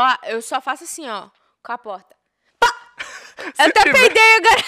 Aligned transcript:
Ó, 0.00 0.16
eu 0.28 0.40
só 0.40 0.60
faço 0.60 0.84
assim, 0.84 1.08
ó, 1.08 1.28
com 1.60 1.72
a 1.72 1.78
porta. 1.78 2.14
Pá! 2.60 2.72
Eu 3.58 3.66
até 3.66 3.82
tiver- 3.82 3.92
peidei 3.98 4.36
agora. 4.36 4.62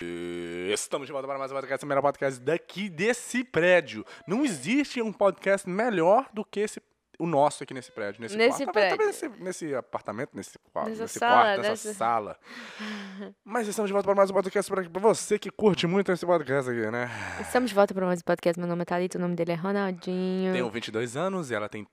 Estamos 0.72 1.06
de 1.06 1.12
volta 1.12 1.26
para 1.26 1.38
mais 1.38 1.50
um 1.50 1.54
podcast, 1.56 1.84
o 1.84 1.88
melhor 1.88 2.02
podcast 2.02 2.40
daqui 2.40 2.88
desse 2.88 3.42
prédio. 3.42 4.06
Não 4.28 4.44
existe 4.44 5.02
um 5.02 5.12
podcast 5.12 5.68
melhor 5.68 6.28
do 6.32 6.44
que 6.44 6.60
esse, 6.60 6.80
o 7.22 7.26
nosso 7.26 7.62
aqui 7.62 7.72
nesse 7.72 7.92
prédio. 7.92 8.20
Nesse, 8.20 8.36
Nesse 8.36 8.64
quarto, 8.64 8.74
também- 8.74 8.90
também 8.90 9.12
prédio. 9.12 9.30
nesse, 9.30 9.44
nesse 9.44 9.74
apartamento, 9.76 10.30
nesse, 10.34 10.58
quarto, 10.72 10.88
Nessa 10.90 11.02
nesse 11.02 11.18
sala, 11.20 11.32
quarto, 11.42 11.56
nessa 11.62 11.70
nessa- 11.88 11.94
sala. 11.94 12.36
Mas 13.44 13.68
estamos 13.68 13.88
de 13.88 13.92
volta 13.92 14.06
para 14.06 14.14
mais 14.16 14.30
um 14.30 14.34
podcast 14.34 14.70
para 14.70 15.00
você 15.00 15.38
que 15.38 15.50
curte 15.50 15.86
muito 15.86 16.10
esse 16.10 16.26
podcast 16.26 16.68
aqui, 16.70 16.90
né? 16.90 17.08
Estamos 17.40 17.70
de 17.70 17.74
volta 17.76 17.94
para 17.94 18.06
mais 18.06 18.18
um 18.18 18.24
podcast. 18.24 18.58
Meu 18.58 18.68
nome 18.68 18.82
é 18.82 18.84
Thalita, 18.84 19.18
o 19.18 19.20
nome 19.20 19.36
dele 19.36 19.52
é 19.52 19.54
Ronaldinho. 19.54 20.52
Tenho 20.52 20.68
22 20.70 21.16
anos 21.16 21.50
e 21.50 21.54
ela 21.54 21.68
tem. 21.68 21.86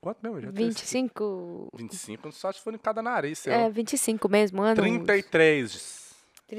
Quanto 0.00 0.18
mesmo? 0.22 0.38
Já 0.42 0.50
disse? 0.50 0.62
25. 0.64 1.68
25, 1.74 2.30
só 2.32 2.52
se 2.52 2.60
for 2.60 2.74
em 2.74 2.78
cada 2.78 3.00
nariz, 3.00 3.38
seu. 3.38 3.54
É, 3.54 3.70
25 3.70 4.28
mesmo, 4.28 4.60
ano. 4.62 4.76
33. 4.76 6.03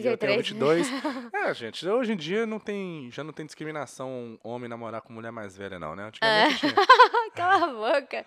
Eu 0.04 0.18
tenho 0.18 0.34
33. 0.44 0.90
22. 0.90 1.32
é, 1.34 1.54
gente, 1.54 1.88
hoje 1.88 2.14
em 2.14 2.16
dia 2.18 2.46
não 2.46 2.60
tem, 2.60 3.10
já 3.12 3.24
não 3.24 3.32
tem 3.34 3.46
discriminação 3.46 4.40
homem 4.44 4.70
namorar 4.70 5.02
com 5.02 5.14
mulher 5.14 5.32
mais 5.32 5.56
velha, 5.58 5.78
não, 5.80 5.96
né? 5.96 6.06
Antigamente 6.06 6.60
tinha. 6.60 6.74
Cala 7.36 7.66
a 7.66 7.74
boca. 8.02 8.26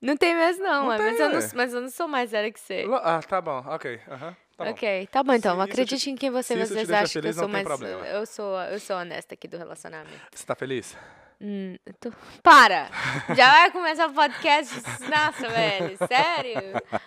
Não 0.00 0.16
tem 0.16 0.34
mesmo, 0.34 0.62
não, 0.64 0.86
Não 0.88 0.96
tem, 0.96 1.06
mas, 1.12 1.20
eu 1.20 1.28
não, 1.30 1.48
mas 1.54 1.74
eu 1.74 1.80
não 1.80 1.90
sou 1.90 2.06
mais 2.08 2.30
velha 2.30 2.52
que 2.52 2.60
você. 2.60 2.84
Ah, 3.02 3.20
tá 3.22 3.40
bom, 3.40 3.64
ok. 3.66 4.00
aham, 4.08 4.36
tá 4.56 4.64
bom. 4.64 4.70
ok, 4.70 5.06
tá 5.10 5.22
bom 5.22 5.32
então. 5.32 5.52
Se 5.54 5.58
isso 5.60 5.66
te- 5.66 5.70
Acredite 5.72 6.10
em 6.10 6.16
quem 6.16 6.30
você 6.30 6.54
vocês 6.56 6.86
deixa 6.88 6.94
acham 6.94 7.08
que 7.12 7.18
eu 7.18 7.22
feliz, 7.22 7.36
sou 7.36 7.48
mais. 7.48 7.64
problema. 7.64 8.06
Eu 8.06 8.26
sou, 8.26 8.60
eu 8.62 8.78
sou 8.80 8.96
honesta 8.96 9.34
aqui 9.34 9.48
do 9.48 9.56
relacionamento. 9.56 10.20
Você 10.34 10.44
tá 10.44 10.54
feliz? 10.54 10.96
Hum, 11.40 11.76
eu 11.84 11.92
tô- 11.94 12.12
Para! 12.42 12.88
Já 13.36 13.50
vai 13.50 13.70
começar 13.70 14.06
o 14.08 14.14
podcast? 14.14 14.74
Nossa, 15.10 15.48
velho, 15.48 15.96
sério? 16.08 16.60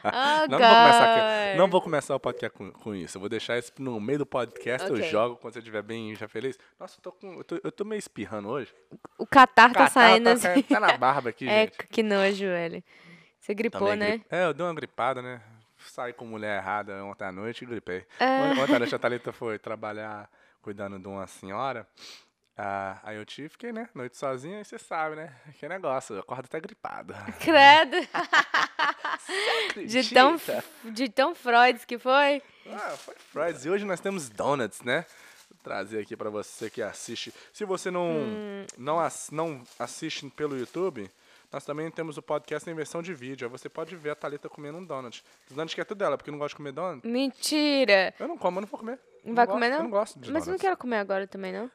Oh, 0.03 0.47
Não, 0.49 0.59
vou 0.59 0.67
começar 0.67 1.55
não 1.57 1.67
vou 1.69 1.81
começar 1.81 2.15
o 2.15 2.19
podcast 2.19 2.57
com, 2.57 2.71
com 2.71 2.93
isso. 2.93 3.17
Eu 3.17 3.19
vou 3.21 3.29
deixar 3.29 3.57
isso 3.57 3.71
no 3.79 3.99
meio 3.99 4.19
do 4.19 4.25
podcast. 4.25 4.87
Eu 4.89 4.95
Ok. 4.95 5.09
jogo 5.09 5.35
quando 5.37 5.53
você 5.53 5.59
estiver 5.59 5.81
bem 5.81 6.13
já 6.15 6.27
feliz. 6.27 6.57
Nossa, 6.79 6.97
eu 6.97 7.01
tô, 7.01 7.11
com, 7.11 7.33
eu 7.35 7.43
tô, 7.43 7.59
eu 7.63 7.71
tô 7.71 7.83
meio 7.85 7.97
espirrando 7.99 8.49
hoje. 8.49 8.73
O 9.17 9.25
catar 9.25 9.69
tá 9.71 9.85
Catarro 9.85 9.89
saindo 9.91 10.25
tá, 10.39 10.51
assim. 10.51 10.61
tá 10.61 10.79
na 10.79 10.97
barba 10.97 11.29
aqui, 11.29 11.47
É, 11.49 11.61
gente. 11.61 11.77
que 11.89 12.03
nojo, 12.03 12.45
velho. 12.45 12.83
Você 13.39 13.53
gripou, 13.55 13.87
meio 13.87 13.95
né? 13.97 14.11
gri- 14.17 14.25
É, 14.29 14.45
eu 14.45 14.53
dei 14.53 14.65
uma 14.65 14.73
gripada, 14.75 15.21
né? 15.21 15.41
Saí 15.79 16.11
com 16.11 16.25
mulher 16.25 16.57
errada 16.57 17.03
ontem 17.05 17.23
à 17.23 17.31
noite 17.31 17.63
e 17.63 17.67
gripei. 17.67 18.05
É. 18.19 18.41
Ontem 18.61 18.75
à 18.75 18.79
noite 18.79 18.93
a 18.93 18.99
Thalita 18.99 19.31
foi 19.31 19.57
trabalhar 19.57 20.29
cuidando 20.61 20.99
de 20.99 21.07
uma 21.07 21.25
senhora. 21.27 21.87
Ah, 22.57 22.97
aí 23.03 23.15
eu 23.17 23.25
tive, 23.25 23.49
fiquei, 23.49 23.71
né? 23.71 23.87
Noite 23.93 24.17
sozinha, 24.17 24.59
e 24.61 24.65
você 24.65 24.79
sabe, 24.79 25.15
né? 25.15 25.31
Que 25.59 25.67
negócio, 25.69 26.15
eu 26.15 26.19
acordo 26.21 26.45
até 26.45 26.59
gripado. 26.59 27.13
Credo. 27.39 27.97
De 29.85 30.09
tão, 30.13 30.41
de 30.85 31.09
tão 31.09 31.35
Freud 31.35 31.85
que 31.85 31.97
foi. 31.99 32.41
Ah, 32.67 32.95
foi 32.97 33.15
Fridays. 33.15 33.65
E 33.65 33.69
hoje 33.69 33.85
nós 33.85 33.99
temos 33.99 34.29
donuts, 34.29 34.81
né? 34.81 35.05
Vou 35.51 35.59
trazer 35.63 35.99
aqui 35.99 36.15
pra 36.17 36.29
você 36.29 36.69
que 36.69 36.81
assiste. 36.81 37.33
Se 37.53 37.63
você 37.65 37.91
não, 37.91 38.07
Hum. 38.07 38.65
não, 38.77 38.99
ass- 38.99 39.29
não 39.31 39.61
assiste 39.77 40.27
pelo 40.31 40.57
YouTube, 40.57 41.09
nós 41.51 41.63
também 41.63 41.89
temos 41.91 42.17
o 42.17 42.21
podcast 42.21 42.67
em 42.69 42.73
versão 42.73 43.01
de 43.01 43.13
vídeo. 43.13 43.45
Aí 43.47 43.51
você 43.51 43.69
pode 43.69 43.95
ver 43.95 44.11
a 44.11 44.15
Thalita 44.15 44.49
comendo 44.49 44.77
um 44.79 44.83
donut. 44.85 45.23
Os 45.49 45.55
donuts 45.55 45.73
que 45.75 45.81
é 45.81 45.83
tudo 45.85 45.99
dela, 45.99 46.17
porque 46.17 46.29
eu 46.29 46.33
não 46.33 46.39
gosto 46.39 46.53
de 46.53 46.57
comer 46.57 46.71
donut. 46.71 47.07
Mentira. 47.07 48.13
Eu 48.19 48.27
não 48.27 48.37
como, 48.37 48.57
eu 48.57 48.61
não 48.61 48.67
vou 48.67 48.79
comer. 48.79 48.99
Não 49.23 49.35
vai 49.35 49.45
gosto- 49.45 49.55
comer, 49.55 49.69
não? 49.69 49.77
Eu 49.77 49.83
não 49.83 49.89
gosto 49.91 50.19
de 50.19 50.31
Mas 50.31 50.43
eu 50.43 50.51
não 50.51 50.57
donuts. 50.57 50.61
quero 50.61 50.77
comer 50.77 50.97
agora 50.97 51.27
também, 51.27 51.53
não. 51.53 51.69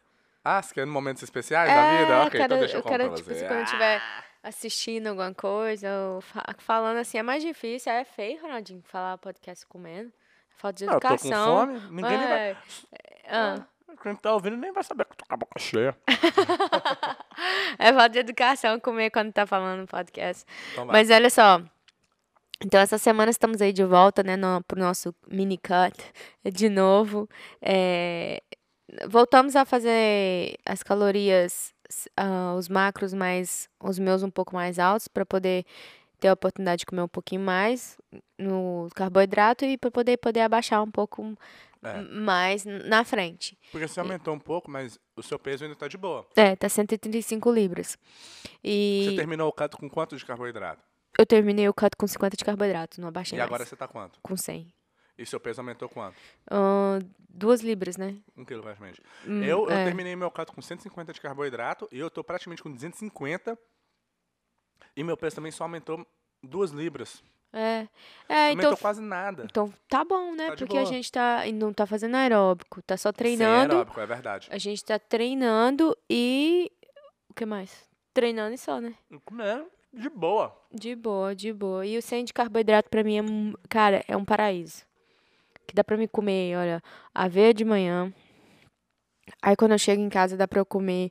Ah, 0.44 0.60
você 0.60 0.74
quer 0.74 0.86
em 0.86 0.90
momentos 0.90 1.22
especiais 1.22 1.68
da 1.72 1.98
vida? 1.98 2.18
Ok, 2.22 2.30
quero, 2.32 2.44
então 2.44 2.58
deixa 2.58 2.74
eu, 2.76 2.80
eu 2.80 2.84
quero, 2.84 3.06
pra 3.06 3.14
tipo 3.16 3.28
você. 3.28 3.34
assim, 3.36 3.46
quando 3.46 3.58
eu 3.58 3.64
estiver 3.64 4.02
assistindo 4.42 5.06
alguma 5.08 5.32
coisa, 5.32 5.88
ou 6.14 6.20
fa- 6.20 6.44
falando 6.58 6.98
assim, 6.98 7.18
é 7.18 7.22
mais 7.22 7.42
difícil. 7.42 7.92
É 7.92 8.04
feio, 8.04 8.42
Ronaldinho, 8.42 8.82
falar 8.86 9.18
podcast 9.18 9.64
comendo. 9.66 10.12
Falta 10.56 10.78
de 10.78 10.88
Ah, 10.90 10.94
eu 10.94 11.00
tô 11.00 11.08
com 11.08 11.14
educação. 11.14 11.56
fome, 11.58 11.80
ninguém 11.90 12.18
nem 12.18 12.28
vai... 12.28 12.50
Ué, 12.52 12.56
ah, 13.28 13.66
Quem 14.02 14.16
tá 14.16 14.32
ouvindo 14.32 14.56
nem 14.56 14.72
vai 14.72 14.82
saber 14.82 15.04
que 15.04 15.12
eu 15.12 15.16
tô 15.16 15.26
com 15.26 15.34
a 15.34 15.36
boca 15.36 15.58
cheia. 15.58 15.96
é 17.78 17.92
falta 17.92 18.08
de 18.10 18.18
educação 18.18 18.78
comer 18.80 19.10
quando 19.10 19.32
tá 19.32 19.46
falando 19.46 19.86
podcast. 19.86 20.44
Então. 20.72 20.86
Mas 20.86 21.10
olha 21.10 21.30
só. 21.30 21.60
Então, 22.64 22.80
essa 22.80 22.96
semana 22.96 23.30
estamos 23.30 23.60
aí 23.60 23.72
de 23.72 23.82
volta, 23.84 24.22
né, 24.22 24.36
no, 24.36 24.62
pro 24.62 24.78
nosso 24.78 25.12
mini 25.28 25.58
cut 25.58 25.96
de 26.44 26.68
novo. 26.68 27.28
É, 27.60 28.40
voltamos 29.08 29.56
a 29.56 29.64
fazer 29.64 30.56
as 30.66 30.82
calorias, 30.82 31.72
ah, 32.16 32.54
os 32.56 32.68
macros 32.68 33.12
mais, 33.12 33.68
os 33.80 33.98
meus 33.98 34.22
um 34.22 34.30
pouco 34.30 34.54
mais 34.54 34.78
altos, 34.78 35.08
para 35.08 35.24
poder 35.26 35.64
ter 36.20 36.28
a 36.28 36.32
oportunidade 36.34 36.80
de 36.80 36.86
comer 36.86 37.02
um 37.02 37.08
pouquinho 37.08 37.40
mais 37.40 37.96
no 38.38 38.88
carboidrato 38.94 39.64
e 39.64 39.76
para 39.76 39.90
poder, 39.90 40.16
poder 40.18 40.40
abaixar 40.40 40.82
um 40.82 40.90
pouco 40.90 41.36
É. 41.82 42.00
mais 42.00 42.64
na 42.64 43.02
frente. 43.04 43.58
Porque 43.72 43.88
você 43.88 43.98
aumentou 43.98 44.32
um 44.32 44.38
pouco, 44.38 44.70
mas 44.70 44.98
o 45.16 45.22
seu 45.22 45.36
peso 45.38 45.64
ainda 45.64 45.74
tá 45.74 45.88
de 45.88 45.98
boa. 45.98 46.24
É, 46.36 46.54
tá 46.54 46.68
135 46.68 47.50
libras. 47.50 47.98
E 48.62 49.02
Você 49.10 49.16
terminou 49.16 49.48
o 49.48 49.52
canto 49.52 49.76
com 49.76 49.90
quanto 49.90 50.16
de 50.16 50.24
carboidrato? 50.24 50.80
eu 51.18 51.26
terminei 51.26 51.68
o 51.68 51.74
cut 51.74 51.94
com 51.98 52.06
50 52.06 52.36
de 52.38 52.44
carboidrato, 52.44 52.98
não 53.00 53.08
abaixei 53.08 53.36
E 53.36 53.38
mais. 53.38 53.46
agora 53.48 53.66
você 53.66 53.76
tá 53.76 53.86
quanto? 53.88 54.18
Com 54.22 54.34
100. 54.36 54.72
E 55.16 55.26
seu 55.26 55.38
peso 55.38 55.60
aumentou 55.60 55.88
quanto? 55.88 56.16
Ahn, 56.50 57.00
duas 57.28 57.60
libras, 57.60 57.96
né? 57.96 58.16
Um 58.36 58.44
quilo 58.44 58.62
praticamente. 58.62 59.00
Hum, 59.26 59.42
eu, 59.42 59.68
eu 59.68 59.70
é. 59.70 59.84
terminei 59.84 60.16
meu 60.16 60.30
canto 60.30 60.52
com 60.52 60.62
150 60.62 61.12
de 61.12 61.20
carboidrato 61.20 61.88
e 61.92 61.98
eu 61.98 62.10
tô 62.10 62.24
praticamente 62.24 62.62
com 62.62 62.70
250. 62.70 63.58
E 64.96 65.02
meu 65.02 65.16
peso 65.16 65.36
também 65.36 65.52
só 65.52 65.64
aumentou 65.64 66.06
duas 66.42 66.70
libras. 66.70 67.22
É, 67.52 67.86
é 68.28 68.48
aumentou 68.48 68.70
então, 68.72 68.76
quase 68.76 69.02
nada. 69.02 69.44
então 69.44 69.72
tá 69.86 70.02
bom, 70.02 70.34
né? 70.34 70.50
Tá 70.50 70.56
Porque 70.56 70.76
a 70.76 70.80
boa. 70.80 70.92
gente 70.92 71.12
tá, 71.12 71.42
não 71.52 71.70
tá 71.72 71.86
fazendo 71.86 72.16
aeróbico, 72.16 72.80
tá 72.80 72.96
só 72.96 73.10
Sem 73.10 73.14
treinando. 73.14 73.74
aeróbico, 73.74 74.00
é 74.00 74.06
verdade. 74.06 74.48
A 74.50 74.56
gente 74.56 74.82
tá 74.82 74.98
treinando 74.98 75.96
e. 76.08 76.72
O 77.28 77.34
que 77.34 77.44
mais? 77.44 77.86
Treinando 78.14 78.54
e 78.54 78.58
só, 78.58 78.80
né? 78.80 78.94
Comendo 79.24 79.66
de 79.92 80.08
boa. 80.08 80.56
De 80.72 80.96
boa, 80.96 81.34
de 81.34 81.52
boa. 81.52 81.84
E 81.84 81.98
o 81.98 82.02
100 82.02 82.24
de 82.26 82.32
carboidrato 82.32 82.88
pra 82.88 83.04
mim 83.04 83.18
é, 83.18 83.22
cara, 83.68 84.02
é 84.08 84.16
um 84.16 84.24
paraíso. 84.24 84.84
Que 85.66 85.74
dá 85.74 85.84
pra 85.84 85.96
me 85.96 86.08
comer, 86.08 86.56
olha, 86.56 86.82
aveia 87.14 87.54
de 87.54 87.64
manhã. 87.64 88.12
Aí 89.40 89.56
quando 89.56 89.72
eu 89.72 89.78
chego 89.78 90.02
em 90.02 90.08
casa 90.08 90.36
dá 90.36 90.46
pra 90.48 90.60
eu 90.60 90.66
comer. 90.66 91.10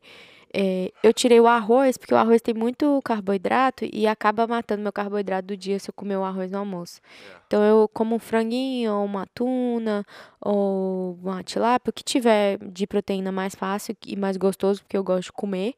é, 0.53 0.91
eu 1.03 1.13
tirei 1.13 1.39
o 1.39 1.47
arroz, 1.47 1.97
porque 1.97 2.13
o 2.13 2.17
arroz 2.17 2.41
tem 2.41 2.53
muito 2.53 3.01
carboidrato 3.03 3.85
e 3.91 4.05
acaba 4.07 4.45
matando 4.47 4.83
meu 4.83 4.91
carboidrato 4.91 5.47
do 5.47 5.57
dia 5.57 5.79
se 5.79 5.89
eu 5.89 5.93
comer 5.93 6.17
o 6.17 6.23
arroz 6.23 6.51
no 6.51 6.57
almoço. 6.59 6.99
É. 7.03 7.41
Então 7.47 7.63
eu 7.63 7.89
como 7.93 8.15
um 8.15 8.19
franguinho, 8.19 8.93
ou 8.93 9.05
uma 9.05 9.25
tuna, 9.33 10.05
ou 10.41 11.15
uma 11.23 11.43
tilápia, 11.43 11.89
o 11.89 11.93
que 11.93 12.03
tiver 12.03 12.57
de 12.59 12.85
proteína 12.85 13.31
mais 13.31 13.55
fácil 13.55 13.95
e 14.05 14.15
mais 14.17 14.35
gostoso, 14.37 14.81
porque 14.83 14.97
eu 14.97 15.03
gosto 15.03 15.27
de 15.27 15.33
comer. 15.33 15.73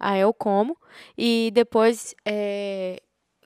Aí 0.00 0.20
eu 0.20 0.32
como. 0.34 0.76
E 1.18 1.50
depois, 1.54 2.14
é, 2.24 3.00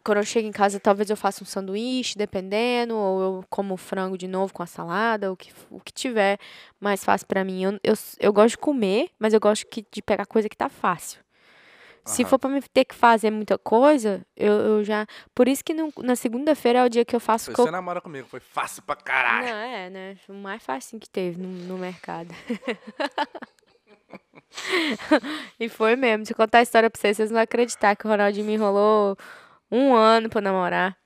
quando 0.09 0.19
eu 0.19 0.25
chego 0.25 0.49
em 0.49 0.53
casa, 0.53 0.81
talvez 0.81 1.11
eu 1.11 1.17
faça 1.19 1.45
um 1.45 1.47
sanduíche, 1.47 2.17
dependendo, 2.17 2.97
ou 2.97 3.23
eu 3.23 3.45
como 3.51 3.77
frango 3.77 4.17
de 4.17 4.27
novo 4.27 4.55
com 4.55 4.63
a 4.63 4.67
salada, 4.67 5.31
o 5.31 5.37
que, 5.37 5.53
o 5.71 5.79
que 5.81 5.93
tiver 5.93 6.39
mais 6.81 7.05
fácil 7.05 7.27
pra 7.27 7.45
mim. 7.45 7.63
Eu, 7.63 7.73
eu, 7.85 7.95
eu 8.19 8.33
gosto 8.33 8.53
de 8.53 8.59
comer, 8.59 9.11
mas 9.19 9.35
eu 9.35 9.41
gosto 9.41 9.67
que- 9.67 9.85
de 9.93 10.01
pegar 10.01 10.25
coisa 10.25 10.49
que 10.49 10.57
tá 10.57 10.71
fácil. 10.71 11.21
Se 12.07 12.23
Aham. 12.23 12.31
for 12.31 12.39
pra 12.39 12.49
me 12.49 12.63
ter 12.63 12.87
que 12.87 12.95
fazer 12.95 13.31
muita 13.31 13.59
coisa, 13.59 14.25
eu, 14.35 14.53
eu 14.55 14.83
já. 14.85 15.07
Por 15.35 15.47
isso 15.47 15.63
que 15.63 15.75
no- 15.75 15.93
na 15.99 16.17
segunda-feira 16.17 16.79
é 16.79 16.85
o 16.87 16.89
dia 16.89 17.05
que 17.05 17.15
eu 17.15 17.21
faço 17.21 17.53
Você 17.53 17.71
namora 17.71 18.01
comigo, 18.01 18.27
foi 18.27 18.41
fácil 18.41 18.83
pra 18.83 18.97
caralho. 18.97 19.47
não, 19.47 19.53
é, 19.55 19.91
né? 19.91 20.17
O 20.27 20.33
mais 20.33 20.63
fácil 20.63 20.99
que 20.99 21.11
teve 21.11 21.39
no, 21.39 21.49
no 21.49 21.77
mercado. 21.77 22.35
e 25.61 25.69
foi 25.69 25.97
mesmo. 25.97 26.25
Se 26.25 26.33
eu 26.33 26.37
contar 26.37 26.59
a 26.59 26.63
história 26.63 26.89
pra 26.89 26.99
vocês, 26.99 27.17
vocês 27.17 27.31
não 27.31 27.35
vão 27.37 27.43
acreditar 27.43 27.95
que 27.95 28.07
o 28.07 28.11
Ronaldinho 28.11 28.47
me 28.47 28.55
enrolou 28.55 29.17
um 29.71 29.95
ano 29.95 30.29
pra 30.29 30.41
namorar. 30.41 30.97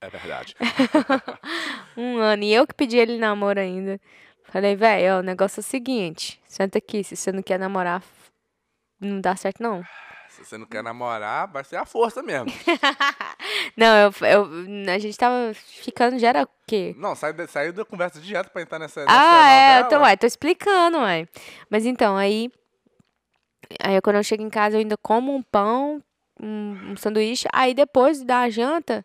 É 0.00 0.08
verdade. 0.08 0.54
Um 1.96 2.18
ano. 2.18 2.42
E 2.42 2.52
eu 2.52 2.66
que 2.66 2.74
pedi 2.74 2.96
ele 2.98 3.18
namoro 3.18 3.60
ainda. 3.60 4.00
Falei, 4.46 4.74
velho, 4.74 5.18
o 5.18 5.22
negócio 5.22 5.60
é 5.60 5.62
o 5.62 5.64
seguinte. 5.64 6.40
Senta 6.46 6.78
aqui, 6.78 7.04
se 7.04 7.16
você 7.16 7.30
não 7.30 7.40
quer 7.42 7.56
namorar, 7.58 8.02
não 9.00 9.20
dá 9.20 9.36
certo, 9.36 9.62
não. 9.62 9.82
Se 10.28 10.44
você 10.44 10.58
não 10.58 10.66
quer 10.66 10.82
namorar, 10.82 11.46
vai 11.50 11.62
ser 11.62 11.76
a 11.76 11.86
força 11.86 12.20
mesmo. 12.22 12.46
Não, 13.76 13.96
eu, 13.96 14.12
eu, 14.28 14.92
a 14.92 14.98
gente 14.98 15.16
tava 15.16 15.52
ficando, 15.54 16.18
já 16.18 16.28
era 16.30 16.42
o 16.42 16.48
quê? 16.66 16.92
Não, 16.98 17.14
sai, 17.14 17.32
da- 17.32 17.46
saiu 17.46 17.72
da 17.72 17.84
conversa 17.84 18.20
direto 18.20 18.50
pra 18.50 18.62
entrar 18.62 18.80
nessa, 18.80 19.04
nessa 19.04 19.12
Ah, 19.16 19.50
é, 19.52 19.80
então, 19.80 20.02
ué, 20.02 20.16
tô 20.16 20.26
explicando, 20.26 20.98
ué. 20.98 21.28
Mas 21.70 21.86
então, 21.86 22.16
aí, 22.16 22.50
aí 23.80 24.00
quando 24.00 24.16
eu 24.16 24.24
chego 24.24 24.42
em 24.42 24.50
casa, 24.50 24.74
eu 24.76 24.80
ainda 24.80 24.96
como 24.96 25.32
um 25.34 25.42
pão, 25.42 26.02
um, 26.40 26.92
um 26.92 26.96
sanduíche, 26.96 27.46
aí 27.52 27.74
depois 27.74 28.22
da 28.22 28.48
janta, 28.50 29.04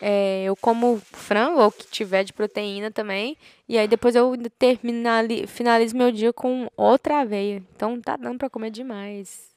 é, 0.00 0.44
eu 0.44 0.56
como 0.56 1.00
frango, 1.00 1.60
ou 1.60 1.70
que 1.72 1.86
tiver 1.86 2.24
de 2.24 2.32
proteína 2.32 2.90
também, 2.90 3.36
e 3.68 3.78
aí 3.78 3.86
depois 3.88 4.14
eu 4.14 4.34
terminali, 4.58 5.46
finalizo 5.46 5.96
meu 5.96 6.10
dia 6.12 6.32
com 6.32 6.68
outra 6.76 7.20
aveia. 7.20 7.62
Então 7.74 8.00
tá 8.00 8.16
dando 8.16 8.38
pra 8.38 8.50
comer 8.50 8.70
demais. 8.70 9.54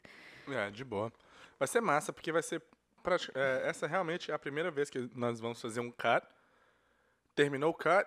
É, 0.48 0.70
de 0.70 0.84
boa. 0.86 1.12
Vai 1.60 1.68
ser 1.68 1.82
massa, 1.82 2.14
porque 2.14 2.32
vai 2.32 2.42
ser. 2.44 2.62
prati- 3.04 3.32
é, 3.36 3.64
essa 3.68 3.88
realmente 3.88 4.32
é 4.32 4.34
a 4.34 4.40
primeira 4.40 4.70
vez 4.72 4.90
que 4.90 5.10
nós 5.16 5.40
vamos 5.40 5.60
fazer 5.62 5.80
um 5.82 5.92
cut. 5.92 6.26
Terminou 7.36 7.72
o 7.72 7.74
cut, 7.74 8.06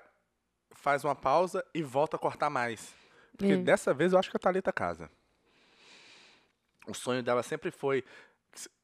faz 0.73 1.05
uma 1.05 1.15
pausa 1.15 1.65
e 1.75 1.83
volta 1.83 2.17
a 2.17 2.19
cortar 2.19 2.49
mais. 2.49 2.95
Porque 3.37 3.55
Hum. 3.55 3.63
dessa 3.65 3.93
vez 3.93 4.13
eu 4.13 4.19
acho 4.19 4.31
que 4.31 4.37
a 4.37 4.41
Thalita 4.41 4.73
casa. 4.73 5.11
O 6.87 6.95
sonho 6.95 7.23
dela 7.23 7.43
sempre 7.43 7.71
foi. 7.71 8.05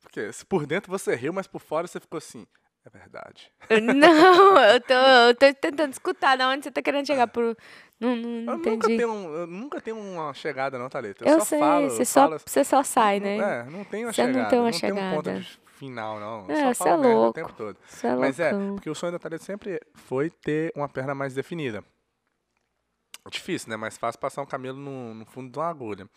Porque 0.03 0.33
se 0.33 0.45
por 0.45 0.67
dentro 0.67 0.91
você 0.91 1.15
riu, 1.15 1.33
mas 1.33 1.47
por 1.47 1.61
fora 1.61 1.87
você 1.87 1.99
ficou 2.01 2.19
assim. 2.19 2.47
É 2.85 2.89
verdade. 2.99 3.51
Não, 3.83 4.57
eu 4.63 4.81
tô, 4.81 4.95
eu 4.95 5.35
tô 5.35 5.55
tentando 5.61 5.93
escutar 5.93 6.37
da 6.37 6.49
onde 6.49 6.63
você 6.65 6.71
tá 6.71 6.81
querendo 6.81 7.05
chegar 7.07 7.27
por. 7.27 7.57
Não, 7.99 8.15
não, 8.15 8.29
não 8.31 8.53
Eu 8.53 8.59
nunca, 8.59 8.71
entendi. 8.71 8.97
tenho, 8.99 9.11
um- 9.11 9.35
eu 9.35 9.47
nunca 9.47 9.81
tenho 9.81 9.99
uma 9.99 10.33
chegada, 10.35 10.79
não, 10.79 10.89
Thalita. 10.89 11.25
Eu, 11.25 11.33
Eu 11.33 11.39
só 11.41 11.45
sei, 11.47 11.59
falo. 11.59 11.91
você 11.91 12.05
só, 12.05 12.21
falo- 12.29 12.39
você 12.39 12.65
só 12.65 12.83
sai, 12.85 13.19
né? 13.19 13.39
É, 13.39 13.65
não 13.71 13.85
tem 13.85 14.05
uma 14.05 14.13
Você 14.13 14.23
não 14.23 14.33
chegada. 14.33 14.51
tem 14.51 14.59
uma 14.61 14.71
não 14.71 14.79
tem 14.79 14.93
um 14.93 15.11
ponto 15.11 15.25
chegada. 15.31 15.41
de 15.41 15.61
final, 15.79 16.21
não. 16.21 16.47
É, 16.49 16.53
Eu 16.53 16.57
só 16.57 16.71
é 16.71 16.75
falo 16.75 17.03
o 17.09 17.13
louco. 17.23 17.33
tempo 17.33 17.53
todo. 17.55 17.77
É 18.05 18.15
Mas 18.15 18.39
é, 18.39 18.51
porque 18.75 18.89
o 18.89 18.95
sonho 18.95 19.13
da 19.13 19.19
Thalita 19.19 19.43
sempre 19.45 19.81
foi 19.95 20.31
ter 20.31 20.73
uma 20.77 20.89
perna 20.89 21.15
mais 21.15 21.35
definida. 21.35 21.83
Difícil, 23.31 23.69
né? 23.71 23.77
Mais 23.77 23.99
fácil 23.99 24.21
passar 24.21 24.43
um 24.43 24.47
camelo 24.47 24.79
no, 24.79 25.13
no 25.15 25.27
fundo 25.27 25.51
de 25.51 25.59
uma 25.59 25.69
agulha. 25.69 26.09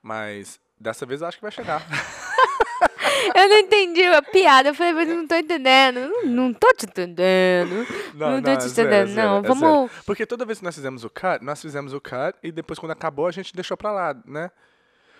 Mas 0.00 0.60
dessa 0.78 1.04
vez 1.04 1.20
eu 1.22 1.26
acho 1.26 1.38
que 1.38 1.42
vai 1.42 1.50
chegar. 1.50 1.82
Eu 3.34 3.48
não 3.48 3.58
entendi 3.58 4.04
a 4.04 4.22
piada. 4.22 4.68
Eu 4.70 4.74
falei, 4.74 4.92
mas 4.92 5.08
não 5.08 5.26
tô 5.26 5.34
entendendo. 5.34 6.00
Não, 6.00 6.24
não 6.26 6.52
tô 6.54 6.72
te 6.74 6.86
entendendo. 6.86 7.86
Não, 8.14 8.42
tô 8.42 8.50
é 8.50 8.56
te 8.56 8.68
sério, 8.70 8.90
entendendo, 8.90 9.18
é 9.18 9.22
não. 9.24 9.38
é 9.38 9.42
Vamos. 9.42 9.90
Porque 10.06 10.26
toda 10.26 10.44
vez 10.44 10.58
que 10.58 10.64
nós 10.64 10.74
fizemos 10.74 11.04
o 11.04 11.10
cut, 11.10 11.42
nós 11.42 11.60
fizemos 11.60 11.92
o 11.92 12.00
cut 12.00 12.36
e 12.42 12.52
depois 12.52 12.78
quando 12.78 12.92
acabou 12.92 13.26
a 13.26 13.32
gente 13.32 13.54
deixou 13.54 13.76
pra 13.76 13.92
lá, 13.92 14.14
né? 14.26 14.50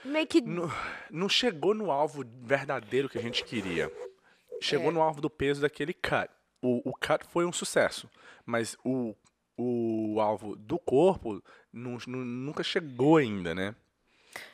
Meio 0.05 0.27
que. 0.27 0.41
Não, 0.41 0.71
não 1.11 1.29
chegou 1.29 1.75
no 1.75 1.91
alvo 1.91 2.25
verdadeiro 2.43 3.09
que 3.09 3.19
a 3.19 3.23
gente 3.23 3.43
queria. 3.45 3.91
Chegou 4.61 4.91
É. 4.91 4.95
no 4.95 5.03
alvo 5.03 5.21
do 5.21 5.31
peso 5.31 5.61
daquele 5.63 5.93
cut. 5.95 6.29
O, 6.63 6.91
o 6.91 6.93
cut 6.93 7.25
foi 7.29 7.45
um 7.45 7.53
sucesso, 7.53 8.09
mas 8.47 8.77
o, 8.85 9.15
o 9.57 10.21
alvo 10.21 10.57
do 10.57 10.79
corpo 10.79 11.43
nu- 11.73 11.99
nu- 12.07 12.25
nunca 12.25 12.63
chegou 12.63 13.17
ainda, 13.17 13.55
né? 13.55 13.75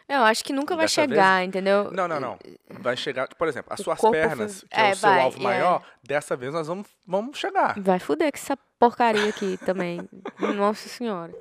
Eu 0.09 0.23
acho 0.25 0.43
que 0.45 0.53
nunca 0.53 0.75
vai 0.75 0.87
Dessa 0.87 1.03
vez- 1.07 1.11
chegar, 1.11 1.45
entendeu? 1.45 1.91
Não, 1.93 2.09
não, 2.09 2.19
não. 2.19 2.39
Vai 2.69 2.97
chegar, 2.97 3.29
por 3.37 3.47
exemplo, 3.47 3.73
as 3.73 3.79
O 3.81 3.85
suas 3.85 4.01
pernas, 4.01 4.65
que 4.69 4.81
é, 4.81 4.89
é, 4.89 4.93
o 4.93 4.97
seu 4.97 5.09
vai, 5.09 5.21
alvo 5.21 5.39
é. 5.39 5.43
maior, 5.43 5.83
dessa 6.03 6.35
vez 6.37 6.53
nós 6.53 6.67
vamos, 6.67 6.87
vamos 7.07 7.39
chegar. 7.39 7.79
Vai 7.79 7.99
fuder 8.01 8.33
com 8.33 8.39
essa 8.39 8.57
porcaria 8.79 9.29
aqui 9.29 9.57
também. 9.65 10.01
Nossa 10.57 10.89
senhora. 10.89 11.33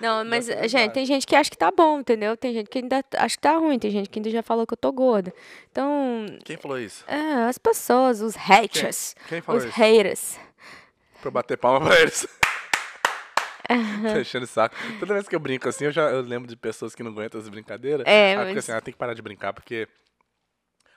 Não, 0.00 0.24
mas, 0.24 0.46
Dessa 0.46 0.60
vez 0.60 0.72
gente, 0.72 0.84
vai. 0.86 0.94
tem 0.94 1.06
gente 1.06 1.26
que 1.26 1.34
acha 1.36 1.50
que 1.50 1.56
tá 1.58 1.70
bom, 1.70 2.00
entendeu? 2.00 2.36
Tem 2.36 2.52
gente 2.52 2.68
que 2.68 2.78
ainda 2.78 3.04
acha 3.16 3.36
que 3.36 3.40
tá 3.42 3.56
ruim, 3.56 3.78
tem 3.78 3.90
gente 3.90 4.08
que 4.08 4.18
ainda 4.18 4.30
já 4.30 4.42
falou 4.42 4.66
que 4.66 4.72
eu 4.72 4.78
tô 4.78 4.90
gorda. 4.92 5.32
Então, 5.70 6.26
Quem 6.44 6.56
falou 6.56 6.78
isso? 6.78 7.04
é, 7.06 7.44
as 7.48 7.56
pessoas, 7.58 8.20
os 8.20 8.34
haters, 8.36 9.14
Quem 9.28 9.40
falou 9.40 9.60
os 9.60 9.64
isso? 9.66 9.76
haters. 9.76 10.38
Pra 11.20 11.28
eu 11.28 11.32
bater 11.32 11.56
palma 11.56 11.86
pra 11.86 12.00
eles. 12.00 12.26
Tô 14.14 14.20
enchendo 14.20 14.44
o 14.44 14.48
saco. 14.48 14.74
Toda 15.00 15.14
vez 15.14 15.28
que 15.28 15.34
eu 15.36 15.40
brinco 15.40 15.68
assim, 15.68 15.84
eu 15.86 15.92
já 15.92 16.10
eu 16.10 16.20
lembro 16.22 16.48
de 16.48 16.56
pessoas 16.56 16.94
que 16.94 17.02
não 17.02 17.10
aguentam 17.12 17.40
as 17.40 17.48
brincadeiras. 17.48 18.04
É, 18.06 18.32
fica 18.32 18.44
mas- 18.44 18.56
assim, 18.58 18.72
ah, 18.72 18.80
tem 18.80 18.92
que 18.92 18.98
parar 18.98 19.14
de 19.14 19.22
brincar, 19.22 19.52
porque 19.52 19.88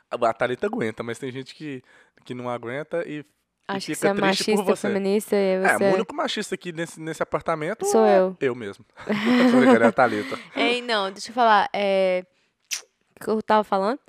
a 0.10 0.34
Thalita 0.34 0.68
aguenta, 0.68 1.04
mas 1.04 1.20
tem 1.20 1.32
gente 1.32 1.54
que, 1.56 1.84
que 2.24 2.34
não 2.34 2.50
aguenta 2.50 3.04
e, 3.08 3.26
Acho 3.68 3.88
que 3.88 3.96
fica 3.96 4.10
você 4.14 4.18
é 4.18 4.22
machista, 4.22 4.64
você. 4.64 4.88
feminista 4.88 5.36
e 5.36 5.40
É, 5.64 5.78
você... 5.78 5.84
o 5.86 5.94
único 5.96 6.16
machista 6.16 6.54
aqui 6.56 6.72
nesse, 6.72 7.02
nesse 7.02 7.24
apartamento 7.24 7.84
Sou 7.86 8.06
é 8.06 8.20
eu. 8.20 8.38
Eu 8.40 8.56
mesmo. 8.56 8.86
É 9.82 9.86
a 9.88 9.92
Thalita. 9.92 10.38
Ei, 10.56 10.82
não, 10.84 11.12
deixa 11.12 11.32
eu 11.32 11.34
falar. 11.34 11.68
É... 11.74 12.24
O 13.20 13.24
que 13.24 13.30
eu 13.30 13.42
tava 13.42 13.64
falando? 13.64 14.00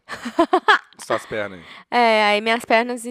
Suas 0.99 1.25
pernas 1.25 1.61
aí. 1.61 1.65
É, 1.91 2.25
aí 2.25 2.41
minhas 2.41 2.65
pernas, 2.65 3.05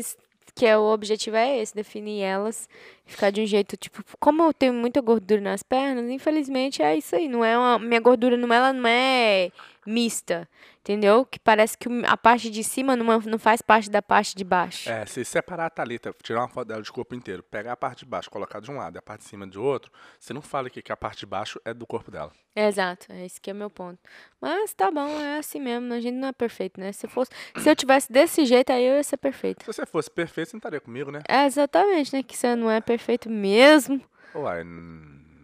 que 0.55 0.65
é 0.65 0.77
o 0.77 0.83
objetivo 0.83 1.35
é 1.35 1.59
esse, 1.61 1.75
definir 1.75 2.21
elas, 2.21 2.69
ficar 3.05 3.29
de 3.29 3.41
um 3.41 3.45
jeito, 3.45 3.75
tipo, 3.75 4.03
como 4.19 4.41
eu 4.41 4.53
tenho 4.53 4.73
muita 4.73 5.01
gordura 5.01 5.41
nas 5.41 5.61
pernas, 5.61 6.09
infelizmente 6.09 6.81
é 6.81 6.97
isso 6.97 7.13
aí, 7.15 7.27
não 7.27 7.43
é 7.43 7.57
uma, 7.57 7.77
minha 7.77 7.99
gordura 7.99 8.37
não, 8.37 8.51
ela 8.53 8.71
não 8.71 8.87
é 8.87 9.51
mista, 9.85 10.47
entendeu? 10.79 11.25
Que 11.25 11.39
parece 11.39 11.77
que 11.77 11.87
a 12.05 12.17
parte 12.17 12.49
de 12.49 12.63
cima 12.63 12.95
não, 12.95 13.11
é- 13.11 13.19
não 13.25 13.37
faz 13.39 13.61
parte 13.61 13.89
da 13.89 14.01
parte 14.01 14.35
de 14.35 14.43
baixo. 14.43 14.89
É, 14.89 15.05
se 15.05 15.23
separar 15.25 15.65
a 15.67 15.69
Thalita, 15.69 16.13
tirar 16.23 16.41
uma 16.41 16.47
foto 16.47 16.67
dela 16.67 16.81
de 16.81 16.91
corpo 16.91 17.13
inteiro, 17.15 17.43
pegar 17.43 17.73
a 17.73 17.77
parte 17.77 17.99
de 17.99 18.05
baixo, 18.05 18.29
colocar 18.29 18.59
de 18.59 18.71
um 18.71 18.77
lado 18.77 18.95
e 18.95 18.99
a 18.99 19.01
parte 19.01 19.21
de 19.21 19.27
cima 19.29 19.45
de 19.47 19.57
outro, 19.59 19.91
você 20.19 20.33
não 20.33 20.41
fala 20.41 20.67
aqui 20.67 20.81
que 20.81 20.91
a 20.91 20.97
parte 20.97 21.19
de 21.19 21.25
baixo 21.25 21.59
é 21.65 21.73
do 21.73 21.85
corpo 21.85 22.09
dela. 22.11 22.31
Exato, 22.55 23.07
é 23.11 23.25
esse 23.25 23.39
que 23.41 23.49
é 23.49 23.53
o 23.53 23.55
meu 23.55 23.69
ponto. 23.69 23.99
Mas 24.41 24.73
tá 24.73 24.89
bom, 24.89 25.07
é 25.19 25.37
assim 25.39 25.59
mesmo, 25.59 25.93
a 25.93 25.99
gente 25.99 26.15
não 26.15 26.29
é 26.29 26.31
perfeito, 26.33 26.79
né? 26.79 26.91
Se 26.91 27.07
fosse, 27.07 27.31
se 27.57 27.69
eu 27.69 27.75
tivesse 27.75 28.11
desse 28.11 28.45
jeito, 28.45 28.71
aí 28.71 28.85
eu 28.85 28.95
ia 28.95 29.03
ser 29.03 29.17
perfeita. 29.17 29.63
Se 29.65 29.71
você 29.73 29.85
fosse 29.85 30.09
perfeito, 30.09 30.49
você 30.51 30.55
não 30.55 30.59
estaria 30.59 30.79
comigo, 30.79 31.11
né? 31.11 31.19
É 31.27 31.45
exatamente, 31.45 32.15
né? 32.15 32.23
Que 32.23 32.35
você 32.37 32.55
não 32.55 32.71
é 32.71 32.79
perfeito 32.79 33.29
mesmo. 33.29 34.01
Uai, 34.33 34.63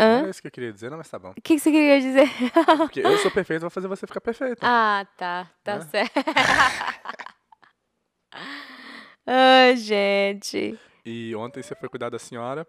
Hã? 0.01 0.19
não 0.21 0.27
é 0.27 0.29
isso 0.29 0.41
que 0.41 0.47
eu 0.47 0.51
queria 0.51 0.71
dizer, 0.73 0.89
não, 0.89 0.97
mas 0.97 1.09
tá 1.09 1.19
bom. 1.19 1.29
O 1.31 1.33
que, 1.35 1.41
que 1.55 1.59
você 1.59 1.71
queria 1.71 1.99
dizer? 2.01 2.27
Porque 2.77 2.99
eu 3.01 3.17
sou 3.19 3.31
perfeito, 3.31 3.61
vou 3.61 3.69
fazer 3.69 3.87
você 3.87 4.07
ficar 4.07 4.21
perfeito. 4.21 4.59
Ah, 4.63 5.05
tá. 5.17 5.49
Tá 5.63 5.77
Né? 5.79 5.85
certo. 5.91 6.11
Ai, 9.25 9.75
gente. 9.77 10.79
E 11.05 11.35
ontem 11.35 11.61
você 11.61 11.75
foi 11.75 11.89
cuidar 11.89 12.09
da 12.09 12.19
senhora, 12.19 12.65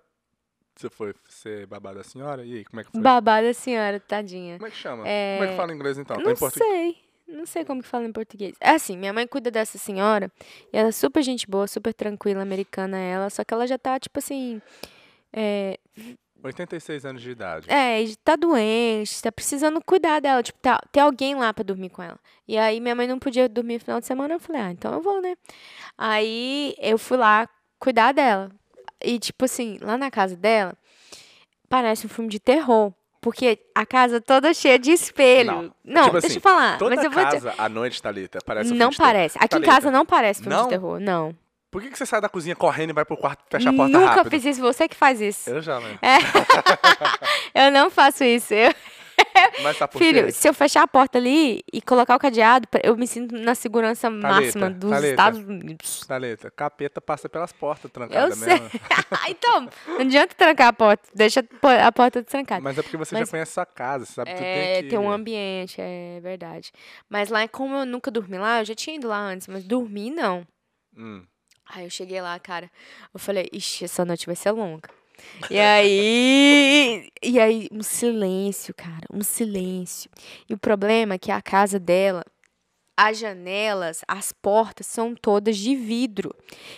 você 0.77 0.89
foi 0.91 1.15
ser 1.29 1.67
babá 1.67 1.93
da 1.93 2.03
senhora, 2.05 2.45
e 2.45 2.55
aí, 2.59 2.65
como 2.65 2.81
é 2.81 2.85
que 2.85 2.91
foi? 2.93 3.01
Babada 3.01 3.53
senhora, 3.55 3.99
tadinha. 4.01 4.57
Como 4.59 4.67
é 4.67 4.71
que 4.71 4.77
chama? 4.77 5.05
É, 5.07 5.37
Como 5.39 5.45
é 5.49 5.51
que 5.51 5.57
fala 5.57 5.73
em 5.73 5.77
inglês 5.77 5.99
então? 5.99 6.17
Não 6.19 6.31
em 6.33 6.37
português? 6.37 6.69
sei. 6.71 6.97
Não 7.29 7.47
sei 7.47 7.65
como 7.65 7.83
que 7.83 7.89
fala 7.89 8.05
em 8.05 8.13
português. 8.13 8.55
É 8.61 8.71
assim, 8.71 8.97
minha 8.97 9.13
mãe 9.13 9.27
cuida 9.27 9.51
dessa 9.51 9.79
senhora. 9.79 10.31
E 10.73 10.77
ela 10.77 10.89
é 10.91 10.93
super 10.93 11.23
gente 11.23 11.47
boa, 11.49 11.67
super 11.67 11.95
tranquila, 11.95 12.43
americana 12.43 12.99
ela. 12.99 13.31
Só 13.31 13.43
que 13.43 13.55
ela 13.55 13.67
já 13.67 13.79
tá, 13.79 13.99
tipo 13.99 14.19
assim... 14.19 14.61
É, 15.33 15.79
86 16.43 17.05
anos 17.07 17.23
de 17.23 17.31
idade. 17.31 17.67
É, 17.71 18.03
e 18.03 18.17
tá 18.17 18.37
doente, 18.37 19.23
tá 19.23 19.31
precisando 19.31 19.81
cuidar 19.85 20.21
dela, 20.21 20.43
tipo, 20.43 20.59
tá, 20.61 20.81
ter 20.91 21.01
alguém 21.01 21.35
lá 21.35 21.53
pra 21.55 21.63
dormir 21.63 21.91
com 21.91 22.03
ela. 22.03 22.19
E 22.47 22.59
aí 22.59 22.81
minha 22.81 22.95
mãe 22.95 23.07
não 23.07 23.19
podia 23.19 23.49
dormir 23.49 23.75
no 23.75 23.81
final 23.81 24.01
de 24.01 24.07
semana, 24.07 24.35
eu 24.35 24.41
falei, 24.41 24.63
ah, 24.63 24.71
então 24.73 24.93
eu 24.93 25.01
vou, 25.01 25.21
né? 25.23 25.35
Aí 25.97 26.75
eu 26.79 26.99
fui 26.99 27.17
lá 27.17 27.49
cuidar 27.79 28.13
dela. 28.13 28.51
E 29.05 29.19
tipo 29.19 29.45
assim, 29.45 29.79
lá 29.81 29.97
na 29.97 30.11
casa 30.11 30.37
dela, 30.37 30.75
parece 31.69 32.07
um 32.07 32.09
filme 32.11 32.31
de 32.31 32.41
terror. 32.41 32.93
Porque 33.21 33.57
a 33.73 33.87
casa 33.87 34.21
toda 34.21 34.53
cheia 34.53 34.77
de 34.77 34.91
espelho. 34.91 35.73
Não, 35.85 36.03
Tipo 36.07 36.13
deixa 36.15 36.27
assim, 36.27 36.37
eu 36.37 36.41
falar. 36.41 36.77
Toda 36.77 36.97
mas 36.97 37.05
eu 37.05 37.11
vou 37.11 37.25
te... 37.25 37.31
casa 37.31 37.55
à 37.57 37.69
noite, 37.69 38.03
Thalita, 38.03 38.41
parece 38.45 38.73
um 38.73 38.75
Não 38.75 38.91
filme 38.91 38.91
de 38.91 38.97
terror. 38.97 39.13
parece. 39.13 39.39
Aqui 39.39 39.45
em 39.45 39.49
Thalita, 39.49 39.73
casa 39.73 39.91
não 39.93 40.05
parece 40.05 40.43
filme 40.43 40.57
não? 40.57 40.65
de 40.65 40.69
terror, 40.71 40.99
não. 40.99 41.37
Por 41.73 41.83
que, 41.83 41.91
que 41.91 41.97
você 41.99 42.05
sai 42.07 42.21
da 42.21 42.29
cozinha 42.29 42.55
correndo 42.55 42.91
e 42.91 42.93
vai 42.93 43.05
pro 43.05 43.17
quarto 43.17 43.43
e 43.49 43.51
fecha 43.51 43.71
a 43.71 43.73
porta 43.73 43.99
Nunca 43.99 44.15
rápido? 44.17 44.31
fiz 44.31 44.45
isso, 44.45 44.61
você 44.61 44.87
que 44.87 44.95
faz 44.95 45.21
isso. 45.21 45.49
Eu 45.51 45.61
já, 45.63 45.81
né? 45.81 45.99
Eu 47.55 47.71
não 47.71 47.91
faço 47.91 48.23
isso. 48.25 48.53
Eu, 48.55 48.73
Mas 49.63 49.79
tá 49.79 49.87
por 49.89 49.99
Filho, 49.99 50.33
se 50.33 50.49
eu 50.49 50.53
fechar 50.55 50.83
a 50.83 50.87
porta 50.87 51.17
ali 51.19 51.63
e 51.73 51.81
colocar 51.81 52.17
o 52.17 52.19
cadeado, 52.19 52.67
eu 52.83 52.97
me 52.97 53.07
sinto 53.07 53.37
na 53.37 53.55
segurança 53.55 54.11
máxima 54.11 54.69
dos 54.71 54.91
Thalita. 54.91 55.11
Estados 55.11 55.41
Unidos. 55.41 56.01
Thalita, 56.07 56.51
capeta 56.51 57.01
passa 57.01 57.29
pelas 57.29 57.53
portas 57.53 57.85
Eu 57.85 57.91
trancadas 57.91 58.39
sei. 58.39 58.49
mesmo. 58.49 58.71
então, 59.29 59.69
não 59.87 60.01
adianta 60.01 60.35
trancar 60.35 60.69
a 60.69 60.73
porta, 60.73 61.09
deixa 61.15 61.41
a 61.41 61.43
po- 61.43 61.69
a 61.69 61.93
porta 61.93 62.23
trancada. 62.23 62.61
Mas 62.63 62.77
é 62.79 62.83
porque 62.83 62.97
você 62.97 63.15
Mas- 63.15 63.27
já 63.29 63.31
conhece 63.31 63.53
sua 63.53 63.67
casa, 63.67 64.05
você 64.07 64.13
sabe 64.13 64.31
É, 64.31 64.35
tem 64.35 64.83
que... 64.85 64.89
tem 64.91 64.99
um 64.99 65.11
ambiente, 65.11 65.77
é 65.79 66.19
verdade. 66.21 66.73
Mas 67.09 67.29
lá, 67.29 67.47
como 67.49 67.77
eu 67.77 67.87
nunca 67.87 68.11
dormi 68.11 68.39
lá, 68.39 68.61
eu 68.61 68.65
já 68.65 68.75
tinha 68.75 68.97
ido 68.97 69.09
lá 69.09 69.19
antes, 69.19 69.47
mas 69.47 69.65
dormir 69.65 70.11
não. 70.11 70.47
Hum. 70.97 71.23
Aí 71.69 71.85
eu 71.85 71.91
cheguei 71.91 72.21
lá, 72.21 72.39
cara, 72.39 72.71
eu 73.13 73.21
falei, 73.21 73.49
ixi, 73.53 73.85
essa 73.85 74.05
noite 74.05 74.27
vai 74.27 74.37
ser 74.37 74.51
longa. 74.51 74.89
E 75.51 75.59
aí, 75.59 77.11
e 77.23 77.41
aí, 77.41 77.69
um 77.73 77.83
silêncio, 77.83 78.75
cara, 78.75 79.07
um 79.13 79.23
silêncio. 79.23 80.11
E 80.49 80.55
o 80.55 80.59
problema 80.59 81.15
é 81.15 81.19
que 81.19 81.31
a 81.31 81.41
casa 81.41 81.79
dela, 81.79 82.25
as 82.97 83.19
janelas, 83.19 84.03
as 84.07 84.33
portas 84.33 84.87
são 84.87 85.15
todas 85.15 85.57
de 85.57 85.75
vidro. 85.75 86.35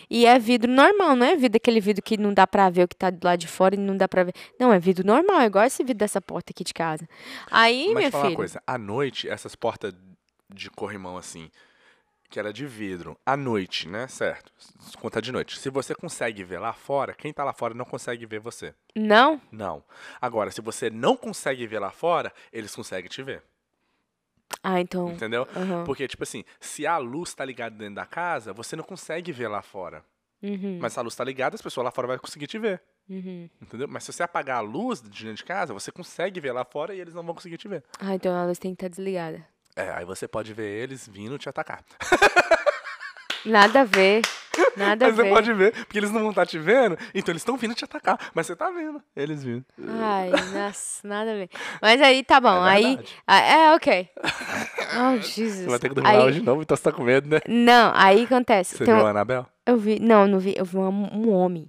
E 0.09 0.27
é 0.27 0.39
vidro 0.39 0.71
normal, 0.71 1.17
não 1.17 1.27
é 1.27 1.37
vidro 1.37 1.57
aquele 1.57 1.81
vidro 1.81 2.03
que 2.03 2.17
não 2.17 2.33
dá 2.33 2.47
pra 2.47 2.71
ver 2.71 2.85
o 2.85 2.89
que 2.89 2.97
tá 2.97 3.11
do 3.11 3.25
lado 3.25 3.39
de 3.39 3.49
fora 3.49 3.75
e 3.75 3.79
não 3.79 3.97
dá 3.97 4.07
pra 4.07 4.25
ver. 4.25 4.33
Não, 4.59 4.73
é 4.73 4.79
vidro 4.79 5.07
normal, 5.07 5.41
é 5.41 5.47
igual 5.47 5.65
esse 5.65 5.83
vidro 5.83 5.99
dessa 5.99 6.21
porta 6.21 6.53
aqui 6.53 6.63
de 6.63 6.73
casa. 6.75 7.09
Aí, 7.51 7.87
Mas 7.89 7.97
minha 7.97 8.11
falar 8.11 8.25
uma 8.25 8.29
filha, 8.31 8.37
coisa, 8.37 8.63
à 8.67 8.79
noite, 8.79 9.29
essas 9.29 9.57
portas 9.57 9.93
de 10.55 10.71
corrimão 10.71 11.17
assim, 11.17 11.51
que 12.35 12.39
era 12.41 12.53
de 12.53 12.67
vidro, 12.67 13.17
à 13.25 13.37
noite, 13.37 13.89
né? 13.89 14.09
Certo. 14.09 14.51
Conta 14.99 15.23
de 15.23 15.31
noite. 15.31 15.57
Se 15.57 15.71
você 15.71 15.95
consegue 15.95 16.43
ver 16.43 16.59
lá 16.59 16.73
fora, 16.73 17.15
quem 17.15 17.33
tá 17.33 17.45
lá 17.45 17.53
fora 17.53 17.75
não 17.75 17.85
consegue 17.85 18.27
ver 18.27 18.41
você. 18.41 18.75
não? 18.97 19.41
Não. 19.53 19.85
Agora, 20.21 20.51
se 20.51 20.61
você 20.61 20.91
não 20.91 21.17
consegue 21.17 21.65
ver 21.65 21.79
lá 21.79 21.93
fora, 21.93 22.33
eles 22.53 22.75
conseguem 22.75 23.09
te 23.09 23.23
ver. 23.23 23.41
Ah, 24.65 24.81
então, 24.81 25.11
Entendeu? 25.13 25.47
aham, 25.55 25.85
Porque, 25.85 26.09
tipo 26.09 26.25
assim, 26.25 26.43
se 26.59 26.85
a 26.89 26.99
luz 26.99 27.33
tá 27.35 27.45
ligada 27.45 27.77
dentro 27.77 27.95
da 27.95 28.05
casa, 28.05 28.53
você 28.53 28.75
não 28.75 28.83
consegue 28.83 29.31
ver 29.31 29.47
lá 29.47 29.63
fora. 29.63 30.05
uhum, 30.43 30.79
Mas 30.81 30.93
se 30.93 30.99
a 30.99 31.03
luz 31.03 31.15
tá 31.15 31.23
ligada, 31.23 31.55
as 31.55 31.63
pessoas 31.63 31.85
lá 31.85 31.93
fora 31.93 32.09
vão 32.09 32.19
conseguir 32.19 32.49
te 32.49 32.59
ver. 32.59 32.83
uhum. 33.09 33.49
Entendeu? 33.63 33.87
Mas 33.87 34.03
se 34.03 34.13
você 34.13 34.25
apagar 34.25 34.57
a 34.57 34.61
luz 34.61 35.01
de 35.01 35.09
dentro 35.23 35.37
de 35.37 35.45
casa, 35.45 35.73
você 35.73 35.93
consegue 35.93 36.41
ver 36.41 36.51
lá 36.51 36.65
fora 36.65 36.93
e 36.97 36.99
eles 37.01 37.15
não 37.15 37.23
vão 37.23 37.33
conseguir 37.33 37.59
te 37.59 37.69
ver. 37.69 37.85
Ah, 38.01 38.13
então 38.17 38.35
a 38.35 38.45
luz 38.45 38.59
tem 38.59 38.75
que 38.75 38.85
estar 38.85 38.89
desligada. 38.89 39.47
É, 39.77 39.91
aí 39.91 40.05
você 40.05 40.29
pode 40.29 40.53
ver 40.55 40.83
eles 40.83 41.09
vindo 41.09 41.37
te 41.39 41.49
atacar. 41.49 41.83
Nada 43.45 43.81
a 43.81 43.85
ver. 43.85 44.23
Nada 44.77 45.05
a 45.05 45.09
Mas 45.09 45.17
você 45.17 45.23
ver. 45.25 45.31
pode 45.31 45.53
ver, 45.53 45.73
porque 45.73 45.99
eles 45.99 46.11
não 46.11 46.21
vão 46.21 46.31
estar 46.31 46.47
te 46.47 46.59
vendo, 46.59 46.97
então 47.13 47.33
eles 47.33 47.43
estão 47.43 47.57
vindo 47.57 47.75
te 47.75 47.85
atacar. 47.85 48.19
Mas 48.33 48.47
você 48.47 48.55
tá 48.55 48.71
vendo, 48.71 49.03
eles 49.15 49.43
vindo. 49.43 49.65
Ai, 50.01 50.31
nossa, 50.31 51.07
nada 51.07 51.33
a 51.33 51.35
ver. 51.35 51.51
Mas 51.83 52.01
aí 52.01 52.23
tá 52.23 52.41
bom. 52.41 52.65
É 52.65 52.71
aí. 52.71 52.99
É, 53.27 53.75
ok. 53.75 54.09
Oh, 54.97 55.17
Jesus. 55.21 55.65
Você 55.65 55.67
vai 55.71 55.79
ter 55.81 55.89
que 55.89 55.95
dormir 55.97 56.11
aí, 56.11 56.19
hoje 56.19 56.39
de 56.39 56.47
novo, 56.47 56.63
então 56.63 56.77
você 56.77 56.83
tá 56.85 56.93
com 56.93 57.03
medo, 57.03 57.29
né? 57.29 57.41
Não, 57.49 57.93
aí 57.95 58.25
acontece. 58.25 58.77
Você 58.77 58.85
tem 58.85 58.95
viu 58.95 59.05
a 59.05 59.11
Anabel? 59.11 59.45
Eu 59.67 59.77
vi. 59.77 59.99
Não, 59.99 60.27
não 60.29 60.39
vi. 60.39 60.55
Eu 60.57 60.65
vi 60.65 60.77
um, 60.79 61.09
um 61.13 61.31
homem. 61.31 61.69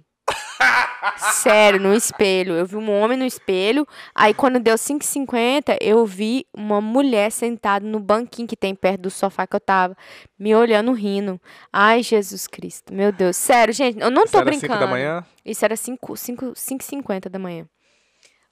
Sério, 1.18 1.80
no 1.80 1.94
espelho. 1.94 2.54
Eu 2.54 2.66
vi 2.66 2.76
um 2.76 2.90
homem 2.90 3.16
no 3.16 3.24
espelho. 3.24 3.86
Aí 4.14 4.34
quando 4.34 4.58
deu 4.58 4.74
5h50, 4.74 5.76
eu 5.80 6.04
vi 6.04 6.46
uma 6.52 6.80
mulher 6.80 7.30
sentada 7.30 7.86
no 7.86 8.00
banquinho 8.00 8.48
que 8.48 8.56
tem 8.56 8.74
perto 8.74 9.02
do 9.02 9.10
sofá 9.10 9.46
que 9.46 9.56
eu 9.56 9.60
tava, 9.60 9.96
me 10.38 10.54
olhando 10.54 10.92
rindo. 10.92 11.40
Ai, 11.72 12.02
Jesus 12.02 12.46
Cristo. 12.46 12.92
Meu 12.92 13.12
Deus. 13.12 13.36
Sério, 13.36 13.72
gente, 13.72 14.00
eu 14.00 14.10
não 14.10 14.24
Isso 14.24 14.32
tô 14.32 14.38
era 14.38 14.44
brincando. 14.46 14.72
5 14.72 14.80
da 14.80 14.86
manhã? 14.86 15.26
Isso 15.44 15.64
era 15.64 15.76
5, 15.76 16.16
5, 16.16 16.52
5h50 16.52 17.28
da 17.28 17.38
manhã. 17.38 17.66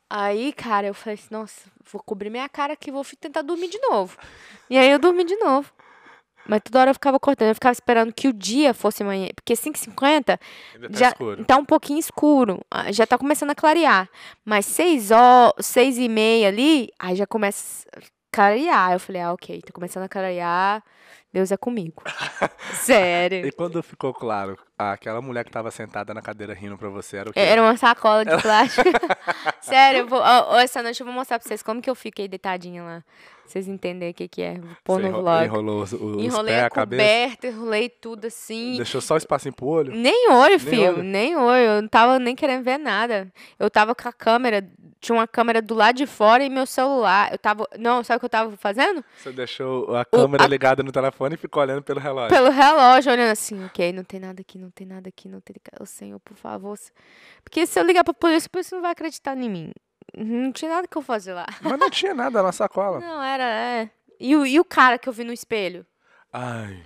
Aí, 0.09 0.53
cara, 0.53 0.87
eu 0.87 0.95
falei 0.95 1.15
assim, 1.15 1.29
nossa, 1.31 1.63
vou 1.91 2.01
cobrir 2.03 2.31
minha 2.31 2.49
cara 2.49 2.75
aqui, 2.75 2.93
vou 2.93 3.05
tentar 3.19 3.43
dormir 3.43 3.69
de 3.69 3.79
novo. 3.79 4.17
E 4.71 4.79
aí 4.79 4.91
eu 4.91 4.99
dormi 4.99 5.25
de 5.25 5.37
novo. 5.37 5.73
Mas 6.47 6.61
toda 6.63 6.81
hora 6.81 6.91
eu 6.91 6.95
ficava 6.95 7.19
cortando, 7.19 7.49
eu 7.49 7.55
ficava 7.55 7.73
esperando 7.73 8.13
que 8.13 8.29
o 8.29 8.33
dia 8.33 8.75
fosse 8.75 9.03
amanhã. 9.03 9.29
Porque 9.35 9.55
5h50 9.55 10.39
Ainda 10.75 10.89
tá 10.91 10.99
já 10.99 11.09
escuro. 11.09 11.45
tá 11.45 11.57
um 11.57 11.65
pouquinho 11.65 11.99
escuro. 11.99 12.61
ah, 12.71 12.93
Já 12.93 13.07
tá 13.07 13.17
começando 13.19 13.51
a 13.51 13.55
clarear. 13.55 14.09
Mas 14.45 14.67
6 14.67 15.11
horas, 15.11 15.53
6 15.67 15.99
e 15.99 16.09
meia 16.09 16.49
ali, 16.49 16.89
aí 16.99 17.17
já 17.17 17.27
começa 17.27 17.87
a 17.97 18.01
clarear. 18.33 18.93
Eu 18.93 19.01
falei, 19.01 19.23
ah, 19.23 19.33
ok, 19.33 19.61
tá 19.63 19.73
começando 19.73 20.05
a 20.05 20.09
clarear. 20.09 20.83
Deus 21.33 21.51
é 21.51 21.57
comigo. 21.57 22.01
Sério. 22.75 23.47
E 23.47 23.51
quando 23.51 23.83
ficou 23.83 24.15
claro, 24.15 24.57
aquela 24.79 25.21
mulher 25.21 25.45
que 25.45 25.51
tava 25.51 25.71
sentada 25.71 26.15
na 26.15 26.23
cadeira 26.23 26.55
rindo 26.55 26.79
pra 26.79 26.89
você 26.89 27.17
era 27.17 27.31
o 27.31 27.33
quê? 27.33 27.41
Era 27.41 27.61
uma 27.61 27.77
sacola 27.77 28.25
de 28.25 28.41
plástico. 28.41 28.89
Sério, 29.61 30.01
eu 30.01 30.07
vou, 30.07 30.21
ó, 30.21 30.55
ó, 30.55 30.59
essa 30.61 30.83
noite 30.83 31.01
eu 31.01 31.07
vou 31.07 31.15
mostrar 31.15 31.39
pra 31.41 31.49
vocês 31.49 31.63
como 31.63 31.83
que 31.83 31.91
eu 31.91 31.95
fiquei 31.97 32.29
deitadinha 32.29 32.83
lá. 32.85 33.05
Vocês 33.47 33.69
entenderem 33.69 34.11
o 34.11 34.15
que, 34.15 34.27
que 34.27 34.43
é. 34.43 34.59
Vou 34.59 34.71
pôr 34.83 34.95
Você 34.97 35.03
no 35.03 35.09
enro- 35.09 35.21
vlog. 35.21 35.45
enrolou 35.45 35.83
os, 35.83 35.93
os 35.93 36.23
Enrolei 36.25 36.55
a 36.61 36.67
a 36.67 36.71
cabeça, 36.71 37.03
coberta, 37.03 37.47
enrolei 37.47 37.89
tudo 37.89 38.27
assim. 38.27 38.77
deixou 38.77 39.01
só 39.01 39.17
espacinho 39.17 39.55
pro 39.55 39.67
olho. 39.67 39.93
Nem 39.95 40.31
olho, 40.31 40.59
filho, 40.59 40.95
olho? 40.95 41.03
nem 41.03 41.37
olho. 41.37 41.63
Eu 41.65 41.83
não 41.83 41.89
tava 41.89 42.19
nem 42.19 42.35
querendo 42.35 42.65
ver 42.65 42.79
nada. 42.79 43.31
Eu 43.59 43.71
tava 43.71 43.95
com 43.95 44.09
a 44.09 44.13
câmera, 44.13 44.67
tinha 44.99 45.15
uma 45.15 45.29
câmera 45.29 45.61
do 45.61 45.75
lado 45.75 45.95
de 45.95 46.07
fora 46.07 46.43
e 46.43 46.49
meu 46.49 46.65
celular. 46.67 47.31
Eu 47.33 47.39
tava. 47.39 47.69
Não, 47.79 48.03
sabe 48.03 48.17
o 48.17 48.21
que 48.21 48.25
eu 48.27 48.31
tava 48.31 48.57
fazendo? 48.57 49.05
Você 49.19 49.31
deixou 49.31 49.95
a 49.95 50.05
câmera 50.07 50.45
a- 50.45 50.49
ligada 50.49 50.83
no 50.83 50.91
telefone 50.91 51.35
e 51.35 51.39
ficou 51.39 51.63
olhando 51.63 51.83
pelo 51.83 52.01
relógio. 52.01 52.35
Pelo 52.35 52.51
relógio, 52.51 53.13
olhando 53.13 53.31
assim, 53.31 53.63
ok, 53.67 53.93
não 53.93 54.05
tem 54.05 54.19
nada 54.21 54.41
aqui, 54.41 54.59
não 54.59 54.71
tem 54.71 54.87
nada 54.87 55.09
aqui, 55.11 55.29
não 55.29 55.41
tem. 55.41 55.55
O 55.79 55.87
Senhor, 55.87 56.19
por 56.21 56.37
favor. 56.37 56.79
Porque 57.45 57.67
se 57.67 57.79
eu 57.79 57.85
ligar 57.85 58.03
pra 58.05 58.15
polícia, 58.15 58.47
a 58.47 58.51
polícia 58.51 58.75
não 58.75 58.83
vai 58.83 58.93
acreditar 58.93 59.37
em 59.37 59.51
mim. 59.51 59.71
Não 60.17 60.53
tinha 60.53 60.71
nada 60.71 60.89
que 60.89 60.97
eu 60.97 61.03
fazer 61.03 61.33
lá. 61.35 61.47
Mas 61.61 61.79
não 61.79 61.91
tinha 61.91 62.15
nada 62.15 62.43
na 62.43 62.53
sacola. 62.53 63.01
Não, 63.01 63.23
era. 63.23 63.45
É. 63.45 63.91
E 64.21 64.37
o, 64.37 64.47
e 64.47 64.59
o 64.61 64.65
cara 64.65 64.99
que 64.99 65.09
eu 65.09 65.13
vi 65.13 65.25
no 65.25 65.33
espelho? 65.33 65.85
Ai. 66.33 66.83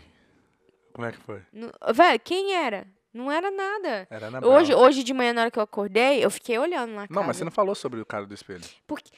Como 0.93 1.07
é 1.07 1.13
que 1.13 1.19
foi? 1.19 1.43
No- 1.53 1.73
Velho, 1.93 2.21
quem 2.21 2.55
era? 2.55 2.87
Não 3.13 3.31
era 3.31 3.51
nada. 3.51 4.07
Era 4.11 4.31
na 4.31 4.41
Hoje, 4.47 4.75
hoje 4.75 5.03
de 5.03 5.13
manhã, 5.15 5.33
na 5.33 5.43
hora 5.43 5.51
que 5.51 5.59
eu 5.59 5.63
acordei, 5.63 6.25
eu 6.25 6.31
fiquei 6.31 6.59
olhando 6.59 6.93
na 6.93 7.07
casa. 7.09 7.19
Não, 7.21 7.27
mas 7.27 7.37
você 7.37 7.45
não 7.45 7.51
falou 7.51 7.75
sobre 7.75 8.01
o 8.01 8.07
cara 8.07 8.27
do 8.27 8.35
espelho. 8.35 8.63
Porque 8.87 9.11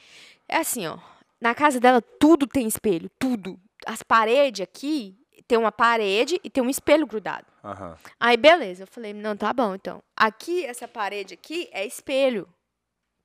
é 0.47 0.57
assim, 0.57 0.87
ó. 0.87 0.97
Na 1.39 1.55
casa 1.55 1.79
dela 1.79 2.01
tudo 2.01 2.45
tem 2.47 2.67
espelho, 2.67 3.09
tudo. 3.17 3.59
As 3.85 4.03
paredes 4.03 4.61
aqui 4.61 5.17
tem 5.47 5.57
uma 5.57 5.71
parede 5.71 6.39
e 6.43 6.49
tem 6.49 6.63
um 6.63 6.69
espelho 6.69 7.05
grudado. 7.07 7.45
Aham. 7.63 7.97
Aí 8.19 8.37
beleza, 8.37 8.83
eu 8.83 8.87
falei, 8.87 9.11
não, 9.13 9.35
tá 9.35 9.51
bom, 9.51 9.73
então. 9.75 10.01
Aqui 10.15 10.63
essa 10.65 10.87
parede 10.87 11.33
aqui 11.33 11.67
é 11.71 11.85
espelho. 11.85 12.47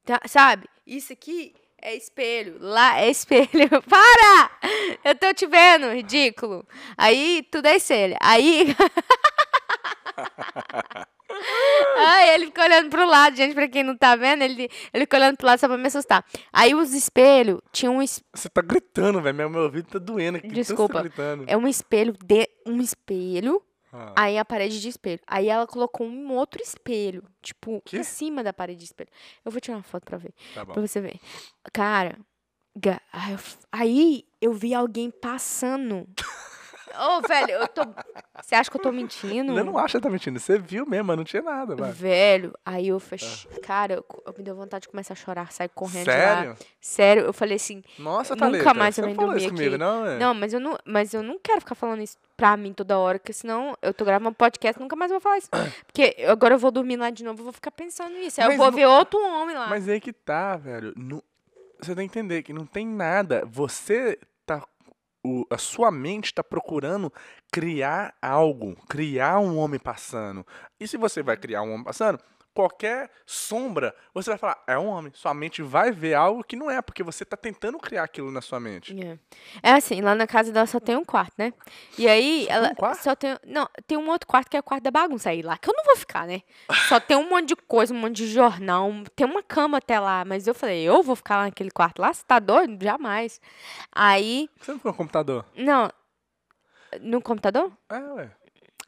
Tá- 0.07 0.21
sabe? 0.27 0.67
Isso 0.87 1.13
aqui 1.13 1.53
é 1.83 1.95
espelho, 1.95 2.57
lá 2.61 2.99
é 3.01 3.11
espelho. 3.11 3.49
Para! 3.89 4.51
Eu 5.05 5.15
tô 5.15 5.35
te 5.35 5.47
vendo, 5.47 5.93
ridículo. 5.93 6.67
Aí 6.97 7.47
tudo 7.51 7.67
é 7.67 7.77
espelho. 7.77 8.17
Aí 8.21 8.75
Ai, 11.99 12.35
ele 12.35 12.47
fica 12.47 12.63
olhando 12.63 12.89
pro 12.89 13.07
lado, 13.07 13.37
gente, 13.37 13.55
pra 13.55 13.69
quem 13.69 13.83
não 13.83 13.97
tá 13.97 14.17
vendo, 14.17 14.43
ele, 14.43 14.71
ele 14.93 15.05
fica 15.05 15.17
olhando 15.17 15.37
pro 15.37 15.47
lado 15.47 15.59
só 15.59 15.69
pra 15.69 15.77
me 15.77 15.87
assustar. 15.87 16.25
Aí 16.53 16.75
os 16.75 16.95
espelhos, 16.95 17.61
tinha 17.73 17.91
um, 17.91 18.01
es- 18.03 18.23
Você 18.33 18.49
tá 18.49 18.63
gritando, 18.63 19.21
velho. 19.21 19.37
Meu, 19.37 19.51
meu 19.51 19.63
ouvido 19.63 19.89
tá 19.91 19.99
doendo 19.99 20.39
aqui. 20.39 20.49
você 20.49 20.55
Desculpa. 20.55 20.95
Tá 20.95 21.01
gritando. 21.03 21.45
é 21.47 21.57
um 21.57 21.67
espelho, 21.69 22.15
de, 22.25 22.49
um 22.67 22.81
espelho, 22.81 23.61
Ah. 23.99 24.13
aí 24.17 24.37
a 24.39 24.45
parede 24.45 24.81
de 24.81 24.89
espelho. 24.89 25.21
Aí 25.27 25.49
ela 25.49 25.67
colocou 25.67 26.07
um 26.07 26.33
outro 26.33 26.63
espelho, 26.63 27.23
tipo, 27.43 27.81
Quê? 27.85 27.99
em 27.99 28.03
cima 28.05 28.43
da 28.45 28.53
parede 28.53 28.79
de 28.81 28.85
espelho. 28.85 29.11
Eu 29.45 29.51
vou 29.51 29.61
tirar 29.61 29.77
uma 29.79 29.83
foto 29.83 30.05
pra 30.05 30.19
ver, 30.19 30.35
Tá 30.55 30.65
bom. 30.65 30.73
pra 30.75 30.83
você 30.87 31.01
ver. 31.01 31.19
Cara, 31.73 32.19
aí 33.73 34.25
eu 34.41 34.53
vi 34.53 34.75
alguém 34.75 35.11
passando. 35.11 36.07
Ô, 36.99 37.21
velho, 37.27 37.51
eu 37.53 37.69
tô... 37.69 37.83
Você 38.43 38.55
acha 38.55 38.71
que 38.71 38.77
eu 38.77 38.81
tô 38.83 38.93
mentindo? 38.93 39.57
Eu 39.59 39.65
não 39.65 39.77
acho 39.79 39.97
que 39.99 40.03
tá 40.03 40.09
mentindo. 40.11 40.39
Você 40.39 40.59
viu 40.59 40.87
mesmo, 40.87 41.05
mas 41.07 41.17
não 41.17 41.25
tinha 41.25 41.43
nada, 41.43 41.75
vai. 41.77 41.91
Velho, 41.91 42.53
aí 42.65 42.89
eu 42.89 43.01
fechei. 43.01 43.51
Cara, 43.61 43.95
eu, 43.95 44.05
eu 44.27 44.35
me 44.37 44.45
deu 44.45 44.55
vontade 44.55 44.83
de 44.83 44.89
começar 44.89 45.13
a 45.15 45.17
chorar, 45.17 45.53
sair 45.53 45.69
correndo 45.75 46.05
de 46.05 46.11
lá. 46.11 46.17
Sério? 46.17 46.57
Sério, 46.81 47.23
eu 47.25 47.33
falei 47.33 47.57
assim, 47.57 47.83
Nossa, 47.99 48.35
Nunca 48.35 48.47
Thalita, 48.47 48.75
mais 48.75 48.95
você 48.95 49.01
eu 49.01 49.05
venho 49.07 49.17
dormir 49.19 49.37
isso 49.39 49.49
comigo, 49.49 49.69
aqui. 49.71 49.79
não, 49.79 50.07
é? 50.07 50.19
não, 50.19 50.35
mas 50.35 50.53
eu 50.53 50.61
não, 50.61 50.79
mas 50.85 51.15
eu 51.15 51.23
não 51.23 51.39
quero 51.39 51.61
ficar 51.61 51.75
falando 51.75 52.03
isso 52.03 52.17
pra 52.37 52.57
mim 52.57 52.73
toda 52.73 52.99
hora, 52.99 53.19
porque 53.19 53.33
senão 53.33 53.77
eu 53.81 53.93
tô 53.95 54.05
gravando 54.05 54.31
um 54.31 54.35
podcast, 54.35 54.81
nunca 54.81 54.95
mais 54.95 55.11
vou 55.11 55.21
falar 55.21 55.39
isso. 55.39 55.49
Porque 55.87 56.15
eu- 56.19 56.31
agora 56.31 56.55
eu 56.55 56.59
vou 56.59 56.71
dormir 56.71 56.97
lá 56.97 57.09
de 57.11 57.25
novo, 57.25 57.41
eu 57.41 57.45
vou 57.45 57.53
ficar 57.53 57.71
pensando 57.71 58.11
nisso. 58.15 58.41
Aí 58.41 58.47
eu 58.47 58.51
Mas 58.51 58.59
vou 58.59 58.67
não- 58.71 58.77
ver 58.77 58.87
outro 58.87 59.19
homem 59.19 59.57
lá. 59.57 59.67
Mas 59.69 59.89
aí 59.89 59.99
que 60.01 60.13
tá, 60.13 60.57
velho. 60.57 60.93
Não- 60.97 61.23
Você 61.81 61.95
tem 61.95 62.07
que 62.09 62.19
entender 62.19 62.43
que 62.43 62.53
não 62.53 62.67
tem 62.67 62.87
nada. 62.87 63.43
Você. 63.47 64.19
O- 65.27 65.47
a 65.51 65.59
sua 65.59 65.91
mente 65.91 66.33
tá 66.33 66.43
procurando 66.45 67.13
criar 67.53 68.15
algo, 68.23 68.77
criar 68.89 69.39
um 69.41 69.59
homem 69.59 69.81
passando. 69.81 70.47
E 70.79 70.87
se 70.87 70.97
você 70.97 71.23
vai 71.23 71.37
criar 71.37 71.63
um 71.63 71.73
homem 71.73 71.85
passando, 71.85 72.19
qualquer 72.57 73.11
sombra, 73.27 73.95
você 74.15 74.31
vai 74.31 74.39
falar, 74.39 74.63
é 74.67 74.79
um 74.79 74.87
homem. 74.87 75.13
Sua 75.15 75.35
mente 75.35 75.61
vai 75.61 75.93
ver 75.93 76.15
algo 76.15 76.43
que 76.43 76.57
não 76.57 76.71
é, 76.71 76.81
porque 76.81 77.03
você 77.03 77.23
tá 77.23 77.37
tentando 77.37 77.79
criar 77.79 78.05
aquilo 78.05 78.31
na 78.31 78.41
sua 78.41 78.59
mente. 78.59 78.99
É. 78.99 79.19
É 79.63 79.73
assim, 79.73 80.01
lá 80.01 80.15
na 80.15 80.27
casa 80.27 80.51
dela 80.51 80.67
só 80.67 80.81
tem 80.81 80.97
um 80.97 81.05
quarto, 81.05 81.35
né? 81.37 81.53
E 81.99 82.09
aí 82.09 82.47
ela 82.49 82.71
um 82.71 82.75
quarto? 82.75 83.03
só 83.03 83.15
tem, 83.15 83.37
não, 83.47 83.69
tem 83.87 83.99
um 83.99 84.09
outro 84.09 84.27
quarto 84.27 84.49
que 84.51 84.57
é 84.57 84.61
o 84.61 84.63
quarto 84.63 84.85
da 84.85 84.91
bagunça 84.91 85.29
aí 85.29 85.43
lá, 85.43 85.59
que 85.59 85.69
eu 85.69 85.75
não 85.77 85.85
vou 85.85 85.97
ficar, 85.97 86.27
né? 86.27 86.41
Só 86.89 86.99
tem 86.99 87.17
um 87.17 87.29
monte 87.29 87.49
de 87.49 87.57
coisa, 87.57 87.93
um 87.93 87.99
monte 87.99 88.17
de 88.17 88.29
jornal, 88.29 88.91
tem 89.15 89.27
uma 89.27 89.43
cama 89.43 89.77
até 89.79 90.01
lá, 90.01 90.25
mas 90.25 90.47
eu 90.47 90.55
falei, 90.55 90.83
eu 90.83 91.03
vou 91.03 91.15
ficar 91.15 91.37
lá 91.37 91.45
naquele 91.45 91.71
quarto 91.71 92.01
lá, 92.01 92.13
você 92.15 92.23
tá 92.27 92.39
doido? 92.39 92.83
Jamais. 92.83 93.39
Aí, 93.93 94.49
Você 94.61 94.71
não 94.73 94.79
ficou 94.79 94.93
no 94.93 94.97
computador? 94.97 95.45
não, 95.55 95.91
no 97.03 97.21
computador? 97.21 97.71
É, 97.91 97.99
ué. 97.99 98.31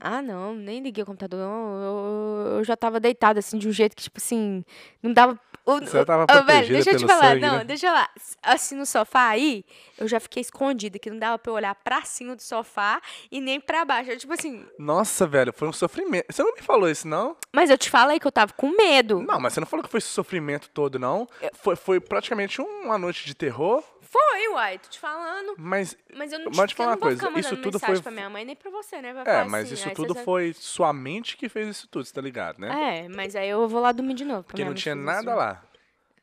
Ah, 0.00 0.22
não, 0.22 0.54
nem 0.54 0.80
liguei 0.80 1.02
o 1.02 1.06
computador. 1.06 1.40
não, 1.40 1.82
Eu, 1.82 2.56
eu 2.58 2.64
já 2.64 2.76
tava 2.76 3.00
deitada 3.00 3.40
assim, 3.40 3.58
de 3.58 3.68
um 3.68 3.72
jeito 3.72 3.96
que, 3.96 4.02
tipo 4.04 4.18
assim, 4.18 4.64
não 5.02 5.12
dava. 5.12 5.38
o- 5.66 5.80
Você 5.80 5.98
o- 5.98 6.06
tava 6.06 6.22
Ô, 6.24 6.44
velho, 6.44 6.68
deixa 6.68 6.92
eu 6.92 6.96
te 6.98 7.06
falar, 7.06 7.30
sangue, 7.30 7.40
não, 7.40 7.56
né? 7.58 7.64
deixa 7.64 7.92
lá. 7.92 8.08
Assim 8.42 8.76
no 8.76 8.86
sofá 8.86 9.26
aí, 9.28 9.64
eu 9.98 10.06
já 10.06 10.20
fiquei 10.20 10.40
escondida, 10.40 10.98
que 11.00 11.10
não 11.10 11.18
dava 11.18 11.36
pra 11.38 11.50
eu 11.50 11.56
olhar 11.56 11.74
pra 11.74 12.02
cima 12.02 12.36
do 12.36 12.42
sofá 12.42 13.00
e 13.30 13.40
nem 13.40 13.60
pra 13.60 13.84
baixo. 13.84 14.10
Eu, 14.12 14.18
tipo 14.18 14.32
assim, 14.32 14.64
Nossa, 14.78 15.26
velho, 15.26 15.52
foi 15.52 15.66
um 15.68 15.72
sofrimento. 15.72 16.26
Você 16.32 16.42
não 16.44 16.54
me 16.54 16.62
falou 16.62 16.88
isso, 16.88 17.06
não? 17.08 17.36
mas 17.52 17.68
eu 17.68 17.76
te 17.76 17.90
falei 17.90 18.20
que 18.20 18.26
eu 18.26 18.32
tava 18.32 18.52
com 18.52 18.70
medo. 18.70 19.20
Não, 19.20 19.40
mas 19.40 19.52
você 19.52 19.60
não 19.60 19.66
falou 19.66 19.82
que 19.84 19.90
foi 19.90 19.98
esse 19.98 20.08
sofrimento 20.08 20.70
todo, 20.70 20.96
não. 20.98 21.26
Foi, 21.54 21.74
foi 21.74 21.98
praticamente 22.00 22.60
uma 22.60 22.96
noite 22.96 23.26
de 23.26 23.34
terror, 23.34 23.82
Foi, 24.10 24.48
uai, 24.54 24.78
tô 24.78 24.88
te 24.88 24.98
falando. 24.98 25.54
mas 25.58 25.96
Mas 26.14 26.32
eu 26.32 26.38
não, 26.38 26.46
Mas 26.46 26.56
te, 26.60 26.68
te 26.68 26.74
falar 26.74 26.90
eu 26.92 26.94
uma 26.94 27.00
coisa, 27.00 27.30
isso 27.38 27.56
tudo 27.58 27.78
foi- 27.78 28.00
pra 28.00 28.10
minha 28.10 28.30
mãe 28.30 28.44
nem 28.44 28.56
pra 28.56 28.70
você, 28.70 29.02
né? 29.02 29.12
Vai 29.12 29.22
É, 29.26 29.44
mas 29.44 29.64
assim, 29.70 29.74
isso 29.74 29.90
tudo 29.94 30.14
foi 30.14 30.54
sua 30.54 30.92
mente 30.92 31.36
que 31.36 31.48
fez 31.48 31.68
isso 31.68 31.86
tudo, 31.88 32.04
você 32.06 32.12
tá 32.14 32.20
ligado, 32.22 32.58
né? 32.58 33.00
É, 33.04 33.08
mas 33.08 33.36
aí 33.36 33.48
eu 33.50 33.68
vou 33.68 33.80
lá 33.82 33.92
dormir 33.92 34.14
de 34.14 34.24
novo. 34.24 34.42
pra 34.44 34.52
Porque 34.52 34.64
não 34.64 34.72
tinha 34.74 34.94
nada 34.94 35.30
isso. 35.30 35.38
lá. 35.38 35.62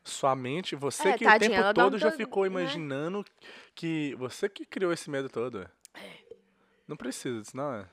Sua 0.04 0.36
mente, 0.36 0.76
você 0.76 1.10
É, 1.10 1.18
que 1.18 1.24
tadinha, 1.26 1.60
o 1.60 1.64
tempo 1.64 1.74
todo 1.74 1.98
já 1.98 2.10
todo- 2.10 2.18
ficou 2.18 2.44
né? 2.44 2.50
imaginando 2.50 3.26
que 3.74 4.16
você 4.20 4.48
que 4.50 4.66
criou 4.66 4.92
esse 4.94 5.10
medo 5.10 5.30
todo. 5.30 5.62
é. 5.62 5.68
Não 6.88 6.96
precisa 6.96 7.42
disso, 7.42 7.58
não 7.58 7.74
é? 7.74 7.86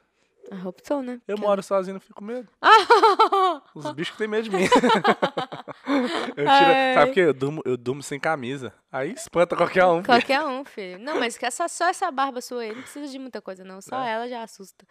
Hope 0.67 0.83
so, 0.87 1.01
né? 1.01 1.15
Eu 1.27 1.37
Porque- 1.37 1.41
moro 1.49 1.63
sozinho, 1.63 1.95
não 1.95 2.01
fico 2.01 2.15
com 2.15 2.25
medo. 2.25 2.47
Os 3.75 3.91
bichos 3.93 4.13
que 4.13 4.19
têm 4.19 4.29
medo 4.29 4.51
de 4.51 4.51
mim. 4.57 4.65
eu 6.37 6.45
tiro, 6.45 6.49
Ai. 6.49 6.95
sabe 6.95 7.13
quê? 7.13 7.21
Eu 7.21 7.35
durmo, 7.35 7.63
eu 7.65 7.77
durmo 7.77 8.03
sem 8.03 8.19
camisa. 8.19 8.73
Aí 8.91 9.13
espanta 9.13 9.57
qualquer 9.57 9.85
um. 9.87 9.97
filho. 9.97 10.05
Qualquer 10.07 10.43
um, 10.43 10.65
filho. 10.65 10.99
Não, 10.99 11.19
mas 11.19 11.39
que 11.39 11.47
essa, 11.47 11.67
só 11.69 11.89
essa 11.89 12.11
barba 12.11 12.41
sua 12.41 12.63
aí, 12.63 12.75
não 12.75 12.83
precisa 12.83 13.07
de 13.11 13.19
muita 13.19 13.41
coisa, 13.41 13.65
não. 13.65 13.81
Só 13.81 14.03
É. 14.03 14.11
ela 14.13 14.29
já 14.29 14.43
assusta. 14.43 14.85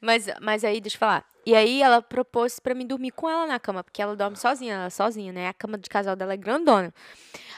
Mas, 0.00 0.26
mas 0.40 0.64
aí, 0.64 0.80
deixa 0.80 0.96
eu 0.96 1.00
falar. 1.00 1.24
E 1.44 1.54
aí 1.54 1.82
ela 1.82 2.00
propôs 2.02 2.60
pra 2.60 2.74
mim 2.74 2.86
dormir 2.86 3.10
com 3.10 3.28
ela 3.28 3.46
na 3.46 3.58
cama, 3.58 3.82
porque 3.82 4.00
ela 4.02 4.14
dorme 4.14 4.36
sozinha, 4.36 4.74
ela 4.74 4.90
sozinha, 4.90 5.32
né? 5.32 5.48
A 5.48 5.54
cama 5.54 5.78
de 5.78 5.88
casal 5.88 6.14
dela 6.14 6.34
é 6.34 6.36
grandona. 6.36 6.92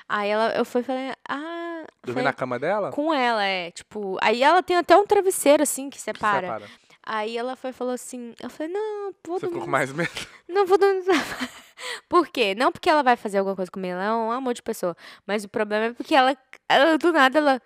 Aí 0.09 0.29
ela, 0.31 0.55
eu 0.55 0.65
fui 0.65 0.81
e 0.81 0.85
falei, 0.85 1.13
ah. 1.29 1.85
Dormir 2.05 2.23
na 2.23 2.33
cama 2.33 2.59
dela? 2.59 2.91
Com 2.91 3.13
ela, 3.13 3.45
é. 3.45 3.71
Tipo, 3.71 4.17
aí 4.23 4.43
ela 4.43 4.63
tem 4.63 4.77
até 4.77 4.97
um 4.97 5.07
travesseiro, 5.07 5.63
assim, 5.63 5.91
que 5.91 5.97
Que 5.99 6.03
separa. 6.03 6.63
Aí 7.05 7.37
ela 7.37 7.57
foi 7.57 7.73
falou 7.73 7.95
assim, 7.95 8.35
eu 8.43 8.51
falei, 8.51 8.73
não, 8.73 9.13
vou 9.27 9.39
Você 9.41 9.47
ficou 9.47 9.63
com 9.63 9.71
mais 9.71 9.93
medo? 9.93 10.11
Não 10.49 10.67
vou 10.67 10.77
dormir. 10.79 11.05
Por 12.09 12.29
quê? 12.29 12.55
Não 12.55 12.71
porque 12.71 12.91
ela 12.91 13.03
vai 13.03 13.17
fazer 13.17 13.39
alguma 13.39 13.57
coisa 13.57 13.71
comigo, 13.71 13.95
ela 13.95 14.05
é 14.05 14.13
um 14.13 14.31
amor 14.31 14.53
de 14.53 14.63
pessoa. 14.63 14.95
Mas 15.27 15.45
o 15.45 15.49
problema 15.49 15.87
é 15.87 15.93
porque 15.95 16.15
ela, 16.15 16.37
ela 16.69 16.99
do 16.99 17.11
nada, 17.13 17.39
ela. 17.39 17.63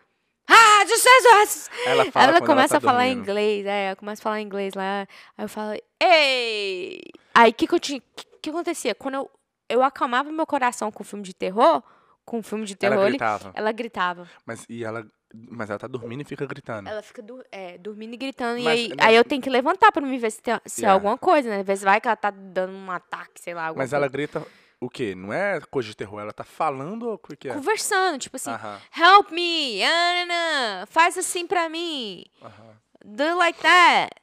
Ah, 0.49 0.85
Jesus! 0.87 1.69
Ela 1.87 2.13
fala 2.13 2.27
Ela 2.29 2.41
começa 2.47 2.75
ela 2.75 2.79
a 2.79 2.81
tá 2.81 2.87
falar 2.87 3.05
dormindo. 3.07 3.23
inglês, 3.23 3.67
é, 3.67 3.87
ela 3.87 3.97
começa 3.97 4.21
a 4.21 4.25
falar 4.25 4.41
inglês 4.41 4.75
lá. 4.75 5.01
Aí 5.37 5.45
eu 5.45 5.49
falo, 5.49 5.73
ei! 6.01 7.01
Aí 7.35 7.51
o 7.51 7.55
que, 7.55 7.67
que 7.67 7.75
eu 7.75 7.81
tinha. 7.81 8.01
Que, 8.15 8.25
que 8.43 8.51
acontecia? 8.51 8.95
Quando 8.95 9.15
eu, 9.15 9.31
eu 9.69 9.83
acalmava 9.83 10.31
meu 10.31 10.47
coração 10.47 10.93
com 10.93 11.03
filme 11.03 11.25
de 11.25 11.35
terror, 11.35 11.83
com 12.25 12.43
filme 12.43 12.65
de 12.67 12.77
terror, 12.77 12.95
Ela 12.99 13.05
ele- 13.05 13.11
gritava. 13.19 13.53
ela 13.55 13.73
gritava. 13.73 14.29
Mas, 14.47 14.65
e 14.69 14.85
ela, 14.85 15.05
mas 15.51 15.69
ela 15.71 15.79
tá 15.79 15.87
dormindo 15.89 16.21
e 16.23 16.25
fica 16.25 16.47
gritando. 16.47 16.89
Ela 16.89 17.03
fica 17.03 17.21
dur- 17.23 17.45
é, 17.51 17.77
dormindo 17.79 18.15
e 18.15 18.17
gritando. 18.17 18.59
e 18.59 18.65
Mas, 18.65 18.81
aí, 18.81 18.89
né, 18.89 18.95
aí 19.01 19.17
eu 19.17 19.25
tenho 19.25 19.43
que 19.43 19.51
levantar 19.51 19.91
pra 19.91 20.01
me 20.03 20.17
ver 20.19 20.31
se, 20.31 20.41
tem, 20.41 20.55
se 20.67 20.83
é 20.83 20.85
Yeah. 20.85 20.95
alguma 20.95 21.19
coisa, 21.19 21.49
né? 21.51 21.61
Às 21.61 21.67
vezes 21.67 21.85
vai 21.85 22.01
que 22.01 22.07
ela 22.09 22.17
tá 22.17 22.31
dando 22.31 22.73
um 22.75 22.91
ataque, 22.91 23.41
sei 23.41 23.55
lá. 23.55 23.73
Mas 23.75 23.93
ela 23.93 24.07
grita 24.09 24.47
o 24.81 24.89
quê? 24.89 25.15
Não 25.15 25.33
é 25.33 25.61
coisa 25.71 25.89
de 25.89 25.97
terror, 25.97 26.21
ela 26.21 26.33
tá 26.33 26.45
falando 26.45 27.09
ou 27.09 27.15
o 27.15 27.19
que 27.19 27.37
que 27.37 27.49
é? 27.49 27.53
conversando, 27.55 28.19
tipo 28.19 28.37
assim, 28.37 28.51
Aham, 28.51 28.79
help 28.97 29.31
me, 29.31 29.83
Ana, 29.83 30.87
faz 30.87 31.17
assim 31.19 31.47
pra 31.47 31.69
mim, 31.69 32.25
aham. 32.43 32.77
do 33.05 33.37
like 33.39 33.61
that. 33.61 34.15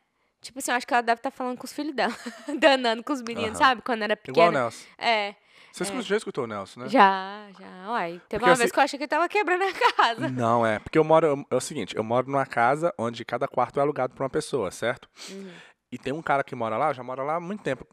Tipo 0.42 0.58
assim, 0.60 0.72
eu 0.72 0.78
acho 0.78 0.88
que 0.88 0.94
ela 0.94 1.04
deve 1.04 1.20
estar 1.20 1.30
falando 1.30 1.58
com 1.58 1.66
os 1.66 1.74
filhos 1.74 1.94
dela, 1.96 2.16
danando 2.60 3.04
com 3.04 3.14
os 3.14 3.22
meninos, 3.22 3.58
Aham. 3.60 3.70
sabe? 3.70 3.82
Quando 3.84 4.02
era 4.04 4.14
Igual 4.28 4.48
o 4.48 4.52
pequena. 4.52 4.64
Nelson. 4.64 4.86
É, 4.98 5.36
Você 5.72 5.84
escutou- 5.84 6.02
já 6.04 6.18
escutou 6.18 6.44
o 6.44 6.48
Nelson, 6.48 6.82
né? 6.82 6.90
já, 6.90 7.48
já. 7.58 7.90
Uai, 7.92 8.12
teve 8.12 8.22
Porque 8.30 8.38
uma 8.46 8.52
eu 8.52 8.56
vez 8.58 8.72
que 8.72 8.80
eu 8.80 8.84
achei 8.84 8.98
que 8.98 9.04
ele 9.04 9.10
tava 9.10 9.30
quebrando 9.30 9.64
a 9.64 9.74
casa. 9.96 10.30
Não, 10.30 10.66
é. 10.66 10.80
Porque 10.80 10.98
eu 10.98 11.04
moro. 11.04 11.46
É 11.50 11.56
o 11.56 11.62
seguinte, 11.62 11.96
eu 11.96 12.04
moro 12.04 12.28
numa 12.28 12.46
casa 12.46 12.94
onde 12.98 13.24
cada 13.24 13.48
quarto 13.48 13.80
é 13.80 13.82
alugado 13.82 14.14
pra 14.14 14.24
uma 14.24 14.30
pessoa, 14.30 14.70
certo? 14.72 15.10
Uhum. 15.30 15.52
E 15.92 15.98
tem 15.98 16.12
um 16.14 16.22
cara 16.22 16.44
que 16.44 16.54
mora 16.56 16.78
lá, 16.78 16.92
já 16.94 17.04
mora 17.04 17.24
lá 17.24 17.36
há 17.36 17.40
muito 17.40 17.64
tempo 17.64 17.86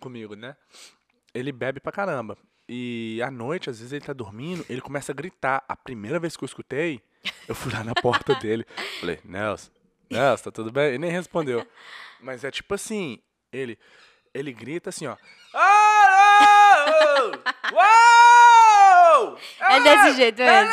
comigo, 0.00 0.34
né? 0.34 0.56
Ele 1.34 1.52
bebe 1.52 1.80
pra 1.80 1.92
caramba. 1.92 2.36
E 2.68 3.20
à 3.24 3.30
noite, 3.30 3.70
às 3.70 3.78
vezes 3.78 3.92
ele 3.92 4.04
tá 4.04 4.12
dormindo, 4.12 4.64
ele 4.68 4.80
começa 4.82 5.12
a 5.12 5.14
gritar. 5.14 5.64
A 5.68 5.74
primeira 5.76 6.18
vez 6.18 6.36
que 6.36 6.44
eu 6.44 6.46
escutei, 6.46 7.02
eu 7.48 7.54
fui 7.54 7.72
lá 7.72 7.82
na 7.82 7.94
porta 7.94 8.34
dele. 8.36 8.66
Falei, 9.00 9.18
Nelson, 9.24 9.70
Nelson, 10.10 10.44
tá 10.44 10.50
tudo 10.50 10.70
bem? 10.70 10.88
Ele 10.88 10.98
nem 10.98 11.10
respondeu. 11.10 11.66
Mas 12.20 12.44
é 12.44 12.50
tipo 12.50 12.74
assim, 12.74 13.18
ele. 13.52 13.78
Ele 14.34 14.52
grita 14.52 14.90
assim, 14.90 15.06
ó. 15.06 15.16
"Alô! 15.54 15.77
Uou! 17.72 19.38
É 19.60 19.80
desse 19.80 20.16
jeito 20.16 20.38
mesmo. 20.38 20.70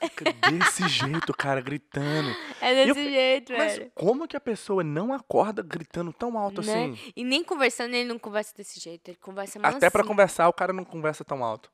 Fica 0.00 0.32
desse 0.50 0.88
jeito, 0.88 1.34
cara, 1.34 1.60
gritando. 1.60 2.30
É 2.60 2.72
E 2.72 2.88
eu 2.88 2.94
desse 2.94 3.06
fi- 3.06 3.10
jeito, 3.12 3.52
Mas 3.52 3.76
velho. 3.78 3.92
como 3.94 4.26
que 4.26 4.36
a 4.36 4.40
pessoa 4.40 4.82
não 4.82 5.12
acorda 5.12 5.62
gritando 5.62 6.12
tão 6.12 6.38
alto 6.38 6.62
Né? 6.62 6.72
assim? 6.72 7.12
E 7.14 7.22
nem 7.24 7.44
conversando, 7.44 7.94
ele 7.94 8.08
não 8.08 8.18
conversa 8.18 8.54
desse 8.56 8.80
jeito. 8.80 9.08
Ele 9.08 9.18
conversa 9.18 9.58
mais 9.58 9.76
Até 9.76 9.90
pra 9.90 10.00
assim. 10.00 10.08
conversar, 10.08 10.48
o 10.48 10.52
cara 10.52 10.72
não 10.72 10.84
conversa 10.84 11.22
tão 11.24 11.44
alto. 11.44 11.70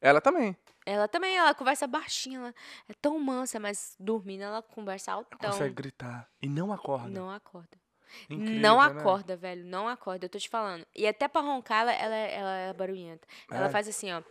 Ela 0.00 0.20
também. 0.20 0.56
Ela 0.84 1.06
também, 1.08 1.36
ela 1.36 1.54
conversa 1.54 1.86
baixinho. 1.86 2.40
Ela 2.40 2.54
é 2.88 2.92
tão 3.00 3.18
mansa, 3.18 3.58
mas 3.60 3.94
dormindo 3.98 4.42
ela 4.42 4.60
conversa 4.60 5.12
altão. 5.12 5.38
Consegue 5.50 5.74
gritar. 5.74 6.28
E 6.42 6.48
não 6.48 6.72
acorda. 6.72 7.08
Não 7.08 7.30
acorda. 7.30 7.80
Incrível, 8.28 8.60
não 8.60 8.80
né? 8.80 8.86
acorda, 8.86 9.36
velho. 9.36 9.64
Não 9.64 9.88
acorda. 9.88 10.26
Eu 10.26 10.30
tô 10.30 10.38
te 10.38 10.48
falando. 10.48 10.86
E 10.94 11.06
até 11.06 11.28
pra 11.28 11.40
roncar, 11.40 11.82
ela, 11.82 11.92
ela, 11.92 12.14
ela 12.16 12.56
é 12.56 12.72
barulhenta. 12.72 13.26
Ela 13.50 13.66
É. 13.66 13.70
faz 13.70 13.88
assim, 13.88 14.12
ó. 14.12 14.22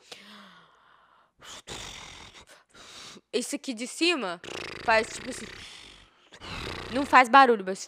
Esse 3.31 3.55
aqui 3.55 3.73
de 3.73 3.88
cima 3.88 4.39
faz 4.83 5.07
tipo 5.15 5.29
assim. 5.29 5.45
Não 6.93 7.05
faz 7.05 7.29
barulho, 7.29 7.63
mas 7.65 7.88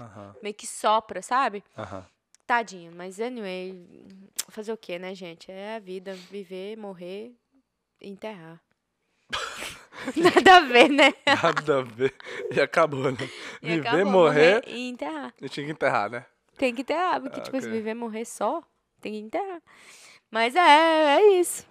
Aham, 0.00 0.34
meio 0.42 0.54
que 0.54 0.66
sopra, 0.66 1.22
sabe? 1.22 1.62
aham. 1.76 2.04
Tadinho. 2.46 2.92
Mas 2.94 3.20
anyway, 3.20 3.86
fazer 4.48 4.72
o 4.72 4.76
quê, 4.76 4.98
né, 4.98 5.14
gente? 5.14 5.50
É 5.50 5.76
a 5.76 5.78
vida. 5.78 6.14
Viver, 6.14 6.76
morrer 6.76 7.34
enterrar. 8.00 8.60
Nada 10.16 10.56
a 10.56 10.60
ver, 10.60 10.88
né? 10.88 11.12
Nada 11.26 11.78
a 11.78 11.82
ver. 11.82 12.14
E 12.50 12.60
acabou, 12.60 13.10
né? 13.10 13.18
E 13.62 13.66
Viver, 13.66 13.88
acabou, 13.88 14.12
morrer, 14.12 14.62
e 14.66 14.88
enterrar. 14.90 15.34
e 15.40 15.48
tinha 15.48 15.66
que 15.66 15.72
enterrar, 15.72 16.10
né? 16.10 16.26
Tem 16.56 16.74
que 16.74 16.82
enterrar, 16.82 17.20
porque, 17.20 17.40
Ah, 17.40 17.42
tipo, 17.42 17.60
se 17.60 17.66
ok. 17.66 17.76
viver 17.78 17.94
morrer 17.94 18.24
só, 18.24 18.62
tem 19.00 19.12
que 19.12 19.18
enterrar. 19.20 19.62
Mas 20.30 20.54
é, 20.56 20.60
é 21.18 21.38
isso. 21.40 21.66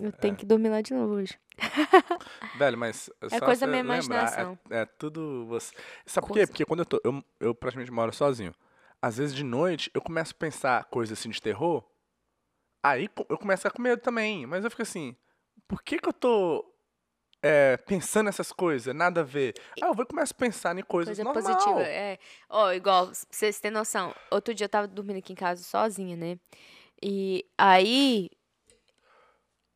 Eu 0.00 0.08
É. 0.08 0.12
tenho 0.12 0.36
que 0.36 0.46
dormir 0.46 0.68
lá 0.70 0.80
de 0.80 0.94
novo 0.94 1.14
hoje. 1.14 1.38
Velho, 2.58 2.78
mas 2.78 3.10
é 3.30 3.40
coisa 3.40 3.66
da 3.66 3.72
minha 3.72 3.82
lembrar, 3.82 3.94
imaginação. 4.06 4.58
É, 4.70 4.80
é 4.80 4.84
tudo 4.86 5.46
você. 5.46 5.74
Sabe 6.06 6.26
por 6.26 6.34
quê? 6.34 6.46
Porque 6.46 6.64
quando 6.64 6.80
eu 6.80 6.86
tô. 6.86 7.00
Eu, 7.04 7.22
eu 7.38 7.54
praticamente 7.54 7.92
moro 7.92 8.12
sozinho. 8.12 8.54
Às 9.02 9.16
vezes 9.18 9.34
de 9.34 9.44
noite 9.44 9.90
eu 9.94 10.00
começo 10.00 10.32
a 10.32 10.38
pensar 10.38 10.84
coisas 10.86 11.18
assim 11.18 11.28
de 11.30 11.40
terror. 11.40 11.84
Aí 12.82 13.08
eu 13.28 13.36
começo 13.38 13.66
a 13.66 13.70
ficar 13.70 13.76
com 13.76 13.82
medo 13.82 14.00
também. 14.00 14.46
Mas 14.46 14.64
eu 14.64 14.70
fico 14.70 14.82
assim, 14.82 15.14
por 15.66 15.82
que 15.82 15.98
que 15.98 16.08
eu 16.08 16.12
tô 16.12 16.64
é, 17.42 17.76
pensando 17.78 18.26
nessas 18.26 18.52
coisas? 18.52 18.94
Nada 18.94 19.20
a 19.20 19.24
ver. 19.24 19.54
Aí 19.80 19.88
eu 19.88 19.94
vou 19.94 20.06
começo 20.06 20.32
a 20.32 20.36
pensar 20.36 20.78
em 20.78 20.82
coisas 20.82 21.16
Coisa 21.16 21.24
normal. 21.24 21.42
positiva. 21.42 21.82
É. 21.82 22.18
Ó, 22.48 22.72
igual, 22.72 23.06
pra 23.06 23.14
vocês 23.30 23.58
terem 23.60 23.76
noção, 23.76 24.14
outro 24.30 24.54
dia 24.54 24.66
eu 24.66 24.68
tava 24.68 24.86
dormindo 24.86 25.18
aqui 25.18 25.32
em 25.32 25.36
casa 25.36 25.62
sozinha, 25.62 26.16
né? 26.16 26.38
E 27.02 27.44
aí. 27.56 28.30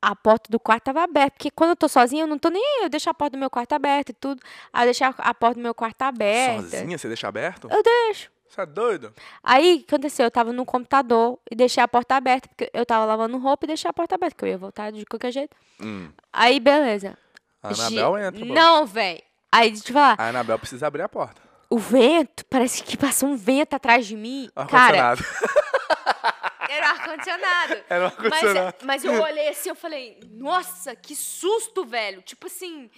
A 0.02 0.14
porta 0.14 0.50
do 0.50 0.60
quarto 0.60 0.84
tava 0.84 1.02
aberta. 1.02 1.30
Porque 1.30 1.50
quando 1.50 1.70
eu 1.70 1.76
tô 1.76 1.88
sozinha, 1.88 2.24
eu 2.24 2.26
não 2.26 2.38
tô 2.38 2.50
nem 2.50 2.62
aí. 2.62 2.84
Eu 2.84 2.90
deixo 2.90 3.08
a 3.08 3.14
porta 3.14 3.38
do 3.38 3.40
meu 3.40 3.48
quarto 3.48 3.72
aberta 3.72 4.10
e 4.10 4.14
tudo. 4.14 4.42
Aí 4.70 4.90
a 4.90 5.14
a 5.16 5.32
porta 5.34 5.54
do 5.54 5.62
meu 5.62 5.74
quarto 5.74 6.02
aberta. 6.02 6.62
Sozinha, 6.62 6.98
você 6.98 7.08
deixa 7.08 7.26
aberto? 7.26 7.68
Eu 7.70 7.82
deixo. 7.82 8.30
Você 8.48 8.60
é 8.60 8.66
doido? 8.66 9.12
Aí, 9.42 9.76
o 9.76 9.78
que 9.80 9.94
aconteceu? 9.94 10.24
Eu 10.26 10.30
tava 10.30 10.52
no 10.52 10.64
computador 10.64 11.38
e 11.50 11.56
deixei 11.56 11.82
a 11.82 11.88
porta 11.88 12.14
aberta, 12.14 12.48
porque 12.48 12.70
eu 12.72 12.86
tava 12.86 13.04
lavando 13.04 13.36
roupa 13.38 13.66
e 13.66 13.68
deixei 13.68 13.90
a 13.90 13.92
porta 13.92 14.14
aberta, 14.14 14.34
porque 14.34 14.44
eu 14.44 14.50
ia 14.50 14.58
voltar 14.58 14.92
de 14.92 15.04
qualquer 15.06 15.32
jeito. 15.32 15.56
Hum. 15.80 16.10
Aí, 16.32 16.60
beleza. 16.60 17.18
A 17.62 17.68
Anabel 17.68 18.18
entra. 18.18 18.44
Não, 18.44 18.86
velho. 18.86 19.22
Aí, 19.50 19.68
deixa 19.70 19.82
eu 19.82 19.86
te 19.86 19.92
falar. 19.92 20.16
A 20.18 20.28
Anabel 20.28 20.58
precisa 20.58 20.86
abrir 20.86 21.02
a 21.02 21.08
porta. 21.08 21.42
O 21.70 21.78
vento, 21.78 22.44
parece 22.46 22.82
que 22.82 22.96
passou 22.96 23.28
um 23.30 23.36
vento 23.36 23.74
atrás 23.74 24.06
de 24.06 24.16
mim. 24.16 24.48
Ar 24.54 24.66
Cara, 24.68 25.10
ar-condicionado. 25.10 25.54
era 26.68 26.90
ar-condicionado. 26.90 27.84
Era 27.88 28.06
um 28.06 28.10
Mas, 28.10 28.24
ar-condicionado. 28.24 28.76
mas 28.84 29.04
eu 29.04 29.22
olhei 29.22 29.48
assim, 29.48 29.68
eu 29.70 29.74
falei, 29.74 30.20
nossa, 30.30 30.94
que 30.94 31.16
susto, 31.16 31.84
velho. 31.84 32.22
Tipo 32.22 32.46
assim, 32.46 32.90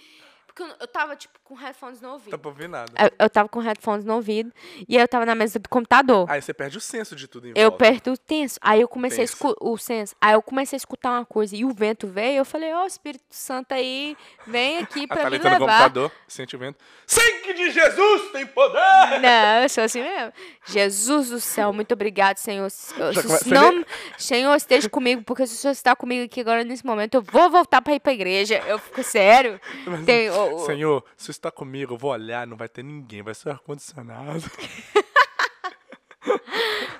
porque 0.57 0.63
eu, 0.73 0.75
eu 0.79 0.87
tava, 0.87 1.15
tipo, 1.15 1.37
com 1.43 1.53
headphones 1.55 2.01
no 2.01 2.09
ouvido. 2.13 2.31
Não 2.31 2.31
dá 2.31 2.37
pra 2.39 2.49
ouvir 2.49 2.67
nada. 2.67 2.91
Eu, 2.99 3.11
eu 3.25 3.29
tava 3.29 3.47
com 3.47 3.59
headphones 3.59 4.03
no 4.05 4.15
ouvido 4.15 4.51
e 4.87 4.95
aí 4.97 5.03
eu 5.03 5.07
tava 5.07 5.25
na 5.25 5.35
mesa 5.35 5.59
do 5.59 5.69
computador. 5.69 6.25
Aí 6.29 6.41
você 6.41 6.53
perde 6.53 6.77
o 6.77 6.81
senso 6.81 7.15
de 7.15 7.27
tudo 7.27 7.47
em 7.47 7.51
Eu 7.55 7.69
volta. 7.69 7.77
perto 7.85 8.11
o 8.11 8.17
tenso. 8.17 8.59
Aí 8.61 8.81
eu 8.81 8.87
comecei 8.87 9.19
Tenso. 9.19 9.33
a 9.33 9.35
escutar 9.35 9.65
o 9.65 9.77
senso. 9.77 10.15
Aí 10.19 10.33
eu 10.33 10.41
comecei 10.41 10.75
a 10.75 10.79
escutar 10.79 11.11
uma 11.11 11.25
coisa 11.25 11.55
e 11.55 11.63
o 11.63 11.69
vento 11.69 12.07
veio. 12.07 12.37
Eu 12.39 12.45
falei, 12.45 12.73
ó, 12.73 12.85
Espírito 12.85 13.23
Santo 13.29 13.73
aí, 13.73 14.17
vem 14.45 14.79
aqui 14.79 15.03
A 15.03 15.07
pra 15.13 15.17
me 15.17 15.23
Thalita 15.39 15.49
no 15.49 15.53
levar. 15.59 15.65
computador, 15.83 16.11
sente 16.27 16.55
o 16.55 16.59
vento. 16.59 16.77
Sangue 17.05 17.53
de 17.53 17.71
Jesus 17.71 18.31
tem 18.31 18.45
poder! 18.45 19.19
Não, 19.21 19.63
eu 19.63 19.69
sou 19.69 19.83
assim 19.83 20.01
mesmo. 20.01 20.33
Jesus 20.65 21.29
do 21.29 21.39
céu, 21.39 21.71
muito 21.71 21.93
obrigado, 21.93 22.37
Senhor. 22.37 22.69
Se- 22.69 22.93
Já 23.13 23.21
não, 23.53 23.85
Senhor, 24.17 24.55
esteja 24.55 24.89
comigo, 24.89 25.21
porque 25.23 25.45
se 25.47 25.53
o 25.53 25.57
Senhor 25.57 25.71
está 25.71 25.95
comigo 25.95 26.25
aqui 26.25 26.41
agora 26.41 26.63
nesse 26.63 26.85
momento, 26.85 27.15
eu 27.15 27.21
vou 27.21 27.49
voltar 27.49 27.81
pra 27.81 27.93
ir 27.93 27.99
pra 27.99 28.11
igreja. 28.13 28.61
Eu 28.67 28.77
fico 28.79 29.03
sério. 29.03 29.59
Tem, 30.05 30.29
o- 30.29 30.46
o- 30.53 30.59
Senhor, 30.65 31.03
se 31.15 31.31
está 31.31 31.51
comigo, 31.51 31.93
eu 31.93 31.97
vou 31.97 32.11
olhar, 32.11 32.45
não 32.47 32.57
vai 32.57 32.67
ter 32.69 32.83
ninguém, 32.83 33.21
vai 33.21 33.33
ser 33.35 33.49
ar-condicionado. 33.49 34.43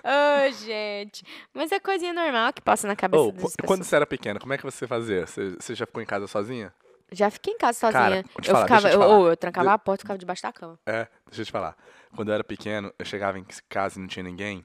Ô, 0.04 0.52
gente. 0.52 1.26
Mas 1.54 1.72
é 1.72 1.80
coisinha 1.80 2.14
normal 2.14 2.54
que 2.54 2.62
passa 2.62 2.88
na 2.88 2.96
cabeça 2.96 3.24
Ô, 3.24 3.32
das 3.32 3.56
quando 3.66 3.84
você 3.84 3.96
era 3.96 4.06
pequena, 4.06 4.40
como 4.40 4.54
é 4.54 4.58
que 4.58 4.64
você 4.64 4.88
fazia? 4.88 5.26
Você, 5.28 5.52
você 5.60 5.76
já 5.76 5.86
ficou 5.86 6.02
em 6.02 6.06
casa 6.06 6.28
sozinha? 6.28 6.74
Já 7.12 7.30
fiquei 7.30 7.54
em 7.54 7.58
casa 7.58 7.80
sozinha. 7.80 8.24
Cara, 8.24 8.24
eu 8.38 8.44
falar, 8.44 8.62
ficava, 8.68 8.90
eu 8.90 9.02
eu, 9.02 9.28
eu 9.28 9.38
trancava 9.38 9.74
a 9.74 9.78
porta 9.78 10.02
e 10.02 10.04
ficava 10.04 10.18
debaixo 10.18 10.42
da 10.44 10.52
cama. 10.54 10.80
É, 10.86 11.08
deixa 11.28 11.42
eu 11.42 11.46
te 11.46 11.52
falar. 11.52 11.76
Quando 12.16 12.30
eu 12.30 12.34
era 12.36 12.44
pequeno, 12.44 12.94
eu 12.98 13.06
chegava 13.06 13.38
em 13.40 13.46
casa 13.70 13.98
e 13.98 14.02
não 14.02 14.08
tinha 14.08 14.24
ninguém, 14.24 14.64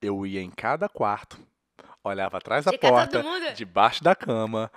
eu 0.00 0.24
ia 0.26 0.40
em 0.40 0.50
cada 0.50 0.88
quarto, 0.88 1.38
olhava 2.02 2.38
atrás 2.38 2.64
da 2.64 2.72
porta, 2.72 3.22
debaixo 3.54 4.02
da 4.02 4.14
cama, 4.14 4.70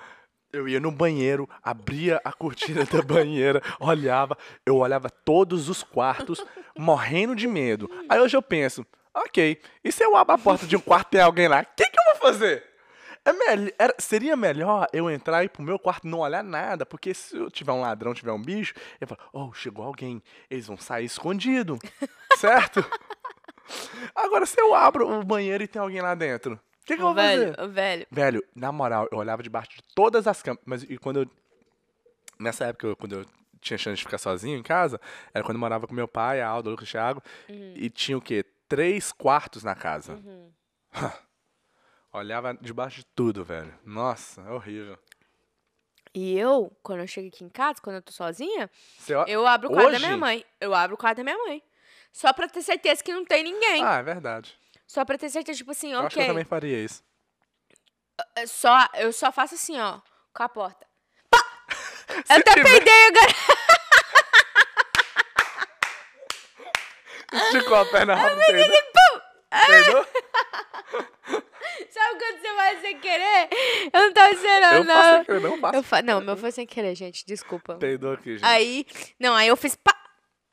eu 0.56 0.68
ia 0.68 0.80
no 0.80 0.92
banheiro, 0.92 1.50
abria 1.64 2.20
a 2.24 2.32
cortina 2.32 2.86
da 2.86 3.02
banheira, 3.02 3.62
olhava, 3.80 4.38
eu 4.66 4.78
olhava 4.78 5.10
todos 5.10 5.70
os 5.70 5.84
quartos, 5.84 6.44
morrendo 6.78 7.36
de 7.36 7.48
medo. 7.48 7.90
Aí 8.10 8.20
hoje 8.20 8.36
eu 8.38 8.42
penso, 8.42 8.86
ok, 9.14 9.62
e 9.84 9.92
se 9.92 10.04
eu 10.04 10.16
abro 10.16 10.34
a 10.36 10.38
porta 10.38 10.66
de 10.66 10.76
um 10.76 10.80
quarto 10.80 11.08
e 11.08 11.12
tem 11.12 11.22
alguém 11.22 11.48
lá, 11.48 11.62
o 11.62 11.66
que, 11.76 11.90
que 11.90 12.00
eu 12.00 12.04
vou 12.06 12.16
fazer? 12.16 12.64
É 13.28 13.34
mel- 13.34 13.74
era- 13.80 13.96
seria 13.98 14.36
melhor 14.36 14.88
eu 14.94 15.10
entrar 15.10 15.42
e 15.42 15.48
ir 15.48 15.50
pro 15.50 15.64
meu 15.64 15.80
quarto 15.80 16.06
e 16.06 16.10
não 16.12 16.20
olhar 16.20 16.44
nada, 16.44 16.86
porque 16.86 17.12
se 17.14 17.36
eu 17.36 17.50
tiver 17.50 17.72
um 17.72 17.82
ladrão, 17.82 18.14
tiver 18.14 18.32
um 18.32 18.42
bicho, 18.42 18.74
eu 19.02 19.08
falo, 19.08 19.20
oh, 19.34 19.52
chegou 19.54 19.84
alguém, 19.84 20.22
eles 20.50 20.68
vão 20.68 20.78
sair 20.78 21.06
escondido, 21.06 21.78
certo? 22.38 22.86
Agora, 24.16 24.46
se 24.46 24.60
eu 24.62 24.76
abro 24.76 25.10
o 25.20 25.24
banheiro 25.24 25.64
e 25.64 25.68
tem 25.68 25.82
alguém 25.82 26.02
lá 26.02 26.14
dentro, 26.14 26.60
o 26.86 26.88
que, 26.88 26.96
que 26.96 27.02
eu 27.02 27.06
vou 27.08 27.16
fazer? 27.16 27.38
velho, 27.52 27.64
ô, 27.64 27.68
velho. 27.68 28.08
Velho, 28.12 28.44
na 28.56 28.72
moral, 28.72 29.08
eu 29.12 29.18
olhava 29.18 29.42
debaixo 29.42 29.72
de 29.72 29.82
todas 29.96 30.28
as 30.28 30.42
camas. 30.44 30.62
Mas 30.66 30.84
e 30.84 30.98
quando 30.98 31.22
eu. 31.24 31.30
Nessa 32.40 32.66
época, 32.66 32.88
eu- 32.88 32.96
quando 32.96 33.16
eu 33.20 33.26
tinha 33.60 33.78
chance 33.78 33.98
de 33.98 34.04
ficar 34.04 34.20
sozinho 34.20 34.58
em 34.60 34.62
casa 34.62 35.02
era 35.34 35.44
quando 35.44 35.56
eu 35.56 35.60
morava 35.60 35.88
com 35.88 35.94
meu 35.96 36.08
pai, 36.08 36.40
a 36.42 36.48
Alda, 36.48 36.70
o 36.70 36.72
Lucas, 36.72 36.88
o 36.88 36.92
Thiago. 36.92 37.24
Uhum. 37.50 37.74
E 37.76 37.90
tinha 37.90 38.16
o 38.18 38.22
quê? 38.22 38.46
Três 38.70 39.12
quartos 39.12 39.64
na 39.64 39.74
casa. 39.74 40.14
Uhum. 40.14 40.52
Olhava 42.14 42.54
debaixo 42.62 42.98
de 43.00 43.06
tudo, 43.16 43.44
velho. 43.44 43.74
Nossa, 43.84 44.42
é 44.42 44.52
horrível. 44.52 44.98
E 46.14 46.38
eu, 46.40 46.72
quando 46.82 47.00
eu 47.02 47.08
chego 47.08 47.28
aqui 47.28 47.44
em 47.44 47.50
casa, 47.50 47.82
quando 47.82 47.98
eu 47.98 48.02
tô 48.02 48.12
sozinha, 48.14 48.70
eu 49.28 49.46
abro 49.46 49.68
o 49.68 49.72
quarto 49.72 49.90
da 49.90 49.96
Hoje? 49.98 50.06
minha 50.06 50.18
mãe. 50.18 50.46
Eu 50.62 50.74
abro 50.74 50.96
o 50.96 50.98
quarto 50.98 51.18
da 51.18 51.24
minha 51.24 51.38
mãe. 51.38 51.62
Só 52.14 52.32
pra 52.32 52.48
ter 52.48 52.62
certeza 52.62 53.04
que 53.04 53.12
não 53.12 53.26
tem 53.26 53.44
ninguém. 53.44 53.84
Ah, 53.84 53.98
é 53.98 54.04
verdade. 54.04 54.58
Só 54.88 55.04
pra 55.06 55.18
ter 55.18 55.30
certeza, 55.30 55.58
tipo 55.58 55.72
assim, 55.72 55.92
Eu 55.94 56.00
acho 56.00 56.10
que 56.10 56.16
eu 56.20 56.22
ok. 56.24 56.28
também 56.34 56.46
faria 56.46 56.78
isso. 56.84 57.04
É 58.36 58.46
Só, 58.48 58.88
eu 58.96 59.12
só 59.12 59.32
faço 59.32 59.56
assim, 59.56 59.80
ó, 59.80 60.00
com 60.34 60.44
a 60.44 60.50
porta. 60.50 60.86
Pá! 61.30 61.40
Eu 62.30 62.38
até 62.38 62.54
tiver- 62.54 62.64
peidei 62.64 63.06
agora. 63.08 63.34
Esticou 67.34 67.76
a 67.78 67.86
perna 67.86 68.16
rápido, 68.16 68.42
entendeu? 68.42 68.82
Entendeu? 69.52 70.08
Sabe 71.90 72.20
quando 72.20 72.40
você 72.42 72.54
vai 72.54 72.82
sem 72.82 73.00
querer? 73.00 73.50
Eu 73.92 74.00
não 74.02 74.14
tava 74.14 74.32
esperando, 74.34 74.76
Eu 74.76 74.84
não. 74.84 74.96
faço 74.96 75.22
aquilo, 75.22 75.40
não 75.40 75.58
faço. 75.60 75.76
Eu 75.76 75.84
fa... 75.84 76.02
Não, 76.02 76.22
meu 76.22 76.38
foi 76.38 76.52
sem 76.52 76.66
querer, 76.68 76.96
gente. 76.96 77.26
Desculpa. 77.26 77.76
Peidou 77.76 78.14
aqui, 78.14 78.34
gente. 78.38 78.46
Aí, 78.46 78.86
não, 79.20 79.36
aí 79.36 79.48
eu 79.48 79.58
fiz 79.58 79.76
pá. 79.76 79.94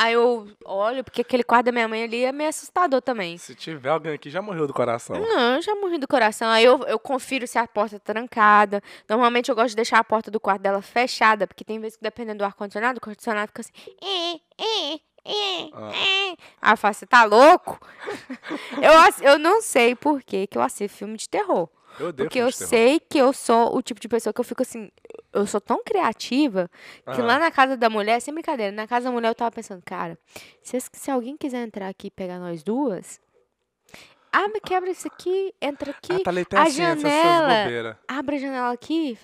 Aí 0.03 0.15
eu 0.15 0.49
olho, 0.65 1.05
porque 1.05 1.21
aquele 1.21 1.45
quarto 1.45 1.67
da 1.67 1.73
minha 1.73 1.87
mãe 1.87 2.03
ali 2.05 2.25
é 2.25 2.33
meio 2.33 2.49
assustador 2.51 3.01
também. 3.01 3.39
Se 3.39 3.55
tiver 3.55 3.89
alguém 3.91 4.13
aqui, 4.15 4.31
já 4.31 4.43
morreu 4.43 4.67
do 4.67 4.73
coração. 4.75 5.15
Não, 5.17 5.57
eu 5.57 5.63
já 5.63 5.75
morri 5.77 5.99
do 5.99 6.09
coração. 6.09 6.49
Aí 6.51 6.65
eu, 6.65 6.83
eu 6.85 6.99
confiro 6.99 7.47
se 7.47 7.59
a 7.59 7.67
porta 7.69 8.01
tá 8.01 8.13
trancada. 8.13 8.83
Normalmente 9.09 9.49
eu 9.49 9.55
gosto 9.55 9.71
de 9.71 9.77
deixar 9.77 9.99
a 9.99 10.05
porta 10.05 10.31
do 10.31 10.41
quarto 10.41 10.63
dela 10.63 10.83
fechada, 10.83 11.47
porque 11.47 11.65
tem 11.65 11.79
vezes 11.79 11.97
que 11.97 12.03
dependendo 12.03 12.39
do 12.39 12.45
ar-condicionado, 12.45 12.97
o 12.97 12.99
ar-condicionado 12.99 13.49
fica 13.49 13.61
assim. 13.61 13.73
"É, 14.03 14.35
é, 14.63 14.95
é, 15.25 15.71
Ah. 15.73 15.91
é". 15.95 16.37
Aí 16.61 16.73
eu 16.73 16.77
falo, 16.77 16.95
você 16.95 17.07
tá 17.07 17.25
louco? 17.25 17.79
eu, 19.23 19.33
eu 19.33 19.39
não 19.39 19.63
sei 19.63 19.95
por 19.95 20.23
que 20.23 20.47
que 20.47 20.59
eu 20.59 20.63
assisto 20.63 20.97
filme 20.99 21.17
de 21.17 21.29
terror. 21.29 21.69
Eu 21.99 22.09
odeio 22.09 22.29
Porque 22.29 22.39
eu 22.39 22.53
terror. 22.53 22.69
sei 22.69 23.01
que 23.01 23.19
eu 23.19 23.33
sou 23.33 23.77
o 23.77 23.83
tipo 23.83 24.01
de 24.01 24.09
pessoa 24.09 24.33
que 24.33 24.41
eu 24.41 24.45
fico 24.45 24.63
assim. 24.63 24.91
Eu 25.33 25.47
sou 25.47 25.61
tão 25.61 25.83
criativa 25.85 26.71
que 27.05 27.11
Aham. 27.21 27.27
lá 27.27 27.39
na 27.39 27.51
casa 27.51 27.77
da 27.77 27.89
mulher, 27.89 28.21
sem 28.21 28.33
brincadeira, 28.35 28.71
na 28.73 28.87
casa 28.87 29.07
da 29.07 29.13
mulher 29.13 29.29
eu 29.29 29.35
tava 29.35 29.51
pensando, 29.51 29.83
cara, 29.85 30.19
se, 30.63 30.77
as- 30.77 30.91
se 30.93 31.11
alguém 31.11 31.37
quiser 31.37 31.65
entrar 31.67 31.89
aqui 31.89 32.09
e 32.09 32.11
pegar 32.11 32.39
nós 32.39 32.63
duas, 32.63 33.21
abre, 34.33 34.61
quebra 34.61 34.91
isso 34.91 35.07
aqui, 35.07 35.55
entra 35.61 35.91
aqui, 35.91 36.13
Ah, 36.13 36.31
é 36.55 36.57
a 36.57 36.63
assim, 36.63 36.73
janela. 36.73 37.99
abre 38.09 38.37
a 38.37 38.39
janela 38.39 38.73
aqui. 38.73 39.19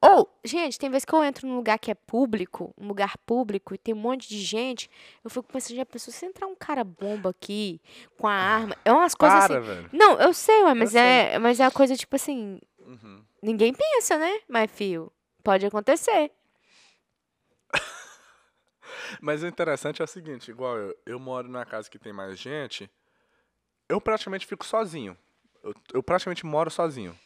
Ou, 0.00 0.28
gente, 0.44 0.78
tem 0.78 0.88
vezes 0.90 1.04
que 1.04 1.12
eu 1.12 1.22
entro 1.22 1.46
num 1.46 1.56
lugar 1.56 1.78
que 1.78 1.90
é 1.90 1.94
público, 1.94 2.72
um 2.78 2.86
lugar 2.88 3.16
público, 3.18 3.74
e 3.74 3.78
tem 3.78 3.94
um 3.94 3.98
monte 3.98 4.28
de 4.28 4.40
gente, 4.40 4.88
eu 5.24 5.30
fico 5.30 5.52
pensando, 5.52 5.76
já 5.76 5.86
pensou, 5.86 6.12
se 6.12 6.26
entrar 6.26 6.46
um 6.46 6.54
cara 6.56 6.82
bomba 6.84 7.30
aqui, 7.30 7.80
com 8.18 8.26
a 8.26 8.32
arma, 8.32 8.76
é 8.84 8.92
umas 8.92 9.14
coisas 9.14 9.46
Para, 9.46 9.58
assim. 9.58 9.66
velho. 9.66 9.90
Não, 9.92 10.20
eu 10.20 10.32
sei, 10.32 10.62
ué, 10.64 10.74
mas, 10.74 10.90
sei. 10.90 11.00
é, 11.00 11.38
mas 11.38 11.60
é 11.60 11.64
uma 11.64 11.70
coisa 11.70 11.96
tipo 11.96 12.14
assim, 12.16 12.58
Uhum. 12.84 13.24
Ninguém 13.40 13.72
pensa, 13.72 14.18
né? 14.18 14.40
Mas, 14.48 14.70
fio, 14.70 15.10
pode 15.42 15.64
acontecer. 15.64 16.30
Mas 19.20 19.42
o 19.42 19.46
interessante 19.46 20.00
é 20.00 20.04
o 20.04 20.08
seguinte, 20.08 20.50
igual 20.50 20.76
eu, 20.76 20.96
eu 21.06 21.18
moro 21.18 21.46
numa 21.48 21.64
casa 21.64 21.88
que 21.90 21.98
tem 21.98 22.12
mais 22.12 22.38
gente, 22.38 22.90
eu 23.92 24.00
praticamente 24.00 24.46
fico 24.46 24.64
sozinho. 24.64 25.16
Eu, 25.62 25.74
eu 25.94 26.02
praticamente 26.02 26.44
moro 26.46 26.70
sozinho. 26.70 27.16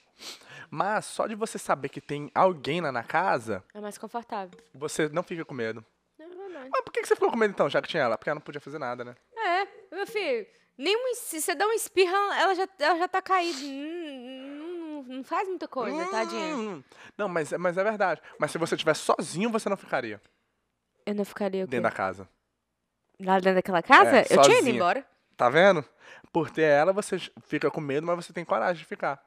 Mas 0.70 1.04
só 1.06 1.26
de 1.26 1.34
você 1.34 1.58
saber 1.58 1.88
que 1.88 2.00
tem 2.00 2.30
alguém 2.34 2.80
lá 2.80 2.90
na 2.90 3.02
casa, 3.04 3.62
É 3.72 3.80
mais 3.80 3.96
confortável. 3.96 4.58
você 4.74 5.08
não 5.08 5.22
fica 5.22 5.44
com 5.44 5.54
medo. 5.54 5.84
É 6.18 6.26
verdade. 6.26 6.68
Mas 6.72 6.80
por 6.82 6.92
que 6.92 7.04
você 7.04 7.14
ficou 7.14 7.30
com 7.30 7.36
medo 7.36 7.52
então, 7.52 7.68
já 7.70 7.80
que 7.80 7.88
tinha 7.88 8.02
ela? 8.02 8.18
Porque 8.18 8.28
ela 8.30 8.34
não 8.36 8.42
podia 8.42 8.60
fazer 8.60 8.78
nada, 8.78 9.04
né? 9.04 9.14
É, 9.36 9.94
meu 9.94 10.06
filho, 10.06 10.46
nem 10.76 10.96
um, 10.96 11.14
se 11.14 11.40
você 11.40 11.54
dá 11.54 11.66
um 11.66 11.72
espirra, 11.72 12.16
ela 12.40 12.54
já, 12.54 12.68
ela 12.80 12.98
já 12.98 13.06
tá 13.08 13.22
caída. 13.22 13.60
Não, 13.60 14.74
não- 14.74 15.02
não 15.04 15.24
faz 15.24 15.46
muita 15.48 15.68
coisa, 15.68 16.04
tadinha. 16.10 16.56
Hum, 16.56 16.82
Não, 17.16 17.28
mas, 17.28 17.52
mas 17.52 17.78
é 17.78 17.84
verdade. 17.84 18.20
Mas 18.40 18.50
se 18.50 18.58
você 18.58 18.74
estivesse 18.74 19.00
sozinho, 19.02 19.50
você 19.50 19.68
não 19.68 19.76
ficaria 19.76 20.20
Eu 21.04 21.14
não 21.14 21.24
ficaria 21.24 21.62
o 21.64 21.66
quê? 21.66 21.70
dentro 21.70 21.84
da 21.84 21.92
casa. 21.94 22.28
Lá 23.20 23.34
dentro 23.38 23.54
daquela 23.54 23.82
casa? 23.82 24.16
É, 24.18 24.22
eu 24.22 24.26
tinha 24.26 24.38
ido 24.38 24.54
sozinha. 24.56 24.74
embora. 24.74 25.06
Tá 25.36 25.48
vendo? 25.50 25.84
Por 26.32 26.50
ter 26.50 26.62
ela, 26.62 26.92
você 26.92 27.18
fica 27.46 27.70
com 27.70 27.80
medo, 27.80 28.06
mas 28.06 28.24
você 28.24 28.32
tem 28.32 28.44
coragem 28.44 28.82
de 28.82 28.84
ficar. 28.88 29.22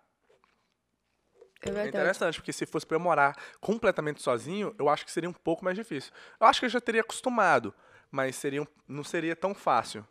É 1.62 1.69
É 1.69 1.88
interessante, 1.88 2.36
porque 2.36 2.54
se 2.54 2.65
fosse 2.65 2.86
pra 2.86 2.95
eu 2.95 3.00
morar 3.02 3.36
completamente 3.60 4.22
sozinho, 4.22 4.74
eu 4.80 4.88
acho 4.89 5.06
que 5.06 5.12
seria 5.12 5.30
um 5.30 5.34
pouco 5.34 5.63
mais 5.63 5.76
difícil. 5.78 6.12
Eu 6.39 6.48
acho 6.48 6.60
que 6.60 6.65
eu 6.65 6.69
já 6.69 6.80
teria 6.80 7.02
acostumado, 7.02 7.74
mas 8.10 8.36
seria 8.36 8.65
não 8.88 9.04
seria 9.04 9.36
tão 9.36 9.54
fácil. 9.54 10.08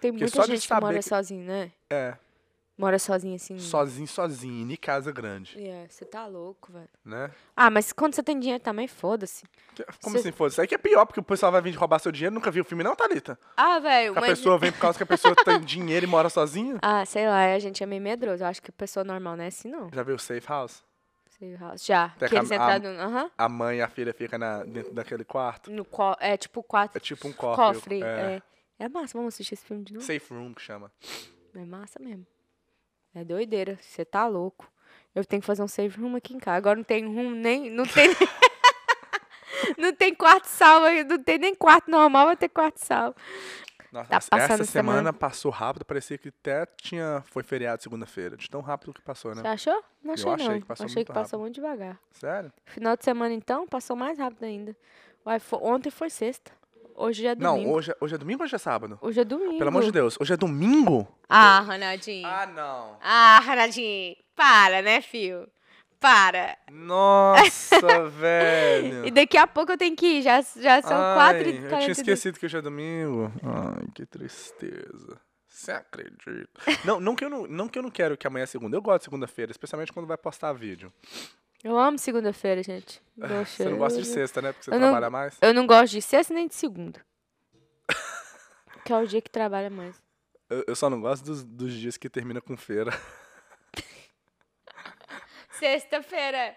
Tem 0.00 0.12
porque 0.12 0.24
muita 0.24 0.42
gente 0.44 0.66
que 0.66 0.74
mora 0.74 0.98
que- 0.98 1.08
sozinho, 1.08 1.44
né? 1.44 1.72
É, 1.90 2.16
Mora 2.78 2.96
sozinho 2.96 3.34
assim. 3.34 3.58
sozinho, 3.58 4.06
sozinho, 4.06 4.70
em 4.70 4.76
casa 4.76 5.10
grande, 5.10 5.58
É, 5.60 5.86
você 5.90 6.04
tá 6.04 6.26
louco, 6.26 6.70
velho. 6.72 6.88
né? 7.04 7.28
Ah, 7.56 7.68
mas 7.70 7.92
quando 7.92 8.14
você 8.14 8.22
tem 8.22 8.38
dinheiro 8.38 8.62
também, 8.62 8.86
foda-se. 8.86 9.44
Como 10.00 10.16
Cê- 10.16 10.28
assim? 10.28 10.46
Isso 10.46 10.60
aí 10.60 10.66
que 10.68 10.76
é 10.76 10.78
pior, 10.78 11.04
porque 11.04 11.18
o 11.18 11.22
pessoal 11.24 11.50
vai 11.50 11.60
vir 11.60 11.74
roubar 11.74 11.98
seu 11.98 12.12
dinheiro. 12.12 12.32
Nunca 12.34 12.52
viu 12.52 12.62
o 12.62 12.64
filme, 12.64 12.84
não, 12.84 12.94
Thalita? 12.94 13.36
Ah, 13.56 13.80
velho, 13.80 14.12
Que 14.12 14.18
a 14.18 14.20
mas... 14.20 14.30
pessoa 14.38 14.58
vem 14.58 14.70
por 14.70 14.78
causa 14.78 14.96
que 14.96 15.02
a 15.02 15.06
pessoa 15.06 15.34
tem 15.44 15.60
dinheiro 15.60 16.06
e 16.06 16.08
mora 16.08 16.28
sozinha. 16.30 16.78
Ah, 16.80 17.04
sei 17.04 17.26
lá, 17.26 17.52
a 17.52 17.58
gente 17.58 17.82
é 17.82 17.86
meio 17.86 18.00
medroso. 18.00 18.44
Eu 18.44 18.46
acho 18.48 18.62
que 18.62 18.70
pessoa 18.70 19.02
normal 19.02 19.36
não 19.36 19.42
é 19.44 19.48
assim, 19.48 19.68
não. 19.68 19.90
Já 19.92 20.02
viu 20.04 20.14
o 20.14 20.18
Safe 20.18 20.46
House? 20.48 20.84
Sei 21.36 21.56
lá. 21.56 21.74
Já, 21.76 22.10
Tem 22.10 22.28
que 22.28 22.34
a 22.36 22.38
eles 22.38 22.48
cam- 22.48 22.56
entraram 22.56 22.92
no... 22.94 23.00
Aham. 23.00 23.30
A 23.36 23.48
mãe 23.48 23.78
e 23.78 23.82
a 23.82 23.88
filha 23.88 24.12
ficam 24.14 24.38
na- 24.38 24.62
dentro 24.64 24.92
daquele 24.92 25.24
quarto. 25.24 25.70
No 25.70 25.84
co... 25.84 26.16
É 26.20 26.36
tipo 26.36 26.62
quatro... 26.62 26.96
É 26.96 27.00
tipo 27.00 27.26
um 27.28 27.32
cofre. 27.32 27.64
cofre. 27.74 28.02
é. 28.04 28.40
É. 28.78 28.84
é 28.84 28.88
massa, 28.88 29.18
vamos 29.18 29.34
assistir 29.34 29.54
esse 29.54 29.64
filme 29.64 29.82
de 29.84 29.94
novo. 29.94 30.04
Safe 30.06 30.32
Room, 30.32 30.54
que 30.54 30.62
chama. 30.62 30.90
É 31.54 31.64
massa 31.64 31.98
mesmo. 32.00 32.24
É 33.20 33.24
doideira, 33.24 33.76
você 33.80 34.04
tá 34.04 34.26
louco. 34.28 34.70
Eu 35.14 35.24
tenho 35.24 35.40
que 35.42 35.46
fazer 35.46 35.62
um 35.62 35.66
save 35.68 36.00
room 36.00 36.14
aqui 36.14 36.34
em 36.34 36.38
casa. 36.38 36.56
Agora 36.56 36.76
não 36.76 36.84
tem 36.84 37.04
room 37.04 37.30
nem. 37.30 37.68
Não 37.70 37.84
tem. 37.84 38.08
não 39.76 39.92
tem 39.92 40.14
quarto 40.14 40.46
salvo, 40.46 40.86
não 41.08 41.22
tem 41.22 41.38
nem 41.38 41.54
quarto 41.54 41.90
normal, 41.90 42.26
vai 42.26 42.36
ter 42.36 42.48
quarto 42.48 42.78
salvo. 42.78 43.16
Nossa, 43.90 44.08
Tá 44.08 44.36
essa- 44.36 44.46
semana. 44.48 44.64
semana 44.64 45.12
passou 45.12 45.50
rápido, 45.50 45.84
parecia 45.84 46.18
que 46.18 46.28
até 46.28 46.66
tinha, 46.80 47.24
foi 47.26 47.42
feriado 47.42 47.82
segunda-feira. 47.82 48.36
De 48.36 48.48
tão 48.48 48.60
rápido 48.60 48.92
que 48.92 49.00
passou, 49.00 49.34
né? 49.34 49.40
Você 49.40 49.48
achou? 49.48 49.84
Não 50.02 50.14
achei, 50.14 50.30
achei 50.30 50.48
não. 50.48 50.60
que 50.60 50.66
passou 50.66 50.84
achei 50.86 50.94
muito 50.96 51.06
que 51.06 51.12
passou 51.12 51.38
rápido. 51.38 51.40
muito 51.40 51.54
devagar. 51.54 51.98
Sério? 52.12 52.52
Final 52.66 52.96
de 52.96 53.04
semana, 53.04 53.34
então, 53.34 53.66
passou 53.66 53.96
mais 53.96 54.18
rápido 54.18 54.44
ainda. 54.44 54.76
Uai, 55.26 55.40
fo- 55.40 55.58
ontem 55.62 55.90
foi 55.90 56.10
sexta. 56.10 56.52
Hoje 57.00 57.26
é 57.26 57.34
Não, 57.36 57.54
domingo. 57.54 57.74
hoje, 57.76 57.90
é- 57.92 57.96
hoje 58.00 58.14
é 58.16 58.18
domingo 58.18 58.42
ou 58.42 58.44
hoje 58.44 58.56
é 58.56 58.58
sábado? 58.58 58.98
Hoje 59.00 59.20
é 59.20 59.24
domingo. 59.24 59.56
Pelo 59.58 59.68
amor 59.70 59.84
de 59.84 59.92
Deus, 59.92 60.16
hoje 60.20 60.34
é 60.34 60.36
domingo? 60.36 61.06
Ah, 61.28 61.60
Ronaldinho. 61.60 62.26
Ah, 62.26 62.46
não. 62.46 62.98
Ah, 63.00 63.40
Ronaldinho. 63.46 64.16
Para, 64.34 64.82
né, 64.82 65.00
fio? 65.00 65.48
Para. 66.00 66.56
Nossa, 66.72 67.78
velho. 68.10 69.06
E 69.06 69.10
daqui 69.12 69.36
a 69.36 69.46
pouco 69.46 69.72
eu 69.72 69.78
tenho 69.78 69.94
que 69.94 70.06
ir. 70.18 70.22
Já, 70.22 70.40
já 70.40 70.82
são 70.82 70.96
quatro 71.14 71.44
Ai, 71.44 71.50
e 71.50 71.56
Eu 71.56 71.58
tinha 71.58 71.68
42. 71.68 71.98
esquecido 71.98 72.38
que 72.38 72.46
hoje 72.46 72.56
é 72.58 72.62
domingo. 72.62 73.32
Ai, 73.44 73.86
que 73.94 74.04
tristeza. 74.04 75.20
Você 75.46 75.72
acredita? 75.72 76.48
Não, 76.84 77.00
não, 77.00 77.14
que 77.16 77.24
eu 77.24 77.30
não, 77.30 77.46
não 77.46 77.68
que 77.68 77.78
eu 77.78 77.82
não 77.82 77.90
quero 77.90 78.16
que 78.16 78.26
amanhã 78.26 78.44
é 78.44 78.46
segunda. 78.46 78.76
Eu 78.76 78.82
gosto 78.82 78.98
de 79.00 79.04
segunda-feira, 79.04 79.50
especialmente 79.50 79.92
quando 79.92 80.06
vai 80.06 80.16
postar 80.16 80.52
vídeo. 80.52 80.92
Eu 81.64 81.76
amo 81.78 81.98
segunda-feira, 81.98 82.62
gente. 82.62 83.02
Você 83.16 83.64
não 83.64 83.78
gosta 83.78 84.00
de 84.00 84.06
sexta, 84.06 84.40
né? 84.40 84.52
Porque 84.52 84.64
você 84.64 84.70
Eu 84.74 84.78
não- 84.80 84.90
trabalha 84.90 85.10
mais. 85.10 85.36
Eu 85.40 85.52
não 85.52 85.66
gosto 85.66 85.92
de 85.92 86.02
sexta 86.02 86.32
nem 86.32 86.46
de 86.46 86.54
segunda. 86.54 87.04
que 88.84 88.92
é 88.92 88.96
o 88.96 89.06
dia 89.06 89.20
que 89.20 89.30
trabalha 89.30 89.68
mais. 89.70 89.96
Eu, 90.48 90.64
eu 90.68 90.76
só 90.76 90.88
não 90.88 91.00
gosto 91.00 91.24
dos, 91.24 91.44
dos 91.44 91.72
dias 91.72 91.96
que 91.96 92.08
termina 92.08 92.40
com 92.40 92.56
feira. 92.56 92.92
Sexta-feira. 95.58 96.54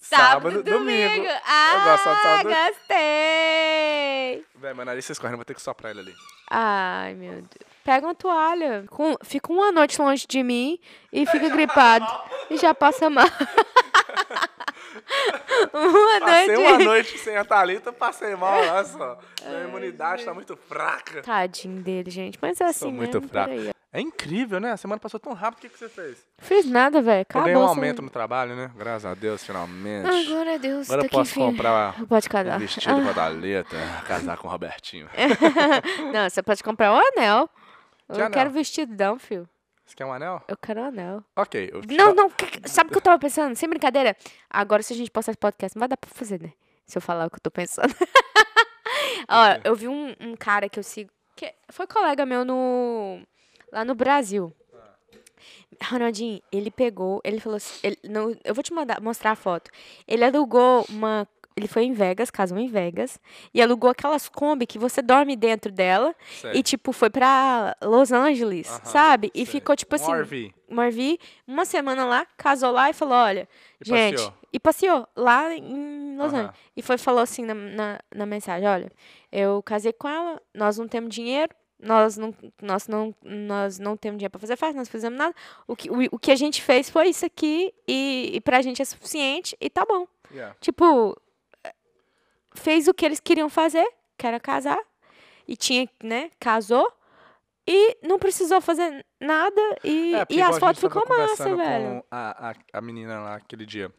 Sábado, 0.00 0.62
domingo. 0.62 1.26
Ah, 1.44 1.72
Eu 1.74 1.84
gosto 1.84 2.04
só 2.04 2.14
de 2.14 2.22
sábado. 2.22 2.48
gostei. 2.48 4.46
Véi, 4.54 4.74
meu 4.74 4.84
nariz 4.84 5.04
vocês 5.04 5.18
correndo, 5.18 5.36
vou 5.36 5.44
ter 5.44 5.54
que 5.54 5.62
soprar 5.62 5.90
ele 5.90 6.00
ali. 6.00 6.14
Ai, 6.50 7.14
meu 7.14 7.32
Deus. 7.40 7.48
Pega 7.82 8.06
uma 8.06 8.14
toalha. 8.14 8.84
Fica 9.24 9.52
uma 9.52 9.72
noite 9.72 10.00
longe 10.00 10.26
de 10.28 10.42
mim 10.42 10.78
e 11.12 11.24
fica 11.26 11.48
gripado. 11.48 12.06
e 12.50 12.56
já 12.58 12.74
passa 12.74 13.08
mal. 13.08 13.26
Passei 16.46 16.56
uma 16.56 16.78
noite 16.78 17.18
sem 17.18 17.36
a 17.36 17.44
Thalita, 17.44 17.92
passei 17.92 18.34
mal, 18.36 18.58
olha 18.60 18.84
só. 18.84 19.18
Minha 19.46 19.64
imunidade 19.64 20.24
tá 20.24 20.32
muito 20.34 20.56
fraca. 20.56 21.22
Tadinho 21.22 21.82
dele, 21.82 22.10
gente. 22.10 22.38
Mas 22.40 22.60
é 22.60 22.64
assim 22.64 22.80
Sou 22.80 22.92
muito 22.92 23.20
mesmo. 23.20 23.28
fraco. 23.28 23.52
É 23.92 24.00
incrível, 24.00 24.60
né? 24.60 24.72
A 24.72 24.76
semana 24.76 25.00
passou 25.00 25.18
tão 25.18 25.32
rápido, 25.32 25.58
o 25.58 25.60
que, 25.62 25.68
que 25.70 25.78
você 25.78 25.88
fez? 25.88 26.18
Fiz 26.38 26.66
nada, 26.66 27.00
velho. 27.00 27.18
Eu 27.20 27.22
Acabou. 27.22 27.44
ganhei 27.44 27.58
um 27.62 27.66
aumento 27.66 28.02
no 28.02 28.10
trabalho, 28.10 28.54
né? 28.54 28.70
Graças 28.76 29.06
a 29.06 29.14
Deus, 29.14 29.42
finalmente. 29.42 30.06
Ai, 30.06 30.24
glória 30.26 30.54
a 30.54 30.58
Deus. 30.58 30.90
Agora 30.90 31.00
tá 31.02 31.06
eu 31.06 31.10
posso 31.18 31.34
comprar 31.34 31.94
Pode 32.06 32.26
um 32.26 32.30
casar. 32.30 32.58
vestido 32.58 33.02
pra 33.02 33.14
Thalita, 33.14 33.76
casar 34.06 34.36
com 34.36 34.48
o 34.48 34.50
Robertinho. 34.50 35.08
Não, 36.12 36.28
você 36.28 36.42
pode 36.42 36.62
comprar 36.62 36.92
um 36.92 36.96
anel. 36.98 37.48
Eu 38.08 38.14
Que 38.14 38.18
não 38.20 38.26
anel? 38.26 38.30
quero 38.30 38.50
vestidão, 38.50 39.18
filho. 39.18 39.48
Você 39.86 39.94
quer 39.94 40.04
um 40.04 40.12
anel? 40.12 40.42
Eu 40.48 40.56
quero 40.56 40.80
um 40.80 40.84
anel. 40.84 41.24
Ok. 41.36 41.70
Eu 41.72 41.80
Não, 41.96 42.12
não. 42.14 42.28
que- 42.30 42.68
Sabe 42.68 42.88
o 42.88 42.92
que 42.92 42.98
eu 42.98 43.02
tava 43.02 43.18
pensando? 43.20 43.54
Sem 43.54 43.68
brincadeira. 43.68 44.16
Agora, 44.50 44.82
se 44.82 44.92
a 44.92 44.96
gente 44.96 45.10
postar 45.10 45.30
esse 45.32 45.38
podcast, 45.38 45.76
não 45.76 45.80
vai 45.80 45.88
dar 45.88 45.96
pra 45.96 46.10
fazer, 46.12 46.42
né? 46.42 46.52
Se 46.84 46.98
eu 46.98 47.02
falar 47.02 47.26
o 47.26 47.30
que 47.30 47.36
eu 47.36 47.40
tô 47.40 47.50
pensando. 47.50 47.94
Ó, 49.28 49.60
eu 49.64 49.74
vi 49.76 49.88
um, 49.88 50.14
um 50.20 50.36
cara 50.36 50.68
que 50.68 50.78
eu 50.78 50.82
sigo, 50.82 51.10
que 51.34 51.52
foi 51.70 51.86
colega 51.86 52.26
meu 52.26 52.44
no 52.44 53.20
lá 53.72 53.84
no 53.84 53.94
Brasil. 53.94 54.52
Ronaldinho, 55.84 56.40
ele 56.50 56.70
pegou, 56.70 57.20
ele 57.22 57.38
falou 57.38 57.56
assim, 57.56 57.78
ele, 57.82 57.98
não, 58.04 58.34
eu 58.44 58.54
vou 58.54 58.62
te 58.64 58.72
mandar, 58.72 59.00
mostrar 59.00 59.32
a 59.32 59.36
foto. 59.36 59.70
Ele 60.08 60.24
alugou 60.24 60.86
uma, 60.88 61.28
ele 61.56 61.66
foi 61.66 61.84
em 61.84 61.92
Vegas, 61.92 62.30
casou 62.30 62.58
em 62.58 62.66
Vegas, 62.68 63.18
e 63.54 63.62
alugou 63.62 63.88
aquelas 63.90 64.28
Kombi 64.28 64.66
que 64.66 64.78
você 64.78 65.00
dorme 65.00 65.34
dentro 65.34 65.72
dela, 65.72 66.14
Sei. 66.40 66.52
e 66.56 66.62
tipo, 66.62 66.92
foi 66.92 67.08
pra 67.08 67.74
Los 67.82 68.12
Angeles, 68.12 68.68
Aham, 68.68 68.84
sabe? 68.84 69.30
E 69.34 69.46
sei. 69.46 69.46
ficou 69.46 69.74
tipo 69.74 69.94
Um 69.94 69.96
assim, 69.96 70.12
RV. 70.12 70.54
um 70.68 70.80
RV, 70.80 71.18
uma 71.46 71.64
semana 71.64 72.04
lá, 72.04 72.26
casou 72.36 72.70
lá 72.70 72.90
e 72.90 72.92
falou, 72.92 73.14
olha, 73.14 73.48
E 73.84 73.88
gente, 73.88 74.16
passeou. 74.16 74.34
e 74.52 74.60
passeou 74.60 75.08
lá 75.16 75.54
em 75.54 76.16
Los 76.18 76.32
Aham. 76.32 76.40
Angeles. 76.42 76.56
E 76.76 76.82
foi 76.82 76.98
falou 76.98 77.20
assim 77.22 77.42
na, 77.44 77.54
na, 77.54 77.98
na 78.14 78.26
mensagem, 78.26 78.68
olha, 78.68 78.92
eu 79.32 79.62
casei 79.62 79.92
com 79.94 80.08
ela, 80.08 80.40
nós 80.54 80.76
não 80.76 80.86
temos 80.86 81.08
dinheiro, 81.14 81.54
nós 81.80 82.16
não, 82.18 82.34
nós 82.60 82.86
não, 82.88 83.14
nós 83.22 83.78
não 83.78 83.96
temos 83.96 84.18
dinheiro 84.18 84.30
pra 84.32 84.40
fazer 84.40 84.56
festa, 84.56 84.76
nós 84.76 84.88
não 84.88 84.92
fizemos 84.92 85.18
nada. 85.18 85.34
O 85.66 85.74
que, 85.76 85.90
o, 85.90 85.96
o 86.12 86.18
que 86.18 86.30
a 86.30 86.36
gente 86.36 86.60
fez 86.62 86.88
foi 86.90 87.08
isso 87.08 87.24
aqui 87.24 87.72
e, 87.88 88.30
e 88.34 88.40
pra 88.40 88.60
gente 88.62 88.80
é 88.80 88.84
suficiente 88.84 89.56
e 89.60 89.68
tá 89.70 89.84
bom. 89.86 90.06
Yeah. 90.32 90.56
Tipo, 90.60 91.14
fez 92.56 92.88
o 92.88 92.94
que 92.94 93.04
eles 93.04 93.20
queriam 93.20 93.48
fazer, 93.48 93.86
que 94.18 94.26
era 94.26 94.40
casar, 94.40 94.80
e 95.46 95.56
tinha, 95.56 95.88
né, 96.02 96.30
casou, 96.40 96.90
e 97.66 97.96
não 98.02 98.18
precisou 98.18 98.60
fazer 98.60 99.04
nada, 99.20 99.60
e, 99.84 100.14
É, 100.14 100.26
e 100.30 100.42
as 100.42 100.56
a 100.56 100.60
fotos 100.60 100.80
ficou 100.80 101.04
massa, 101.08 101.54
velho. 101.56 102.00
com 102.00 102.04
a, 102.10 102.50
a, 102.50 102.54
a 102.72 102.80
menina 102.80 103.20
lá 103.20 103.34
aquele 103.36 103.66
dia. 103.66 103.92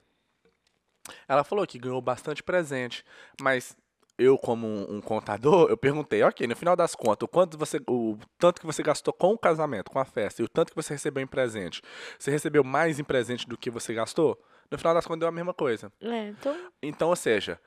Ela 1.27 1.43
falou 1.43 1.65
que 1.65 1.79
ganhou 1.79 2.01
bastante 2.01 2.43
presente, 2.43 3.03
mas 3.41 3.77
eu, 4.17 4.37
como 4.37 4.65
um, 4.65 4.95
um 4.95 5.01
contador, 5.01 5.69
eu 5.69 5.77
perguntei, 5.77 6.23
ok, 6.23 6.47
no 6.47 6.55
final 6.55 6.75
das 6.75 6.95
contas, 6.95 7.25
o 7.25 7.27
quanto 7.27 7.57
você, 7.57 7.79
o 7.87 8.17
tanto 8.37 8.59
que 8.59 8.65
você 8.65 8.81
gastou 8.81 9.13
com 9.13 9.33
o 9.33 9.37
casamento, 9.37 9.91
com 9.91 9.99
a 9.99 10.05
festa, 10.05 10.41
e 10.41 10.45
o 10.45 10.49
tanto 10.49 10.71
que 10.71 10.75
você 10.75 10.93
recebeu 10.93 11.23
em 11.23 11.27
presente, 11.27 11.81
você 12.17 12.31
recebeu 12.31 12.63
mais 12.63 12.99
em 12.99 13.03
presente 13.03 13.47
do 13.47 13.57
que 13.57 13.69
você 13.69 13.93
gastou? 13.93 14.41
No 14.71 14.77
final 14.77 14.93
das 14.93 15.05
contas, 15.05 15.19
deu 15.19 15.29
a 15.29 15.31
mesma 15.31 15.53
coisa. 15.53 15.91
É, 16.01 16.29
então... 16.29 16.57
Então, 16.81 17.09
ou 17.09 17.15
seja, 17.15 17.59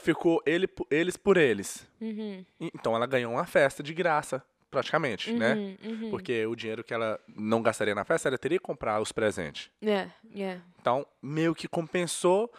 ficou 0.00 0.42
ele, 0.46 0.68
eles 0.90 1.16
por 1.16 1.36
eles. 1.36 1.86
Uhum, 2.00 2.44
Então, 2.60 2.94
ela 2.96 3.06
ganhou 3.06 3.32
uma 3.32 3.44
festa 3.44 3.82
de 3.82 3.92
graça, 3.94 4.42
praticamente, 4.70 5.32
né? 5.32 5.54
uhum, 5.54 5.76
uhum. 5.84 6.10
Porque 6.10 6.46
o 6.46 6.54
dinheiro 6.56 6.82
que 6.84 6.94
ela 6.94 7.20
não 7.28 7.62
gastaria 7.62 7.94
na 7.94 8.04
festa, 8.04 8.28
ela 8.28 8.38
teria 8.38 8.58
que 8.58 8.64
comprar 8.64 9.00
os 9.00 9.12
presentes. 9.12 9.70
É, 9.82 10.08
é. 10.34 10.60
Então, 10.80 11.06
meio 11.22 11.54
que 11.54 11.68
compensou 11.68 12.52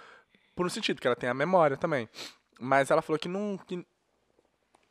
por 0.56 0.66
um 0.66 0.70
sentido, 0.70 1.02
que 1.02 1.08
ela 1.08 1.16
tem 1.16 1.30
a 1.30 1.34
memória 1.34 1.78
também. 1.78 2.08
Mas 2.60 2.92
ela 2.92 3.02
falou 3.02 3.18
que 3.18 3.28
não. 3.28 3.58
Que 3.58 3.86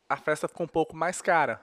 a 0.09 0.17
festa 0.17 0.47
ficou 0.47 0.65
um 0.65 0.69
pouco 0.69 0.95
mais 0.95 1.21
cara. 1.21 1.61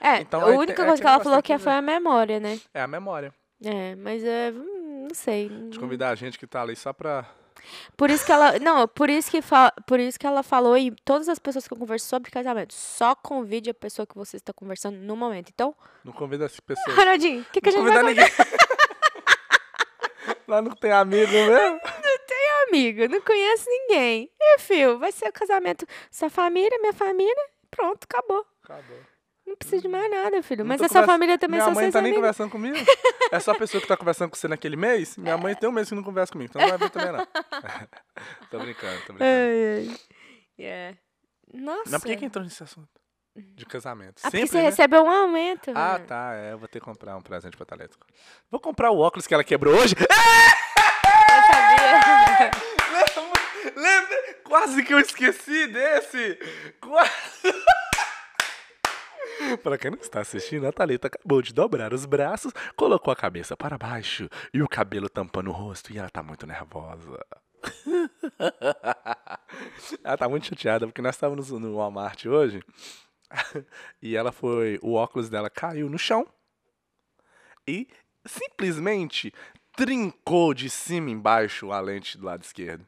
É, 0.00 0.20
Então, 0.20 0.40
a 0.40 0.46
única 0.46 0.84
coisa 0.84 1.02
que 1.02 1.08
ela 1.08 1.22
falou 1.22 1.42
que 1.42 1.58
foi 1.58 1.72
a 1.72 1.82
memória, 1.82 2.38
né? 2.38 2.60
É 2.72 2.80
a 2.80 2.86
memória. 2.86 3.34
É, 3.64 3.94
mas 3.96 4.22
é, 4.22 4.52
hum, 4.52 5.06
não 5.08 5.14
sei. 5.14 5.48
De 5.70 5.78
convidar 5.78 6.10
a 6.10 6.14
gente 6.14 6.38
que 6.38 6.46
tá 6.46 6.62
ali 6.62 6.76
só 6.76 6.92
pra. 6.92 7.26
Por 7.96 8.10
isso 8.10 8.24
que 8.24 8.32
ela, 8.32 8.58
não, 8.58 8.86
por 8.86 9.10
isso 9.10 9.30
que 9.30 9.42
fa, 9.42 9.72
por 9.86 9.98
isso 9.98 10.18
que 10.18 10.26
ela 10.26 10.42
falou 10.42 10.76
e 10.76 10.90
todas 11.04 11.28
as 11.28 11.38
pessoas 11.38 11.66
que 11.66 11.74
eu 11.74 11.78
converso 11.78 12.06
sobre 12.06 12.30
casamento, 12.30 12.74
só 12.74 13.14
convide 13.14 13.70
a 13.70 13.74
pessoa 13.74 14.06
que 14.06 14.14
você 14.14 14.36
está 14.36 14.52
conversando 14.52 14.98
no 14.98 15.16
momento. 15.16 15.50
Então, 15.52 15.74
Não 16.04 16.12
convida 16.12 16.46
as 16.46 16.58
pessoas. 16.60 16.86
Ronaldinho, 16.96 17.42
o 17.42 17.44
que, 17.46 17.60
que 17.60 17.68
a 17.68 17.72
Não 17.72 17.78
gente 17.78 17.92
vai 17.92 18.02
convidar 18.02 18.24
ninguém. 18.24 18.36
Lá 20.48 20.62
não 20.62 20.72
tem 20.72 20.92
amigo 20.92 21.32
mesmo? 21.32 21.80
convidar, 21.80 22.64
amigo? 22.68 23.08
Não 23.08 23.20
conhece 23.20 23.68
ninguém. 23.68 24.30
E, 24.40 24.58
filho, 24.58 24.98
vai 24.98 25.12
ser 25.12 25.28
o 25.28 25.32
casamento 25.32 25.86
sua 26.10 26.30
família, 26.30 26.78
minha 26.80 26.92
família, 26.92 27.34
pronto, 27.70 28.04
acabou. 28.04 28.44
Acabou. 28.64 28.98
Não 29.46 29.56
precisa 29.56 29.80
de 29.82 29.88
mais 29.88 30.10
nada, 30.10 30.42
filho. 30.42 30.64
Não 30.64 30.68
Mas 30.68 30.78
tô 30.78 30.84
a 30.86 30.88
sua 30.88 30.94
conversa- 31.02 31.12
família 31.12 31.38
também 31.38 31.56
Minha 31.58 31.64
são 31.64 31.74
mãe 31.74 31.84
seus 31.84 31.92
tá 31.92 32.00
nem 32.02 32.10
amigos. 32.12 32.20
conversando 32.22 32.50
comigo. 32.50 32.76
É 33.32 33.40
só 33.40 33.50
a 33.50 33.54
pessoa 33.56 33.80
que 33.80 33.88
tá 33.88 33.96
conversando 33.96 34.30
com 34.30 34.36
você 34.36 34.46
naquele 34.46 34.76
mês. 34.76 35.16
Minha 35.16 35.36
mãe 35.36 35.52
tem 35.56 35.68
um 35.68 35.72
mês 35.72 35.88
que 35.88 35.94
não 35.96 36.02
conversa 36.04 36.32
comigo, 36.32 36.48
então 36.50 36.62
não 36.62 36.68
vai 36.68 36.78
ver 36.78 36.90
também, 36.90 37.10
não. 37.12 37.26
tô 38.50 38.58
brincando, 38.60 39.00
tô 39.04 39.12
brincando. 39.14 39.24
Ai, 39.24 39.88
ai. 39.88 39.96
Yeah. 40.58 40.96
Nossa. 41.52 41.82
Mas 41.90 42.00
por 42.02 42.06
que, 42.08 42.16
que 42.18 42.24
entrou 42.24 42.44
nesse 42.44 42.62
assunto? 42.62 42.88
De 43.34 43.66
casamento. 43.66 44.20
Ah, 44.22 44.30
porque 44.30 44.36
Sempre, 44.38 44.48
você 44.52 44.56
né? 44.58 44.62
recebeu 44.62 45.02
um 45.02 45.10
aumento. 45.10 45.70
Ah, 45.74 45.82
Ronaldo. 45.94 46.06
tá. 46.06 46.34
É, 46.36 46.52
eu 46.52 46.58
vou 46.58 46.68
ter 46.68 46.78
que 46.78 46.84
comprar 46.84 47.16
um 47.16 47.20
presente 47.20 47.56
pra 47.56 47.66
Thalita. 47.66 47.96
Vou 48.48 48.60
comprar 48.60 48.92
o 48.92 48.98
óculos 48.98 49.26
que 49.26 49.34
ela 49.34 49.42
quebrou 49.44 49.74
hoje. 49.74 49.94
Eu 49.98 51.46
sabia. 51.52 52.50
Lembra? 53.74 54.16
Quase 54.44 54.82
que 54.84 54.94
eu 54.94 55.00
esqueci 55.00 55.66
desse. 55.66 56.38
Quase. 56.80 57.10
Para 59.62 59.78
quem 59.78 59.90
não 59.90 59.98
está 59.98 60.20
assistindo, 60.20 60.66
a 60.66 60.72
Thalita 60.72 61.08
acabou 61.08 61.42
de 61.42 61.52
dobrar 61.52 61.92
os 61.92 62.06
braços, 62.06 62.52
colocou 62.74 63.12
a 63.12 63.16
cabeça 63.16 63.56
para 63.56 63.78
baixo 63.78 64.28
e 64.52 64.62
o 64.62 64.68
cabelo 64.68 65.08
tampando 65.08 65.48
o 65.48 65.52
rosto 65.52 65.92
e 65.92 65.98
ela 65.98 66.10
tá 66.10 66.22
muito 66.22 66.46
nervosa. 66.46 67.24
ela 70.04 70.16
tá 70.16 70.28
muito 70.28 70.46
chateada 70.46 70.86
porque 70.86 71.02
nós 71.02 71.14
estávamos 71.14 71.50
no 71.50 71.76
Walmart 71.76 72.26
hoje 72.26 72.62
e 74.00 74.16
ela 74.16 74.32
foi, 74.32 74.78
o 74.82 74.94
óculos 74.94 75.28
dela 75.28 75.50
caiu 75.50 75.88
no 75.88 75.98
chão 75.98 76.26
e 77.66 77.88
simplesmente 78.24 79.32
trincou 79.76 80.54
de 80.54 80.70
cima 80.70 81.10
embaixo 81.10 81.72
a 81.72 81.80
lente 81.80 82.16
do 82.16 82.24
lado 82.24 82.42
esquerdo. 82.42 82.86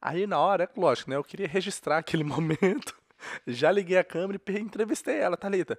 Aí 0.00 0.26
na 0.26 0.38
hora, 0.38 0.70
lógico, 0.76 1.10
né? 1.10 1.16
Eu 1.16 1.24
queria 1.24 1.48
registrar 1.48 1.98
aquele 1.98 2.22
momento. 2.24 2.96
Já 3.46 3.70
liguei 3.70 3.98
a 3.98 4.04
câmera 4.04 4.40
e 4.46 4.58
entrevistei 4.58 5.16
ela, 5.16 5.36
Thalita. 5.36 5.78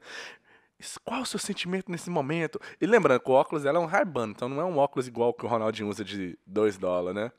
Qual 1.04 1.22
o 1.22 1.26
seu 1.26 1.40
sentimento 1.40 1.92
nesse 1.92 2.10
momento? 2.10 2.60
E 2.80 2.86
lembrando 2.86 3.20
que 3.20 3.30
o 3.30 3.34
óculos 3.34 3.64
dela 3.64 3.80
é 3.80 3.82
um 3.82 3.86
Ray-Ban, 3.86 4.30
então 4.30 4.48
não 4.48 4.62
é 4.62 4.66
um 4.66 4.78
óculos 4.78 5.08
igual 5.08 5.34
que 5.34 5.46
o 5.46 5.50
Ronaldinho 5.50 5.90
usa 5.90 6.06
de 6.06 6.38
2 6.46 6.78
dólares, 6.78 7.16
né? 7.16 7.32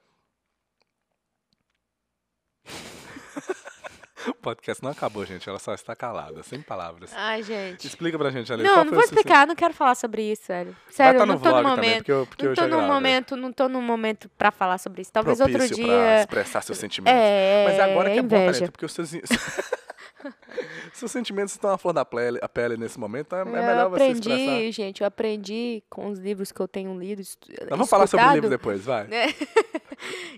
o 4.28 4.34
podcast 4.34 4.82
não 4.84 4.90
acabou, 4.90 5.24
gente. 5.24 5.48
Ela 5.48 5.58
só 5.58 5.72
está 5.72 5.96
calada, 5.96 6.42
sem 6.42 6.60
palavras. 6.60 7.10
Ai, 7.14 7.42
gente. 7.42 7.86
Explica 7.86 8.18
pra 8.18 8.30
gente, 8.30 8.52
Ale. 8.52 8.62
Não, 8.62 8.84
não 8.84 8.92
vou 8.92 9.02
explicar, 9.02 9.46
não 9.46 9.54
quero 9.54 9.72
falar 9.72 9.94
sobre 9.94 10.30
isso, 10.30 10.42
sério. 10.44 10.76
Sério, 10.90 11.20
tá 11.20 11.26
não 11.26 11.38
tô 11.38 11.48
no 11.48 11.54
também, 11.54 11.70
momento. 11.70 11.96
porque 11.96 12.12
eu, 12.12 12.26
porque 12.26 12.46
não 12.46 12.54
tô 12.54 12.66
no 12.66 12.82
momento, 12.82 13.36
não 13.36 13.52
tô 13.52 13.68
no 13.70 13.80
momento 13.80 14.28
pra 14.36 14.50
falar 14.50 14.76
sobre 14.76 15.00
isso. 15.00 15.10
Talvez 15.10 15.40
outro 15.40 15.56
Propício 15.56 15.76
pra 15.76 15.86
dia. 15.86 16.20
expressar 16.20 16.60
seus 16.62 16.78
sentimentos. 16.78 17.18
É, 17.18 17.64
Mas 17.68 17.80
agora 17.80 18.10
que 18.10 18.18
é 18.18 18.22
bom, 18.22 18.36
inveja. 18.36 18.52
Thalita, 18.52 18.72
porque 18.72 18.84
os 18.84 18.92
seus... 18.92 19.12
seus 20.92 21.10
sentimentos 21.10 21.52
estão 21.54 21.70
à 21.70 21.78
flor 21.78 21.92
da 21.92 22.04
pele, 22.04 22.38
a 22.42 22.48
pele 22.48 22.76
nesse 22.76 22.98
momento, 22.98 23.34
é, 23.34 23.38
é 23.38 23.42
eu 23.42 23.46
melhor 23.46 23.90
você 23.90 24.02
aprendi, 24.04 24.30
expressar. 24.30 24.72
gente, 24.72 25.00
eu 25.00 25.06
aprendi 25.06 25.82
com 25.88 26.08
os 26.08 26.18
livros 26.18 26.52
que 26.52 26.60
eu 26.60 26.68
tenho 26.68 26.98
lido. 26.98 27.20
estu- 27.20 27.48
Nós 27.60 27.68
vamos 27.70 27.88
falar 27.90 28.06
sobre 28.06 28.26
o 28.26 28.32
livro 28.32 28.48
escutado. 28.52 28.58
depois, 28.58 28.84
vai. 28.84 29.06
É. 29.10 29.26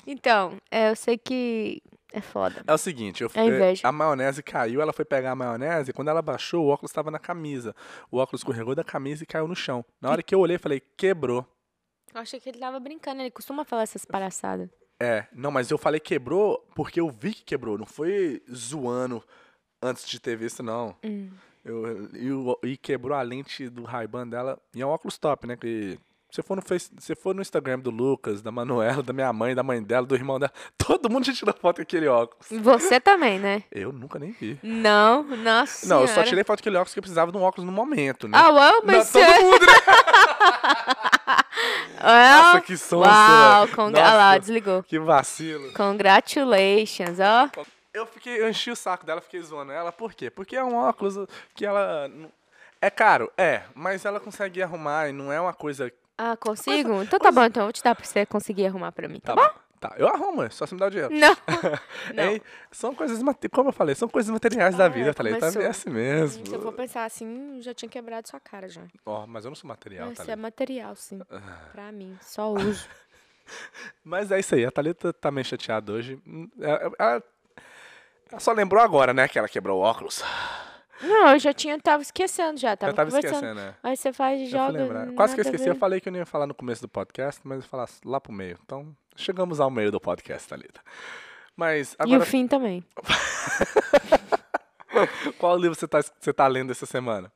Então, 0.04 0.58
é, 0.70 0.90
eu 0.90 0.96
sei 0.96 1.16
que 1.16 1.80
é 2.12 2.20
foda. 2.20 2.62
É 2.66 2.74
o 2.74 2.78
seguinte, 2.78 3.22
eu, 3.22 3.30
É 3.34 3.72
eh, 3.72 3.74
a 3.82 3.92
maionese 3.92 4.42
caiu, 4.42 4.80
ela 4.82 4.92
foi 4.92 5.04
pegar 5.04 5.30
a 5.30 5.36
maionese, 5.36 5.90
e 5.90 5.92
quando 5.92 6.08
ela 6.08 6.20
baixou, 6.20 6.64
o 6.66 6.68
óculos 6.68 6.90
estava 6.90 7.10
na 7.12 7.18
camisa. 7.18 7.74
O 8.10 8.18
óculos 8.18 8.40
escorregou 8.40 8.74
da 8.74 8.82
camisa 8.82 9.22
e 9.22 9.26
caiu 9.26 9.46
no 9.46 9.54
chão. 9.54 9.84
Na 10.00 10.10
hora 10.10 10.22
que 10.22 10.34
eu 10.34 10.40
olhei, 10.40 10.58
falei, 10.58 10.80
quebrou. 10.96 11.46
Eu 12.12 12.20
achei 12.20 12.40
que 12.40 12.48
ele 12.48 12.58
tava 12.58 12.78
brincando, 12.80 13.22
ele 13.22 13.30
costuma 13.30 13.64
falar 13.64 13.82
essas 13.82 14.04
palhaçadas. 14.04 14.68
É, 15.00 15.26
não, 15.32 15.50
mas 15.50 15.70
eu 15.70 15.78
falei 15.78 15.98
quebrou 15.98 16.58
porque 16.76 17.00
eu 17.00 17.08
vi 17.08 17.32
que 17.32 17.42
quebrou, 17.42 17.78
não 17.78 17.86
foi 17.86 18.42
zoando 18.52 19.24
antes 19.82 20.08
de 20.08 20.20
ter 20.20 20.36
visto, 20.36 20.62
não. 20.62 20.94
Hum. 21.04 21.28
Eu, 21.64 22.08
e, 22.14 22.30
o- 22.32 22.58
e 22.64 22.76
quebrou 22.76 23.16
a 23.16 23.22
lente 23.22 23.68
do 23.68 23.84
Ray-Ban 23.84 24.26
dela, 24.26 24.58
e 24.74 24.82
é 24.82 24.86
um 24.86 24.90
óculos 24.90 25.16
top, 25.18 25.46
né? 25.46 25.56
Que 25.56 25.98
se 26.30 26.42
for 26.42 26.56
no 26.56 26.62
face, 26.62 26.90
se 26.98 27.14
for 27.14 27.34
no 27.34 27.42
Instagram 27.42 27.78
do 27.78 27.90
Lucas, 27.90 28.40
da 28.42 28.50
Manuela, 28.50 29.02
da 29.02 29.12
minha 29.12 29.32
mãe, 29.32 29.54
da 29.54 29.62
mãe 29.62 29.82
dela, 29.82 30.06
do 30.06 30.14
irmão 30.14 30.40
dela, 30.40 30.50
todo 30.78 31.10
mundo 31.10 31.26
já 31.26 31.32
tirou 31.32 31.54
foto 31.54 31.76
com 31.76 31.82
aquele 31.82 32.08
óculos. 32.08 32.46
Você 32.62 32.98
também, 32.98 33.38
né? 33.38 33.62
Eu 33.70 33.92
nunca 33.92 34.18
nem 34.18 34.32
vi. 34.32 34.58
Não, 34.62 35.22
nossa 35.22 35.86
Não, 35.86 36.00
eu 36.00 36.08
só 36.08 36.22
tirei 36.24 36.42
foto 36.42 36.58
com 36.58 36.62
aquele 36.62 36.76
óculos 36.78 36.90
porque 36.92 36.98
eu 37.00 37.02
precisava 37.02 37.30
de 37.30 37.36
um 37.38 37.42
óculos 37.42 37.64
no 37.66 37.72
momento, 37.72 38.26
né? 38.26 38.36
Ah, 38.38 38.48
uau, 38.50 38.72
Não, 38.80 38.82
mas 38.86 39.12
todo 39.12 39.22
você... 39.24 39.38
mundo, 39.40 39.60
né? 39.66 39.72
Well, 42.04 42.42
Nossa, 42.42 42.60
que 42.62 42.76
sonso, 42.76 43.08
Uau, 43.08 43.64
velho. 43.66 43.76
congra... 43.76 44.04
ah 44.04 44.14
lá, 44.14 44.26
Nossa, 44.30 44.40
desligou. 44.40 44.82
Que 44.82 44.98
vacilo. 44.98 45.72
Congratulations, 45.74 47.18
ó. 47.20 47.48
Eu 47.94 48.06
fiquei, 48.06 48.40
eu 48.40 48.48
enchi 48.48 48.70
o 48.70 48.76
saco 48.76 49.04
dela, 49.04 49.20
fiquei 49.20 49.40
zoando 49.42 49.72
ela. 49.72 49.92
Por 49.92 50.14
quê? 50.14 50.30
Porque 50.30 50.56
é 50.56 50.64
um 50.64 50.74
óculos 50.76 51.16
que 51.54 51.64
ela. 51.66 52.10
É 52.80 52.90
caro, 52.90 53.30
é, 53.36 53.62
mas 53.74 54.04
ela 54.04 54.18
consegue 54.18 54.62
arrumar 54.62 55.08
e 55.08 55.12
não 55.12 55.30
é 55.32 55.40
uma 55.40 55.52
coisa. 55.54 55.92
Ah, 56.18 56.36
consigo? 56.36 57.02
Então 57.02 57.18
tá 57.18 57.30
bom, 57.30 57.44
então 57.44 57.62
eu 57.62 57.66
vou 57.66 57.72
te 57.72 57.82
dar 57.82 57.94
pra 57.94 58.04
você 58.04 58.24
conseguir 58.26 58.66
arrumar 58.66 58.92
pra 58.92 59.08
mim, 59.08 59.20
tá, 59.20 59.34
bom? 59.34 59.48
Tá, 59.78 59.94
eu 59.98 60.06
arrumo, 60.08 60.42
é 60.44 60.48
só 60.50 60.64
você 60.64 60.74
me 60.74 60.80
dá 60.80 60.86
o 60.86 60.90
dinheiro. 60.90 61.12
Não. 61.14 61.36
Não. 62.14 62.22
É, 62.24 62.40
são 62.70 62.94
coisas, 62.94 63.20
como 63.52 63.68
eu 63.68 63.72
falei, 63.72 63.94
são 63.96 64.08
coisas 64.08 64.30
materiais 64.30 64.76
da 64.76 64.84
Ah, 64.86 64.88
vida, 64.88 65.10
é, 65.10 65.12
tá 65.12 65.22
ligado? 65.22 65.40
começou. 65.40 65.62
É 65.62 65.66
assim 65.66 65.90
mesmo. 65.90 66.46
Se 66.46 66.54
eu 66.54 66.62
for 66.62 66.72
pensar 66.72 67.04
assim, 67.04 67.58
já 67.60 67.74
tinha 67.74 67.88
quebrado 67.88 68.28
sua 68.28 68.38
cara 68.40 68.68
já. 68.68 68.82
Ó, 69.04 69.26
mas 69.26 69.44
eu 69.44 69.50
não 69.50 69.56
sou 69.56 69.66
material, 69.68 70.06
Isso 70.12 70.22
é 70.22 70.24
Thalita. 70.24 70.36
material, 70.42 70.94
sim. 70.96 71.20
Ah. 71.30 71.40
Pra 71.72 71.90
mim, 71.92 72.16
só 72.22 72.50
uso. 72.52 72.88
Mas 74.04 74.30
é 74.30 74.38
isso 74.38 74.54
aí, 74.54 74.64
a 74.64 74.70
Thalita 74.70 75.12
tá 75.12 75.30
meio 75.30 75.44
chateada 75.44 75.92
hoje. 75.92 76.18
Hum, 76.26 76.48
Ela, 76.60 76.92
ela- 76.98 77.22
Ela 78.32 78.40
só 78.40 78.52
lembrou 78.52 78.82
agora, 78.82 79.12
né, 79.12 79.28
que 79.28 79.38
ela 79.38 79.48
quebrou 79.48 79.80
o 79.80 79.82
óculos. 79.82 80.22
Não, 81.02 81.32
eu 81.32 81.38
já 81.38 81.52
tinha, 81.52 81.78
tava 81.80 82.02
esquecendo 82.02 82.58
já, 82.58 82.76
tava, 82.76 82.92
eu 82.92 82.96
tava 82.96 83.10
esquecendo, 83.10 83.54
né? 83.54 83.74
Aí 83.82 83.96
você 83.96 84.12
faz 84.12 84.40
e 84.40 84.46
joga. 84.46 85.12
Quase 85.14 85.34
que 85.34 85.40
eu 85.40 85.44
esqueci. 85.44 85.68
Eu 85.68 85.74
falei 85.74 86.00
que 86.00 86.08
eu 86.08 86.12
não 86.12 86.20
ia 86.20 86.26
falar 86.26 86.46
no 86.46 86.54
começo 86.54 86.80
do 86.80 86.88
podcast, 86.88 87.40
mas 87.44 87.58
eu 87.58 87.62
ia 87.62 87.68
falar 87.68 87.88
lá 88.04 88.20
pro 88.20 88.32
meio. 88.32 88.56
Então, 88.64 88.94
chegamos 89.16 89.60
ao 89.60 89.70
meio 89.70 89.90
do 89.90 90.00
podcast, 90.00 90.48
Thalita. 90.48 90.80
Mas, 91.56 91.92
E 91.92 91.96
o 92.02 92.14
agora, 92.14 92.24
fim 92.24 92.46
também. 92.46 92.84
qual 95.38 95.58
livro 95.58 95.74
você 95.74 95.88
tá, 95.88 96.00
você 96.18 96.32
tá 96.32 96.46
lendo 96.46 96.70
essa 96.70 96.86
semana? 96.86 97.30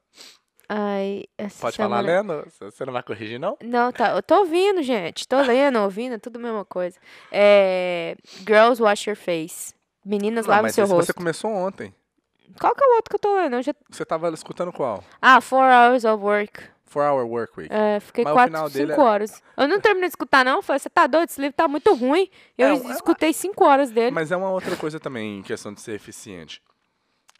Ai, 0.69 1.25
essa 1.37 1.61
Pode 1.61 1.77
falar 1.77 2.03
semana- 2.03 2.35
lendo? 2.43 2.51
Você 2.61 2.85
não 2.85 2.93
vai 2.93 3.03
corrigir, 3.03 3.39
não? 3.39 3.57
Não, 3.63 3.93
tá. 3.93 4.17
Eu 4.17 4.23
tô 4.23 4.39
ouvindo, 4.39 4.83
gente. 4.83 5.27
Tô 5.29 5.41
lendo, 5.41 5.79
ouvindo, 5.81 6.15
é 6.15 6.19
tudo 6.19 6.37
a 6.37 6.43
mesma 6.43 6.65
coisa. 6.65 6.99
É, 7.31 8.17
Girls 8.47 8.83
Wash 8.83 9.07
Your 9.07 9.17
Face. 9.17 9.75
Meninas 10.07 10.47
Não, 10.47 10.51
Lavam 10.51 10.63
mas 10.65 10.75
Seu 10.75 10.87
Rosto. 10.87 11.07
você 11.07 11.13
começou 11.13 11.51
ontem. 11.51 11.93
Qual 12.61 12.75
que 12.75 12.85
é 12.85 12.87
o 12.87 12.95
outro 12.97 13.11
que 13.11 13.17
eu 13.17 13.21
tô 13.21 13.37
lendo? 13.37 13.57
Eu 13.57 13.63
já... 13.63 13.75
Você 13.91 14.05
tava 14.05 14.29
escutando 14.31 14.73
qual? 14.73 15.03
Ah, 15.21 15.41
Four 15.41 15.65
Hours 15.65 16.05
of 16.05 16.23
Work. 16.23 16.63
Four 16.85 17.03
Hour 17.03 17.27
Work 17.27 17.53
Week. 17.61 17.75
É, 17.75 17.99
fiquei 17.99 18.23
Mas 18.25 18.33
quatro, 18.33 18.71
cinco 18.71 18.93
é- 18.93 18.99
horas. 19.01 19.43
Eu 19.57 19.67
não 19.67 19.81
terminei 19.81 20.09
de 20.09 20.13
escutar, 20.13 20.45
não. 20.45 20.63
Falei, 20.63 20.79
você 20.79 20.89
tá 20.89 21.07
doido? 21.09 21.29
Esse 21.29 21.41
livro 21.41 21.57
tá 21.57 21.67
muito 21.67 21.93
ruim. 21.95 22.31
Eu 22.57 22.69
É, 22.69 22.73
é- 22.73 22.91
escutei 22.93 23.33
cinco 23.33 23.65
horas 23.65 23.91
dele. 23.91 24.13
Mas 24.13 24.31
é 24.31 24.37
uma 24.37 24.51
outra 24.51 24.77
coisa 24.77 25.01
também, 25.01 25.41
em 25.41 25.43
questão 25.43 25.75
de 25.75 25.81
ser 25.81 25.93
eficiente. 25.93 26.63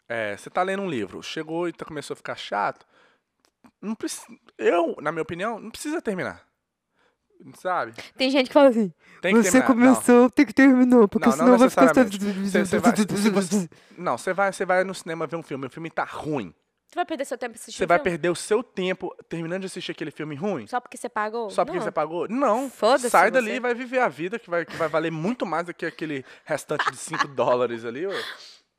É, 0.09 0.35
você 0.35 0.49
tá 0.49 0.61
lendo 0.61 0.83
um 0.83 0.89
livro, 0.89 1.23
chegou 1.23 1.67
e 1.67 1.73
tá, 1.73 1.85
começou 1.85 2.13
a 2.13 2.17
ficar 2.17 2.35
chato. 2.35 2.85
Não 3.81 3.95
preci- 3.95 4.25
eu, 4.57 4.95
na 5.01 5.11
minha 5.11 5.21
opinião, 5.21 5.59
não 5.59 5.69
precisa 5.71 6.01
terminar. 6.01 6.45
Sabe? 7.59 7.93
Tem 8.17 8.29
gente 8.29 8.47
que 8.47 8.53
fala 8.53 8.69
assim, 8.69 8.91
Tem 9.21 9.33
que 9.35 9.43
você 9.43 9.61
terminar. 9.61 9.67
começou, 9.95 10.29
tem 10.29 10.45
que 10.45 10.53
terminar, 10.53 11.07
porque 11.07 11.29
Não, 11.29 11.37
não 11.37 11.45
senão 11.45 11.57
vai 11.57 11.69
ficar... 11.69 11.81
necessariamente. 11.85 12.49
Você, 12.49 12.65
você 12.65 12.79
vai, 12.79 12.95
se 13.17 13.29
você- 13.29 13.69
não, 13.97 14.17
você 14.17 14.33
vai, 14.33 14.51
você 14.53 14.65
vai 14.65 14.83
no 14.83 14.93
cinema 14.93 15.25
ver 15.27 15.35
um 15.37 15.43
filme, 15.43 15.65
o 15.67 15.69
filme 15.69 15.89
tá 15.89 16.03
ruim. 16.03 16.53
Você 16.89 16.95
vai 16.95 17.05
perder 17.05 17.25
seu 17.25 17.37
tempo 17.37 17.53
assistindo 17.55 17.77
Você 17.79 17.85
vai 17.85 17.97
filme? 17.97 18.11
perder 18.11 18.29
o 18.29 18.35
seu 18.35 18.63
tempo 18.63 19.13
terminando 19.27 19.59
de 19.61 19.65
assistir 19.67 19.91
aquele 19.91 20.09
filme 20.09 20.35
ruim? 20.35 20.65
Só 20.67 20.79
porque 20.79 20.95
você 20.95 21.09
pagou? 21.09 21.49
Só 21.49 21.65
porque 21.65 21.77
Não. 21.79 21.83
você 21.85 21.91
pagou? 21.91 22.27
Não. 22.29 22.69
Foda-se 22.69 23.09
Sai 23.09 23.25
você. 23.27 23.31
dali 23.31 23.51
e 23.51 23.59
vai 23.59 23.73
viver 23.73 23.99
a 23.99 24.07
vida 24.07 24.39
que 24.39 24.49
vai, 24.49 24.65
que 24.65 24.75
vai 24.77 24.87
valer 24.87 25.11
muito 25.11 25.45
mais 25.45 25.65
do 25.65 25.73
que 25.73 25.85
aquele 25.85 26.23
restante 26.45 26.89
de 26.89 26.95
5 26.97 27.27
dólares 27.35 27.83
ali. 27.83 28.07
Ô. 28.07 28.11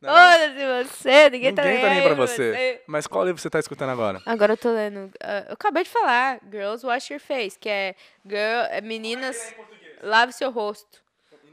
Não 0.00 0.16
é 0.16 0.48
não? 0.48 0.54
Foda-se 0.54 0.92
você, 0.92 1.30
ninguém, 1.30 1.54
tá 1.54 1.62
Ninguém 1.64 1.80
tá 1.80 1.88
nem 1.88 1.98
aí 1.98 2.06
pra 2.06 2.14
pra 2.14 2.26
você. 2.26 2.82
Mas 2.86 3.06
qual 3.06 3.24
livro 3.24 3.40
você 3.40 3.50
tá 3.50 3.58
escutando 3.58 3.90
agora? 3.90 4.22
Agora 4.24 4.52
eu 4.52 4.56
tô 4.56 4.70
lendo. 4.72 5.10
ah, 5.20 5.46
eu 5.48 5.54
acabei 5.54 5.82
de 5.82 5.90
falar, 5.90 6.40
Girls 6.50 6.86
Wash 6.86 7.10
Your 7.10 7.20
Face, 7.20 7.58
que 7.58 7.68
é, 7.68 7.94
girl, 8.24 8.66
é 8.70 8.80
meninas, 8.80 9.54
lave 10.00 10.32
seu 10.32 10.50
rosto. 10.50 11.02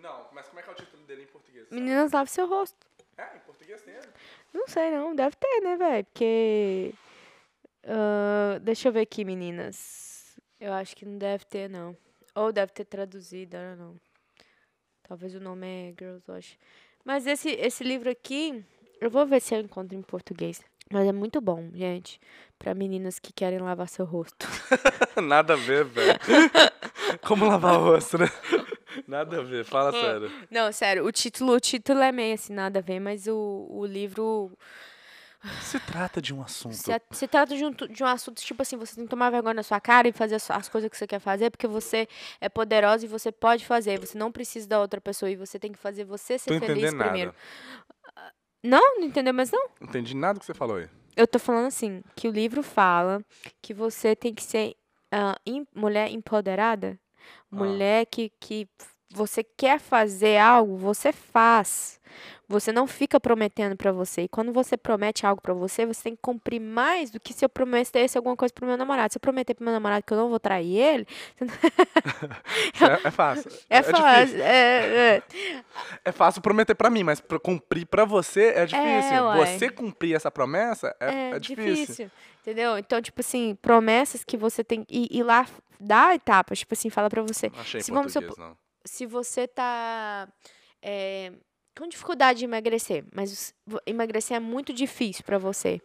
Não, 0.01 0.27
mas 0.31 0.47
como 0.47 0.59
é 0.59 0.63
que 0.63 0.69
é 0.69 0.73
o 0.73 0.75
título 0.75 1.03
dele 1.05 1.23
em 1.23 1.27
português? 1.27 1.67
Meninas, 1.71 2.11
lave 2.11 2.29
seu 2.29 2.47
rosto. 2.47 2.77
É, 3.17 3.35
em 3.35 3.39
português 3.39 3.81
tem. 3.81 3.95
Não 4.53 4.67
sei 4.67 4.91
não, 4.91 5.15
deve 5.15 5.35
ter, 5.35 5.61
né, 5.61 5.75
velho? 5.75 6.05
Porque. 6.05 6.93
ah, 7.87 8.59
deixa 8.61 8.89
eu 8.89 8.91
ver 8.93 9.01
aqui, 9.01 9.25
meninas. 9.25 10.37
Eu 10.59 10.71
acho 10.71 10.95
que 10.95 11.05
não 11.05 11.17
deve 11.17 11.45
ter, 11.45 11.67
não. 11.67 11.97
Ou 12.35 12.51
deve 12.51 12.71
ter 12.71 12.85
traduzido, 12.85 13.57
know. 13.77 13.95
Talvez 15.07 15.35
o 15.35 15.39
nome 15.39 15.67
é 15.67 15.93
Girls 15.97 16.23
Wash. 16.29 16.57
Mas 17.05 17.27
esse, 17.27 17.49
esse 17.51 17.83
livro 17.83 18.09
aqui, 18.09 18.65
eu 18.99 19.11
vou 19.11 19.27
ver 19.27 19.39
se 19.39 19.53
eu 19.53 19.59
encontro 19.59 19.95
em 19.95 20.01
português. 20.01 20.61
Mas 20.91 21.07
é 21.07 21.11
muito 21.11 21.39
bom, 21.39 21.69
gente. 21.73 22.19
Pra 22.57 22.73
meninas 22.73 23.19
que 23.19 23.31
querem 23.31 23.59
lavar 23.59 23.87
seu 23.87 24.05
rosto. 24.05 24.47
Nada 25.21 25.53
a 25.53 25.55
ver, 25.55 25.85
velho. 25.85 26.19
Como 27.21 27.45
lavar 27.45 27.79
o 27.79 27.83
rosto, 27.83 28.17
né? 28.17 28.27
Nada 29.07 29.39
a 29.39 29.43
ver, 29.43 29.63
fala 29.65 29.91
sério. 29.91 30.31
Não, 30.49 30.71
sério, 30.71 31.05
o 31.05 31.11
título, 31.11 31.53
o 31.53 31.59
título 31.59 31.99
é 31.99 32.11
meio 32.11 32.33
assim, 32.33 32.53
nada 32.53 32.79
a 32.79 32.81
ver, 32.81 32.99
mas 32.99 33.27
o, 33.27 33.67
o 33.69 33.85
livro 33.85 34.51
Se 35.61 35.79
trata 35.79 36.21
de 36.21 36.33
um 36.33 36.41
assunto. 36.41 36.75
se, 36.75 36.91
se 37.11 37.27
trata 37.27 37.55
de 37.55 37.65
um, 37.65 37.71
de 37.71 38.03
um 38.03 38.07
assunto, 38.07 38.41
tipo 38.41 38.61
assim, 38.61 38.77
você 38.77 38.95
tem 38.95 39.03
que 39.05 39.09
tomar 39.09 39.29
vergonha 39.29 39.53
na 39.53 39.63
sua 39.63 39.79
cara 39.79 40.07
e 40.07 40.11
fazer 40.11 40.35
as, 40.35 40.49
as 40.51 40.69
coisas 40.69 40.89
que 40.89 40.97
você 40.97 41.05
quer 41.07 41.19
fazer, 41.19 41.49
porque 41.51 41.67
você 41.67 42.07
é 42.41 42.49
poderosa 42.49 43.05
e 43.05 43.07
você 43.07 43.31
pode 43.31 43.65
fazer. 43.65 43.99
Você 43.99 44.17
não 44.17 44.31
precisa 44.31 44.67
da 44.67 44.79
outra 44.79 44.99
pessoa 45.01 45.29
e 45.29 45.35
você 45.35 45.57
tem 45.59 45.71
que 45.71 45.77
fazer 45.79 46.03
você 46.05 46.37
ser 46.37 46.59
Tô 46.59 46.65
feliz 46.65 46.93
primeiro. 46.93 47.33
nada. 47.33 47.35
Não? 48.63 48.97
Não 48.99 49.05
entendeu 49.05 49.33
mais 49.33 49.51
não? 49.51 49.69
Não 49.79 49.87
entendi 49.89 50.15
nada 50.15 50.39
que 50.39 50.45
você 50.45 50.53
falou 50.53 50.77
aí. 50.77 50.89
Eu 51.15 51.27
tô 51.27 51.39
falando 51.39 51.67
assim, 51.67 52.01
que 52.15 52.27
o 52.27 52.31
livro 52.31 52.61
fala 52.63 53.23
que 53.61 53.73
você 53.73 54.15
tem 54.15 54.33
que 54.33 54.43
ser 54.43 54.75
ah, 55.11 55.35
em- 55.45 55.65
mulher 55.73 56.09
empoderada, 56.11 56.99
Ah. 57.51 57.55
mulher 57.55 58.05
que, 58.07 58.31
que 58.39 58.67
você 59.11 59.43
quer 59.43 59.79
fazer 59.79 60.37
algo, 60.37 60.77
você 60.77 61.11
faz. 61.11 61.99
Você 62.47 62.71
não 62.71 62.85
fica 62.85 63.19
prometendo 63.19 63.75
pra 63.75 63.91
você. 63.91 64.21
E 64.23 64.27
quando 64.27 64.53
você 64.53 64.77
promete 64.77 65.25
algo 65.25 65.41
pra 65.41 65.53
você, 65.53 65.83
você 65.83 66.03
tem 66.03 66.15
que 66.15 66.21
cumprir 66.21 66.59
mais 66.61 67.09
do 67.09 67.19
que 67.19 67.33
se 67.33 67.43
eu 67.43 67.49
prometesse 67.49 68.17
alguma 68.19 68.35
coisa 68.35 68.53
pro 68.53 68.67
meu 68.67 68.77
namorado. 68.77 69.11
Se 69.11 69.17
eu 69.17 69.19
prometer 69.19 69.55
pro 69.55 69.63
meu 69.63 69.73
namorado 69.73 70.03
que 70.05 70.13
eu 70.13 70.17
não 70.17 70.29
vou 70.29 70.39
trair 70.39 70.77
ele, 70.77 71.07
É, 73.03 73.07
é 73.07 73.11
fácil. 73.11 73.51
é, 73.69 73.79
difícil. 73.81 74.01
fácil. 74.03 74.41
É, 74.41 75.15
é. 75.15 75.23
É 76.05 76.11
fácil 76.11 76.41
prometer 76.41 76.75
pra 76.75 76.89
mim, 76.89 77.03
mas 77.03 77.19
pra 77.19 77.39
cumprir 77.39 77.85
pra 77.87 78.05
você 78.05 78.53
é 78.55 78.65
difícil. 78.65 79.23
uai. 79.23 79.57
você 79.57 79.69
cumprir 79.69 80.15
essa 80.15 80.29
promessa 80.29 80.95
é, 80.99 81.09
É, 81.09 81.29
é 81.31 81.39
difícil. 81.39 81.75
difícil. 81.75 82.11
Entendeu? 82.41 82.77
Então, 82.77 83.01
tipo 83.01 83.21
assim, 83.21 83.57
promessas 83.59 84.23
que 84.23 84.37
você 84.37 84.63
tem. 84.63 84.85
E, 84.87 85.07
e 85.09 85.23
lá 85.23 85.47
dá 85.79 86.13
etapas, 86.13 86.59
tipo 86.59 86.75
assim, 86.75 86.91
fala 86.91 87.09
pra 87.09 87.23
você. 87.23 87.49
Não 87.49 87.59
achei 87.59 87.81
Se 87.81 87.91
vamos 87.91 88.13
português, 88.13 88.37
não. 88.37 88.55
Se 88.85 89.05
você 89.05 89.47
tá 89.47 90.27
é, 90.81 91.33
com 91.77 91.87
dificuldade 91.87 92.39
de 92.39 92.45
emagrecer, 92.45 93.03
mas 93.13 93.53
emagrecer 93.85 94.37
é 94.37 94.39
muito 94.39 94.71
difícil 94.71 95.23
pra 95.25 95.37
você, 95.37 95.81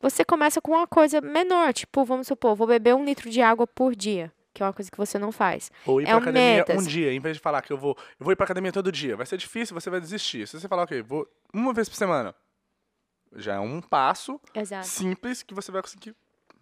você 0.00 0.24
começa 0.24 0.60
com 0.60 0.72
uma 0.72 0.86
coisa 0.86 1.20
menor, 1.20 1.72
tipo, 1.72 2.04
vamos 2.04 2.26
supor, 2.26 2.54
vou 2.54 2.66
beber 2.66 2.94
um 2.94 3.04
litro 3.04 3.30
de 3.30 3.40
água 3.40 3.66
por 3.66 3.96
dia, 3.96 4.32
que 4.52 4.62
é 4.62 4.66
uma 4.66 4.72
coisa 4.72 4.90
que 4.90 4.98
você 4.98 5.18
não 5.18 5.32
faz. 5.32 5.72
Ou 5.86 6.00
ir 6.00 6.04
é 6.04 6.08
pra 6.08 6.18
academia 6.18 6.56
metas. 6.58 6.82
um 6.82 6.86
dia, 6.86 7.12
em 7.12 7.20
vez 7.20 7.36
de 7.36 7.42
falar 7.42 7.62
que 7.62 7.72
eu 7.72 7.78
vou, 7.78 7.96
eu 8.20 8.24
vou 8.24 8.32
ir 8.32 8.36
pra 8.36 8.44
academia 8.44 8.70
todo 8.70 8.92
dia. 8.92 9.16
Vai 9.16 9.26
ser 9.26 9.36
difícil, 9.36 9.74
você 9.74 9.90
vai 9.90 10.00
desistir. 10.00 10.46
Se 10.46 10.60
você 10.60 10.68
falar, 10.68 10.84
ok, 10.84 11.02
vou 11.02 11.26
uma 11.52 11.72
vez 11.72 11.88
por 11.88 11.96
semana, 11.96 12.34
já 13.34 13.54
é 13.54 13.58
um 13.58 13.80
passo 13.80 14.40
Exato. 14.54 14.86
simples 14.86 15.42
que 15.42 15.54
você 15.54 15.72
vai 15.72 15.82
conseguir 15.82 16.14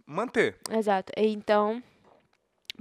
manter. 0.07 0.57
Exato. 0.71 1.13
Então, 1.17 1.83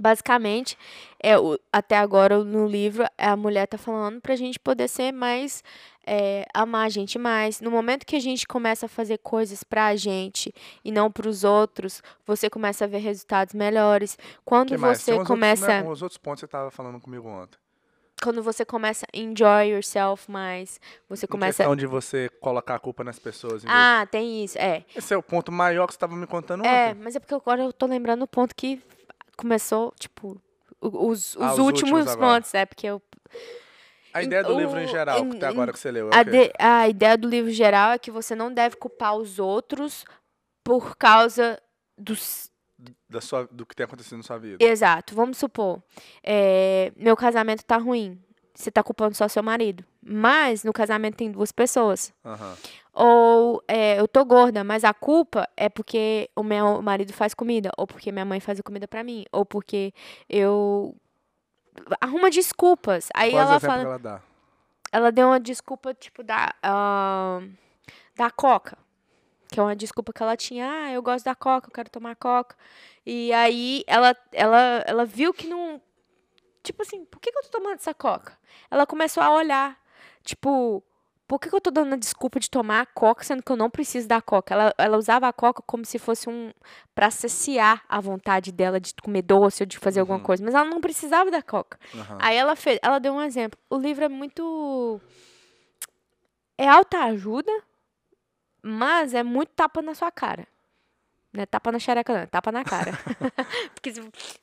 basicamente, 0.02 0.76
é 1.22 1.38
o, 1.38 1.56
até 1.72 1.96
agora 1.96 2.42
no 2.42 2.66
livro 2.66 3.04
a 3.16 3.36
mulher 3.36 3.66
tá 3.68 3.78
falando 3.78 4.20
pra 4.20 4.34
gente 4.34 4.58
poder 4.58 4.88
ser 4.88 5.12
mais 5.12 5.62
é, 6.04 6.44
amar 6.52 6.86
a 6.86 6.88
gente 6.88 7.16
mais. 7.18 7.60
No 7.60 7.70
momento 7.70 8.04
que 8.04 8.16
a 8.16 8.20
gente 8.20 8.46
começa 8.46 8.86
a 8.86 8.88
fazer 8.88 9.18
coisas 9.18 9.62
pra 9.62 9.94
gente 9.94 10.52
e 10.84 10.90
não 10.90 11.10
pros 11.10 11.44
outros, 11.44 12.02
você 12.26 12.50
começa 12.50 12.84
a 12.84 12.88
ver 12.88 12.98
resultados 12.98 13.54
melhores. 13.54 14.18
Quando 14.44 14.76
você 14.76 15.22
começa, 15.24 15.66
Outros, 15.66 15.84
né, 15.84 15.90
os 15.92 16.02
outros 16.02 16.18
pontos 16.18 16.40
que 16.40 16.46
você 16.46 16.50
tava 16.50 16.70
falando 16.72 17.00
comigo 17.00 17.28
ontem. 17.28 17.56
quando 18.20 18.42
você 18.42 18.64
começa 18.64 19.04
a 19.12 19.16
enjoy 19.18 19.68
yourself 19.74 20.28
mais, 20.30 20.80
você 21.08 21.26
começa 21.26 21.58
questão 21.58 21.76
de 21.76 21.86
você 21.86 22.28
colocar 22.40 22.74
a 22.76 22.78
culpa 22.80 23.02
nas 23.04 23.18
pessoas. 23.20 23.62
Ah, 23.66 24.06
tem 24.10 24.44
isso, 24.44 24.58
é. 24.58 24.84
Esse 24.96 25.14
é 25.14 25.16
o 25.16 25.22
ponto 25.22 25.50
maior 25.52 25.86
que 25.86 25.92
você 25.94 25.98
tava 26.00 26.16
me 26.16 26.26
contando 26.26 26.64
É, 26.64 26.90
ontem. 26.90 27.00
mas 27.02 27.14
é 27.16 27.20
porque 27.20 27.34
agora 27.34 27.62
eu 27.62 27.72
tô 27.72 27.86
lembrando 27.86 28.22
o 28.22 28.26
ponto 28.28 28.54
que 28.56 28.80
começou, 29.42 29.92
tipo, 29.98 30.40
os, 30.80 31.34
os, 31.34 31.36
Ah, 31.36 31.52
os 31.52 31.58
últimos, 31.58 31.92
últimos 32.00 32.16
pontos, 32.16 32.54
é, 32.54 32.64
porque 32.64 32.86
eu 32.86 33.02
A 34.14 34.22
ideia 34.22 34.42
do 34.44 34.54
o- 34.54 34.58
livro 34.58 34.78
em 34.78 34.86
geral, 34.86 35.24
que 35.26 35.36
até 35.36 35.46
agora 35.46 35.72
que 35.72 35.78
você 35.78 35.90
leu, 35.90 36.08
é 36.10 36.16
A, 36.16 36.22
de- 36.22 36.52
a 36.58 36.88
ideia 36.88 37.16
do 37.18 37.28
livro 37.28 37.50
geral 37.50 37.92
é 37.92 37.98
que 37.98 38.10
você 38.10 38.34
não 38.34 38.52
deve 38.52 38.76
culpar 38.76 39.16
os 39.16 39.38
outros 39.38 40.04
por 40.64 40.96
causa 40.96 41.60
dos. 41.98 42.50
Da 43.08 43.20
sua, 43.20 43.46
do 43.50 43.64
que 43.64 43.76
tem 43.76 43.84
acontecido 43.84 44.16
na 44.16 44.22
sua 44.24 44.38
vida. 44.38 44.62
Exato. 44.64 45.14
Vamos 45.14 45.38
supor, 45.38 45.80
é, 46.22 46.92
meu 46.96 47.16
casamento 47.16 47.64
tá 47.64 47.76
ruim. 47.76 48.20
Você 48.62 48.70
tá 48.70 48.82
culpando 48.82 49.14
só 49.14 49.26
seu 49.26 49.42
marido. 49.42 49.84
Mas 50.00 50.62
no 50.62 50.72
casamento 50.72 51.16
tem 51.16 51.30
duas 51.30 51.50
pessoas. 51.50 52.12
Aham. 52.24 52.56
Ou 52.94 53.62
é, 53.66 53.98
eu 53.98 54.06
tô 54.06 54.24
gorda, 54.24 54.62
mas 54.62 54.84
a 54.84 54.92
culpa 54.94 55.48
é 55.56 55.68
porque 55.68 56.30
o 56.36 56.42
meu 56.42 56.80
marido 56.82 57.12
faz 57.12 57.34
comida. 57.34 57.70
Ou 57.76 57.86
porque 57.86 58.12
minha 58.12 58.24
mãe 58.24 58.38
faz 58.38 58.60
a 58.60 58.62
comida 58.62 58.86
pra 58.86 59.02
mim. 59.02 59.24
Ou 59.32 59.44
porque 59.44 59.92
eu. 60.28 60.94
Arruma 62.00 62.30
desculpas. 62.30 63.08
Aí 63.14 63.32
Quais 63.32 63.48
ela 63.48 63.60
fala. 63.60 63.82
ela 63.82 63.98
dá? 63.98 64.22
ela 64.92 65.10
deu 65.10 65.28
uma 65.28 65.40
desculpa, 65.40 65.94
tipo, 65.94 66.22
da, 66.22 66.54
ah, 66.62 67.40
da 68.14 68.30
Coca. 68.30 68.76
Que 69.48 69.58
é 69.58 69.62
uma 69.62 69.74
desculpa 69.74 70.12
que 70.12 70.22
ela 70.22 70.36
tinha. 70.36 70.70
Ah, 70.70 70.92
eu 70.92 71.02
gosto 71.02 71.24
da 71.24 71.34
Coca, 71.34 71.68
eu 71.68 71.72
quero 71.72 71.90
tomar 71.90 72.14
Coca. 72.14 72.54
E 73.04 73.32
aí 73.32 73.82
ela, 73.86 74.14
ela, 74.30 74.84
ela 74.86 75.04
viu 75.04 75.32
que 75.32 75.48
não. 75.48 75.80
Tipo 76.62 76.82
assim, 76.82 77.04
por 77.04 77.20
que, 77.20 77.30
que 77.32 77.38
eu 77.38 77.42
tô 77.42 77.48
tomando 77.58 77.74
essa 77.74 77.92
Coca? 77.94 78.38
Ela 78.70 78.86
começou 78.86 79.22
a 79.22 79.30
olhar. 79.34 79.76
Tipo, 80.22 80.82
por 81.26 81.40
que, 81.40 81.48
que 81.48 81.54
eu 81.56 81.60
tô 81.60 81.70
dando 81.70 81.94
a 81.94 81.96
desculpa 81.96 82.38
de 82.38 82.48
tomar 82.48 82.82
a 82.82 82.86
Coca, 82.86 83.24
sendo 83.24 83.42
que 83.42 83.50
eu 83.50 83.56
não 83.56 83.68
preciso 83.68 84.06
da 84.06 84.22
Coca? 84.22 84.54
Ela, 84.54 84.74
ela 84.78 84.96
usava 84.96 85.26
a 85.26 85.32
Coca 85.32 85.62
como 85.66 85.84
se 85.84 85.98
fosse 85.98 86.28
um. 86.30 86.52
pra 86.94 87.10
saciar 87.10 87.82
a 87.88 88.00
vontade 88.00 88.52
dela 88.52 88.78
de 88.78 88.94
comer 89.02 89.22
doce 89.22 89.62
ou 89.62 89.66
de 89.66 89.76
fazer 89.78 90.00
alguma 90.00 90.18
Uhum. 90.18 90.24
coisa. 90.24 90.44
Mas 90.44 90.54
ela 90.54 90.64
não 90.64 90.80
precisava 90.80 91.30
da 91.30 91.42
Coca. 91.42 91.78
Aham. 91.94 92.18
Aí 92.20 92.36
ela 92.36 92.54
fez, 92.54 92.78
ela 92.82 92.98
deu 93.00 93.12
um 93.14 93.22
exemplo. 93.22 93.58
O 93.68 93.76
livro 93.78 94.04
é 94.04 94.08
muito 94.08 95.00
é 96.56 96.68
autoajuda, 96.68 97.50
mas 98.62 99.14
é 99.14 99.22
muito 99.24 99.50
tapa 99.50 99.82
na 99.82 99.94
sua 99.94 100.10
cara. 100.12 100.46
Não 101.32 101.42
é 101.42 101.46
tapa 101.46 101.72
na 101.72 101.78
xereca, 101.78 102.12
não, 102.12 102.20
é 102.20 102.26
tapa 102.26 102.52
na 102.52 102.62
cara. 102.62 102.92
Porque, 103.74 103.92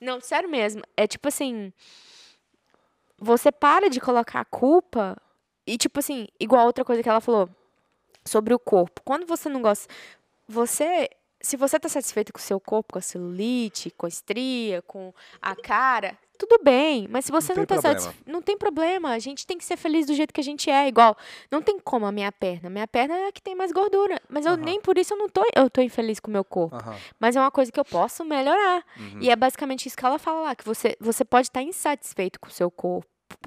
não, 0.02 0.20
sério 0.20 0.50
mesmo. 0.50 0.82
É 0.98 1.06
tipo 1.06 1.28
assim. 1.28 1.72
Você 3.18 3.52
para 3.52 3.90
de 3.90 4.00
colocar 4.00 4.42
a 4.42 4.46
culpa. 4.46 5.16
E, 5.68 5.78
tipo 5.78 6.00
assim, 6.00 6.28
igual 6.40 6.66
outra 6.66 6.84
coisa 6.84 7.04
que 7.04 7.10
ela 7.10 7.22
falou 7.22 7.48
sobre 8.26 8.54
o 8.54 8.60
corpo. 8.60 9.02
Quando 9.06 9.28
você 9.28 9.50
não 9.50 9.62
gosta. 9.62 9.94
Você. 10.48 11.10
Se 11.42 11.56
você 11.56 11.80
tá 11.80 11.88
satisfeito 11.88 12.34
com 12.34 12.40
o 12.40 12.42
seu 12.42 12.60
corpo, 12.60 12.94
com 12.94 13.00
a 13.00 13.02
celulite, 13.02 13.92
com 13.92 14.06
a 14.06 14.10
estria, 14.10 14.82
com 14.82 15.14
a 15.42 15.56
cara, 15.56 16.18
tudo 16.40 16.64
bem. 16.64 17.06
Mas 17.10 17.26
se 17.26 17.32
você 17.32 17.50
tem 17.50 17.58
não, 17.58 17.66
tá 17.66 17.82
satisfeito. 17.82 18.18
Não 18.26 18.42
tem 18.42 18.58
problema. 18.58 19.12
A 19.12 19.20
gente 19.20 19.46
tem 19.46 19.58
que 19.58 19.66
ser 19.66 19.76
feliz 19.76 20.08
do 20.08 20.14
jeito 20.14 20.34
que 20.34 20.40
a 20.40 20.44
gente 20.44 20.70
é. 20.70 20.88
Igual. 20.88 21.16
Não 21.52 21.62
tem 21.62 21.78
como 21.78 22.06
a 22.06 22.12
minha 22.12 22.32
perna. 22.32 22.70
Minha 22.70 22.88
perna 22.88 23.16
é 23.18 23.28
a 23.28 23.32
que 23.32 23.42
tem 23.42 23.54
mais 23.54 23.74
gordura. 23.74 24.20
Mas 24.30 24.46
eu 24.46 24.54
Aham. 24.54 24.64
nem 24.64 24.80
por 24.80 24.98
isso 24.98 25.14
eu 25.14 25.18
não 25.18 25.28
tô, 25.28 25.46
eu 25.54 25.70
tô 25.70 25.82
infeliz 25.82 26.20
com 26.20 26.30
o 26.30 26.34
meu 26.34 26.46
corpo. 26.46 26.78
Aham. 26.78 26.96
Mas 27.20 27.36
é 27.36 27.42
uma 27.42 27.52
coisa 27.52 27.72
que 27.72 27.80
eu 27.80 27.86
posso 27.86 28.24
melhorar. 28.24 28.86
Uhum. 28.98 29.20
E 29.22 29.30
é 29.30 29.36
basicamente 29.36 29.86
isso 29.86 29.98
que 29.98 30.06
ela 30.06 30.18
fala 30.18 30.42
lá, 30.42 30.56
que 30.56 30.64
você, 30.64 30.96
você 31.00 31.26
pode 31.26 31.48
estar 31.48 31.62
insatisfeito 31.62 32.40
com 32.40 32.48
o 32.48 32.52
seu 32.52 32.72
corpo, 32.72 33.06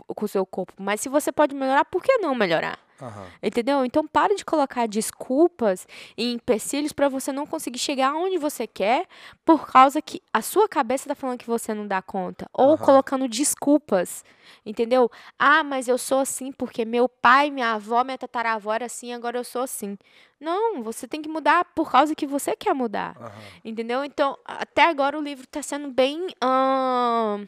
com 0.08 0.24
o 0.24 0.28
seu 0.28 0.44
corpo, 0.44 0.72
mas 0.78 1.00
se 1.00 1.08
você 1.08 1.32
pode 1.32 1.54
melhorar, 1.54 1.84
por 1.84 2.02
que 2.02 2.18
não 2.18 2.34
melhorar? 2.34 2.78
Aham. 3.02 3.26
Entendeu? 3.42 3.84
Então 3.84 4.06
pare 4.06 4.36
de 4.36 4.44
colocar 4.44 4.86
desculpas 4.86 5.88
e 6.16 6.32
empecilhos 6.32 6.92
para 6.92 7.08
você 7.08 7.32
não 7.32 7.44
conseguir 7.44 7.80
chegar 7.80 8.14
onde 8.14 8.38
você 8.38 8.64
quer 8.64 9.08
por 9.44 9.66
causa 9.66 10.00
que 10.00 10.22
a 10.32 10.40
sua 10.40 10.68
cabeça 10.68 11.08
tá 11.08 11.14
falando 11.14 11.38
que 11.38 11.46
você 11.46 11.74
não 11.74 11.86
dá 11.86 12.00
conta 12.00 12.48
ou 12.52 12.74
Aham. 12.74 12.76
colocando 12.76 13.26
desculpas. 13.26 14.24
Entendeu? 14.64 15.10
Ah, 15.36 15.64
mas 15.64 15.88
eu 15.88 15.98
sou 15.98 16.20
assim 16.20 16.52
porque 16.52 16.84
meu 16.84 17.08
pai, 17.08 17.50
minha 17.50 17.72
avó, 17.72 18.04
minha 18.04 18.18
tataravó 18.18 18.72
era 18.72 18.86
assim, 18.86 19.12
agora 19.12 19.36
eu 19.36 19.44
sou 19.44 19.62
assim. 19.62 19.98
Não, 20.38 20.82
você 20.82 21.08
tem 21.08 21.20
que 21.20 21.28
mudar 21.28 21.64
por 21.74 21.90
causa 21.90 22.14
que 22.14 22.26
você 22.26 22.54
quer 22.54 22.74
mudar. 22.74 23.16
Aham. 23.18 23.32
Entendeu? 23.64 24.04
Então, 24.04 24.38
até 24.44 24.84
agora 24.84 25.18
o 25.18 25.22
livro 25.22 25.46
tá 25.46 25.62
sendo 25.62 25.90
bem. 25.90 26.28
ahn, 26.40 27.46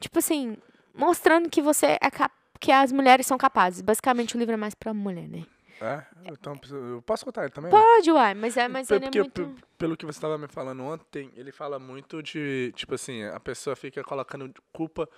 tipo 0.00 0.18
assim, 0.18 0.56
mostrando 0.94 1.48
que 1.50 1.60
você 1.62 1.98
é 2.00 2.10
cap- 2.10 2.34
que 2.60 2.70
as 2.72 2.92
mulheres 2.92 3.26
são 3.26 3.36
capazes. 3.36 3.80
Basicamente, 3.82 4.36
o 4.36 4.38
livro 4.38 4.54
é 4.54 4.56
mais 4.56 4.74
pra 4.74 4.94
mulher, 4.94 5.28
né? 5.28 5.44
É? 5.80 6.02
Então, 6.32 6.58
eu 6.70 7.02
posso 7.02 7.24
contar 7.24 7.42
ele 7.42 7.50
também? 7.50 7.70
Pode, 7.70 8.10
uai, 8.10 8.32
mas 8.32 8.56
é, 8.56 8.68
mas 8.68 8.88
ele 8.90 9.04
é 9.04 9.08
porque, 9.08 9.18
muito. 9.20 9.48
pe- 9.60 9.64
pelo 9.76 9.96
que 9.96 10.06
você 10.06 10.16
estava 10.18 10.38
me 10.38 10.46
falando 10.46 10.82
ontem, 10.84 11.30
ele 11.36 11.50
fala 11.50 11.78
muito 11.80 12.22
de, 12.22 12.72
tipo 12.76 12.94
assim, 12.94 13.24
a 13.24 13.40
pessoa 13.40 13.74
fica 13.74 14.02
colocando 14.04 14.54
culpa, 14.72 15.08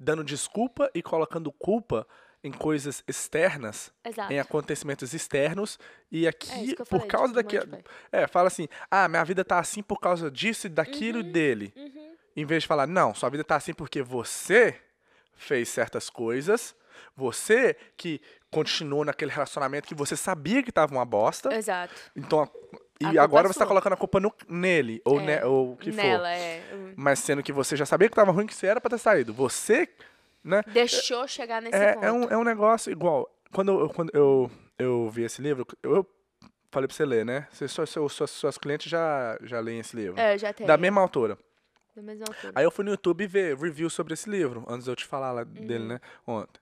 dando 0.00 0.24
desculpa 0.24 0.90
e 0.94 1.02
colocando 1.02 1.52
culpa 1.52 2.06
em 2.42 2.50
coisas 2.50 3.04
externas, 3.06 3.92
Exato. 4.04 4.32
em 4.32 4.40
acontecimentos 4.40 5.12
externos, 5.12 5.78
e 6.10 6.24
É 6.26 6.30
aqui, 6.30 6.74
que 6.74 6.82
eu 6.82 6.86
por 6.86 7.00
falei, 7.00 7.06
causa 7.08 7.26
tipo, 7.28 7.38
um 7.40 7.42
daqui, 7.42 7.56
monte 7.56 7.64
de 7.66 7.70
coisa. 7.82 7.84
é, 8.10 8.26
fala 8.26 8.46
assim, 8.48 8.68
ah, 8.90 9.08
minha 9.08 9.24
vida 9.24 9.44
tá 9.44 9.58
assim 9.58 9.82
por 9.82 10.00
causa 10.00 10.30
disso 10.30 10.66
e 10.66 10.70
daquilo 10.70 11.20
e 11.20 11.22
dele, 11.24 11.72
Uhum. 11.76 12.14
em 12.34 12.44
vez 12.46 12.62
de 12.62 12.66
falar, 12.68 12.86
não, 12.86 13.14
sua 13.14 13.28
vida 13.28 13.44
tá 13.44 13.56
assim 13.56 13.74
porque 13.74 14.00
você 14.02 14.80
fez 15.36 15.68
certas 15.68 16.08
coisas, 16.10 16.74
você 17.16 17.76
que 17.96 18.20
continuou 18.50 19.04
naquele 19.04 19.30
relacionamento 19.30 19.86
que 19.86 19.94
você 19.94 20.16
sabia 20.16 20.62
que 20.62 20.72
tava 20.72 20.94
uma 20.94 21.04
bosta, 21.04 21.54
Exato. 21.54 21.94
então, 22.14 22.40
a- 22.42 22.48
e 23.00 23.04
culpa 23.04 23.22
agora 23.22 23.46
é 23.46 23.48
você 23.52 23.58
tá 23.58 23.64
sua. 23.64 23.68
colocando 23.68 23.92
a 23.92 23.96
culpa 23.96 24.18
no- 24.20 24.32
nele, 24.48 25.02
ou, 25.04 25.20
É, 25.20 25.24
ne, 25.40 25.44
ou 25.44 25.72
o 25.72 25.76
que 25.76 25.92
for. 25.92 25.96
Nela, 26.02 26.30
é. 26.32 26.62
Hum. 26.72 26.94
Mas 26.96 27.18
sendo 27.18 27.42
que 27.42 27.52
você 27.52 27.76
já 27.76 27.84
sabia 27.84 28.08
que 28.08 28.14
tava 28.14 28.32
ruim, 28.32 28.46
que 28.46 28.54
você 28.54 28.66
era 28.66 28.80
pra 28.80 28.88
ter 28.90 28.98
saído. 28.98 29.34
Você, 29.34 29.88
né? 30.42 30.62
Deixou 30.68 31.26
chegar 31.28 31.60
nesse 31.60 31.76
É, 31.76 31.92
ponto. 31.94 32.04
é, 32.06 32.12
um, 32.12 32.24
é 32.30 32.36
um 32.38 32.44
negócio 32.44 32.90
igual. 32.90 33.30
Quando, 33.52 33.78
eu, 33.80 33.88
quando 33.90 34.10
eu, 34.14 34.50
eu 34.78 35.10
vi 35.10 35.24
esse 35.24 35.42
livro, 35.42 35.66
eu, 35.82 35.96
eu 35.96 36.06
falei 36.70 36.86
pra 36.88 36.96
você 36.96 37.04
ler, 37.04 37.24
né? 37.26 37.46
Você, 37.50 37.68
sua- 37.68 37.86
seu- 37.86 38.08
suas, 38.08 38.30
suas 38.30 38.56
clientes 38.56 38.90
já, 38.90 39.38
já 39.42 39.60
leem 39.60 39.80
esse 39.80 39.94
livro. 39.94 40.18
É, 40.18 40.38
já 40.38 40.52
tem. 40.54 40.66
Da 40.66 40.76
mesma 40.78 41.00
autora. 41.02 41.36
Aí 42.54 42.64
eu 42.64 42.70
fui 42.70 42.84
no 42.84 42.90
YouTube 42.90 43.26
ver 43.26 43.56
review 43.56 43.88
sobre 43.90 44.14
esse 44.14 44.28
livro, 44.28 44.64
antes 44.68 44.84
de 44.84 44.90
eu 44.90 44.96
te 44.96 45.04
falar 45.04 45.32
lá 45.32 45.44
dele, 45.44 45.78
Uhum. 45.84 45.88
né? 45.88 46.00
Ontem. 46.26 46.60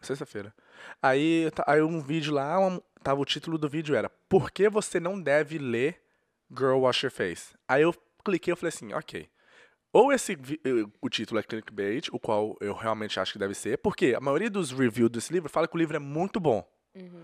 Sexta-feira. 0.00 0.54
Aí, 1.02 1.50
ta- 1.54 1.64
aí 1.66 1.82
um 1.82 2.00
vídeo 2.00 2.32
lá, 2.32 2.58
um- 2.58 2.80
tava 3.02 3.20
o 3.20 3.24
título 3.24 3.58
do 3.58 3.68
vídeo 3.68 3.94
era 3.94 4.08
Por 4.28 4.50
que 4.50 4.68
você 4.68 4.98
não 4.98 5.20
deve 5.20 5.58
ler 5.58 6.00
Girl 6.50 6.78
Wash 6.80 7.02
Your 7.02 7.12
Face? 7.12 7.54
Aí 7.68 7.82
eu 7.82 7.94
cliquei 8.24 8.52
e 8.54 8.56
falei 8.56 8.68
assim, 8.70 8.92
ok. 8.94 9.28
Ou 9.92 10.12
esse 10.12 10.32
eh, 10.32 10.86
o 11.02 11.08
título 11.10 11.40
é 11.40 11.42
clickbait, 11.42 12.08
o 12.12 12.18
qual 12.18 12.56
eu 12.60 12.72
realmente 12.72 13.18
acho 13.20 13.32
que 13.32 13.38
deve 13.38 13.54
ser, 13.54 13.76
porque 13.78 14.14
a 14.16 14.20
maioria 14.20 14.48
dos 14.48 14.70
reviews 14.70 15.10
desse 15.10 15.32
livro 15.32 15.48
fala 15.50 15.66
que 15.68 15.74
o 15.74 15.78
livro 15.78 15.96
é 15.96 15.98
muito 16.00 16.38
bom. 16.40 16.64
Uhum. 16.94 17.22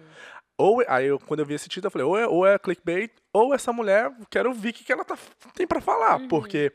Ou 0.59 0.83
aí 0.89 1.07
eu, 1.07 1.19
quando 1.19 1.41
eu 1.41 1.47
vi 1.47 1.55
esse 1.55 1.69
título, 1.69 1.87
eu 1.87 1.91
falei, 1.93 2.07
ou 2.07 2.19
é, 2.19 2.27
ou 2.27 2.47
é 2.47 2.59
clickbait, 2.59 3.13
ou 3.33 3.55
essa 3.55 3.73
mulher, 3.73 4.11
quero 4.31 4.49
ouvir 4.49 4.71
o 4.71 4.73
que, 4.73 4.85
que 4.85 4.93
ela 4.93 5.05
tá, 5.05 5.17
tem 5.55 5.67
pra 5.67 5.81
falar, 5.81 6.21
Uhum. 6.21 6.29
porque 6.29 6.73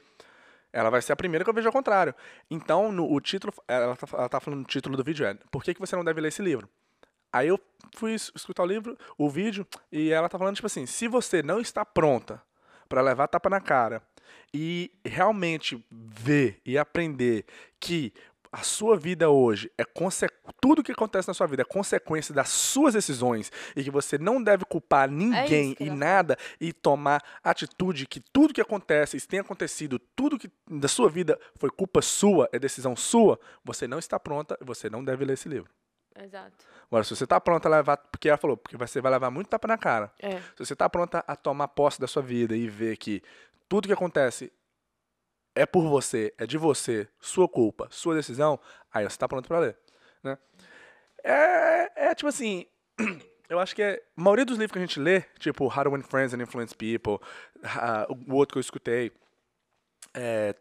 ela 0.74 0.90
vai 0.90 1.02
ser 1.02 1.14
a 1.14 1.16
primeira 1.16 1.44
que 1.44 1.50
eu 1.50 1.54
vejo 1.54 1.68
ao 1.68 1.74
contrário. 1.74 2.14
Então, 2.50 2.92
no, 2.92 3.12
o 3.12 3.20
título, 3.20 3.54
ela 3.68 3.96
tá, 3.96 4.08
ela 4.18 4.30
tá 4.30 4.40
falando 4.40 4.60
no 4.62 4.66
título 4.66 4.96
do 4.98 5.04
vídeo 5.04 5.26
é 5.26 5.36
Por 5.52 5.64
que, 5.64 5.74
que 5.74 5.80
você 5.80 5.96
não 5.96 6.04
deve 6.04 6.22
ler 6.22 6.30
esse 6.30 6.42
livro? 6.42 6.70
Aí 7.34 7.48
eu 7.48 7.60
fui 7.96 8.14
es- 8.14 8.32
escutar 8.36 8.64
o 8.64 8.66
livro, 8.66 8.98
o 9.18 9.30
vídeo, 9.30 9.66
e 9.92 10.12
ela 10.12 10.28
tá 10.28 10.38
falando, 10.38 10.56
tipo 10.56 10.68
assim, 10.68 10.86
se 10.86 11.08
você 11.08 11.42
não 11.42 11.60
está 11.60 11.86
pronta 11.86 12.42
pra 12.90 13.02
levar 13.02 13.28
tapa 13.28 13.50
na 13.50 13.62
cara 13.62 14.02
e 14.54 14.92
realmente 15.06 15.84
ver 15.90 16.60
e 16.66 16.78
aprender 16.78 17.46
que 17.80 18.14
a 18.52 18.64
sua 18.64 18.98
vida 18.98 19.30
hoje 19.30 19.72
é 19.78 19.86
tudo 20.60 20.84
que 20.84 20.92
acontece 20.92 21.28
na 21.28 21.34
sua 21.34 21.48
vida 21.48 21.62
é 21.62 21.66
consequência 21.66 22.34
das 22.34 22.50
suas 22.50 22.94
decisões 22.94 23.52
e 23.76 23.84
que 23.84 23.90
você 23.90 24.18
não 24.18 24.44
deve 24.44 24.66
culpar 24.66 25.10
ninguém 25.10 25.74
que 25.74 25.86
e 25.86 25.90
nada 25.90 26.38
e 26.60 26.74
tomar 26.74 27.24
atitude 27.44 28.06
que 28.06 28.20
tudo 28.20 28.54
que 28.54 28.62
acontece, 28.62 29.16
isso 29.16 29.28
tem 29.28 29.40
acontecido, 29.40 29.98
tudo 30.16 30.38
que 30.38 30.52
da 30.70 30.88
sua 30.88 31.10
vida 31.10 31.40
foi 31.56 31.70
culpa 31.70 32.02
sua, 32.02 32.50
é 32.52 32.60
decisão 32.60 32.96
sua, 32.96 33.40
você 33.64 33.88
não 33.88 34.00
está 34.00 34.20
pronta 34.20 34.58
e 34.62 34.66
você 34.66 34.90
não 34.90 35.04
deve 35.04 35.24
ler 35.24 35.34
esse 35.34 35.48
livro. 35.48 35.72
Exato. 36.20 36.66
Agora, 36.88 37.06
se 37.06 37.16
você 37.16 37.24
está 37.24 37.40
pronta 37.40 37.70
a 37.70 37.72
levar, 37.72 37.98
porque 37.98 38.28
ela 38.28 38.38
falou, 38.38 38.58
porque 38.58 38.76
você 38.76 39.00
vai 39.00 39.14
levar 39.14 39.32
muito 39.32 39.48
tapa 39.48 39.66
na 39.66 39.78
cara. 39.78 40.12
É. 40.20 40.42
Se 40.58 40.66
você 40.66 40.74
está 40.74 40.90
pronta 40.90 41.24
a 41.26 41.38
tomar 41.38 41.70
posse 41.70 42.02
da 42.02 42.08
sua 42.08 42.22
vida 42.22 42.56
e 42.56 42.68
ver 42.68 42.98
que 42.98 43.24
tudo 43.70 43.88
que 43.88 43.94
acontece 43.94 44.52
é 45.56 45.66
por 45.66 45.84
você, 45.88 46.34
é 46.38 46.46
de 46.46 46.58
você, 46.58 47.08
sua 47.20 47.48
culpa, 47.48 47.88
sua 47.92 48.16
decisão, 48.16 48.60
aí 48.92 49.04
você 49.04 49.16
está 49.16 49.28
pronto 49.28 49.48
para 49.48 49.60
ler, 49.60 49.78
né? 50.24 50.38
É, 51.24 52.10
é 52.10 52.16
tipo 52.16 52.28
assim, 52.28 52.66
eu 53.50 53.60
acho 53.60 53.76
que 53.76 53.82
é, 53.84 54.02
a 54.18 54.22
maioria 54.22 54.46
dos 54.46 54.58
livros 54.58 54.72
que 54.72 54.80
a 54.80 54.82
gente 54.82 55.00
lê, 55.00 55.22
tipo 55.40 55.66
How 55.66 55.84
to 55.84 55.92
Win 55.92 56.04
Friends 56.04 56.34
and 56.34 56.42
Influence 56.42 56.76
People, 56.76 57.26
ah, 57.64 58.08
o 58.28 58.36
outro 58.36 58.54
que 58.54 58.58
eu 58.60 58.62
escutei, 58.62 59.12
é 60.14 60.56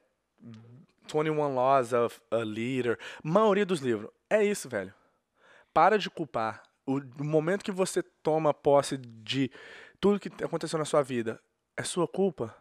21 1.13 1.55
Laws 1.55 1.93
of 1.93 2.21
a 2.31 2.39
Leader, 2.39 2.99
maioria 3.23 3.67
dos 3.67 3.81
livros, 3.81 4.11
é 4.29 4.45
isso, 4.45 4.69
velho. 4.69 4.93
Para 5.73 5.99
de 5.99 6.11
culpar. 6.11 6.63
O 6.87 7.01
momento 7.23 7.65
que 7.65 7.71
você 7.71 8.03
toma 8.03 8.53
posse 8.53 8.97
de 8.97 9.51
tudo 10.01 10.19
que 10.19 10.29
aconteceu 10.43 10.79
na 10.79 10.85
sua 10.85 11.03
vida 11.03 11.41
é 11.77 11.83
sua 11.83 12.09
culpa, 12.09 12.57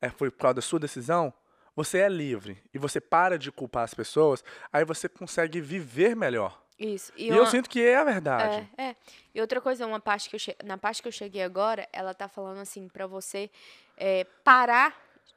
é 0.00 0.08
foi 0.08 0.30
por 0.30 0.38
causa 0.38 0.54
da 0.54 0.62
sua 0.62 0.78
decisão, 0.78 1.32
você 1.76 1.98
é 1.98 2.08
livre 2.08 2.60
e 2.74 2.78
você 2.78 3.00
para 3.00 3.38
de 3.38 3.52
culpar 3.52 3.84
as 3.84 3.94
pessoas, 3.94 4.42
aí 4.72 4.84
você 4.84 5.08
consegue 5.08 5.60
viver 5.60 6.16
melhor. 6.16 6.60
Isso. 6.78 7.12
E, 7.16 7.30
uma- 7.30 7.36
eu 7.38 7.46
sinto 7.46 7.70
que 7.70 7.80
é 7.80 7.96
a 7.96 8.04
verdade. 8.04 8.68
É, 8.76 8.88
é. 8.88 8.96
E 9.34 9.40
outra 9.40 9.60
coisa, 9.60 9.86
uma 9.86 10.00
parte 10.00 10.28
que 10.28 10.36
eu 10.36 10.40
che... 10.40 10.56
na 10.64 10.76
parte 10.76 11.00
que 11.02 11.08
eu 11.08 11.12
cheguei 11.12 11.42
agora, 11.42 11.86
ela 11.92 12.12
tá 12.14 12.28
falando 12.28 12.58
assim 12.58 12.88
pra 12.88 13.06
você 13.06 13.50
é, 13.96 14.24
parar 14.42 14.94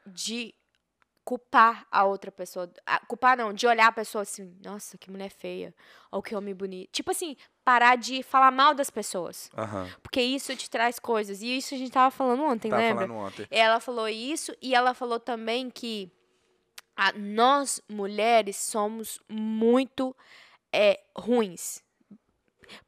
de 0.07 0.53
culpar 1.23 1.85
a 1.91 2.03
outra 2.05 2.31
pessoa. 2.31 2.69
Ah, 2.85 2.99
culpar 3.07 3.37
não, 3.37 3.53
de 3.53 3.67
olhar 3.67 3.87
a 3.87 3.91
pessoa 3.91 4.23
assim, 4.23 4.53
nossa, 4.65 4.97
que 4.97 5.11
mulher 5.11 5.29
feia, 5.29 5.73
ou 6.11 6.21
que 6.23 6.35
homem 6.35 6.55
bonito. 6.55 6.89
Tipo 6.91 7.11
assim, 7.11 7.37
parar 7.63 7.95
de 7.95 8.23
falar 8.23 8.49
mal 8.51 8.73
das 8.73 8.89
pessoas. 8.89 9.49
Aham. 9.55 9.87
Porque 10.01 10.21
isso 10.21 10.55
te 10.55 10.69
traz 10.69 10.97
coisas. 10.99 11.41
E 11.41 11.55
isso 11.57 11.75
a 11.75 11.77
gente 11.77 11.91
tava 11.91 12.09
falando 12.09 12.43
ontem, 12.43 12.69
Tava 12.69 12.81
lembra? 12.81 13.07
falando 13.07 13.25
ontem. 13.25 13.47
Ela 13.51 13.79
falou 13.79 14.09
isso 14.09 14.53
e 14.61 14.73
ela 14.73 14.93
falou 14.95 15.19
também 15.19 15.69
que 15.69 16.11
a- 16.99 17.13
nós, 17.13 17.81
mulheres, 17.87 18.57
somos 18.57 19.19
muito 19.29 20.13
é, 20.73 20.99
ruins. 21.15 21.81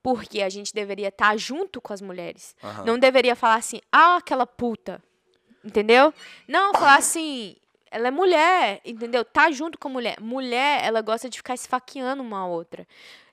Porque 0.04 0.42
a 0.42 0.50
gente 0.50 0.74
deveria 0.74 1.08
estar 1.08 1.38
junto 1.38 1.80
com 1.80 1.94
as 1.94 2.02
mulheres. 2.02 2.54
Aham. 2.62 2.84
Não 2.86 3.00
deveria 3.00 3.36
falar 3.36 3.56
assim, 3.56 3.80
ah, 3.92 4.18
aquela 4.18 4.46
puta. 4.46 5.02
Entendeu? 5.64 6.14
Não, 6.48 6.74
falar 6.74 6.98
assim, 6.98 7.56
ela 7.90 8.10
é 8.10 8.12
mulher, 8.12 8.82
entendeu? 8.84 9.24
Tá 9.24 9.50
junto 9.50 9.78
com 9.78 9.88
a 9.88 9.92
mulher. 9.92 10.20
Mulher, 10.20 10.84
ela 10.84 11.02
gosta 11.02 11.30
de 11.30 11.38
ficar 11.38 11.56
esfaqueando 11.56 12.22
uma 12.22 12.40
a 12.40 12.46
outra. 12.46 12.86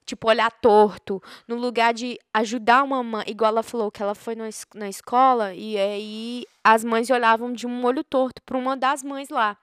Tipo, 0.06 0.28
olhar 0.28 0.50
torto, 0.50 1.22
no 1.46 1.56
lugar 1.56 1.92
de 1.92 2.18
ajudar 2.32 2.82
uma 2.82 3.02
mãe. 3.02 3.24
Igual 3.26 3.50
ela 3.50 3.62
falou 3.62 3.90
que 3.90 4.02
ela 4.02 4.14
foi 4.14 4.34
na, 4.34 4.48
na 4.74 4.88
escola 4.88 5.52
e 5.54 5.76
aí 5.76 6.46
as 6.62 6.82
mães 6.84 7.10
olhavam 7.10 7.52
de 7.52 7.66
um 7.66 7.84
olho 7.84 8.04
torto 8.04 8.40
para 8.42 8.56
uma 8.56 8.76
das 8.76 9.02
mães 9.02 9.28
lá. 9.28 9.56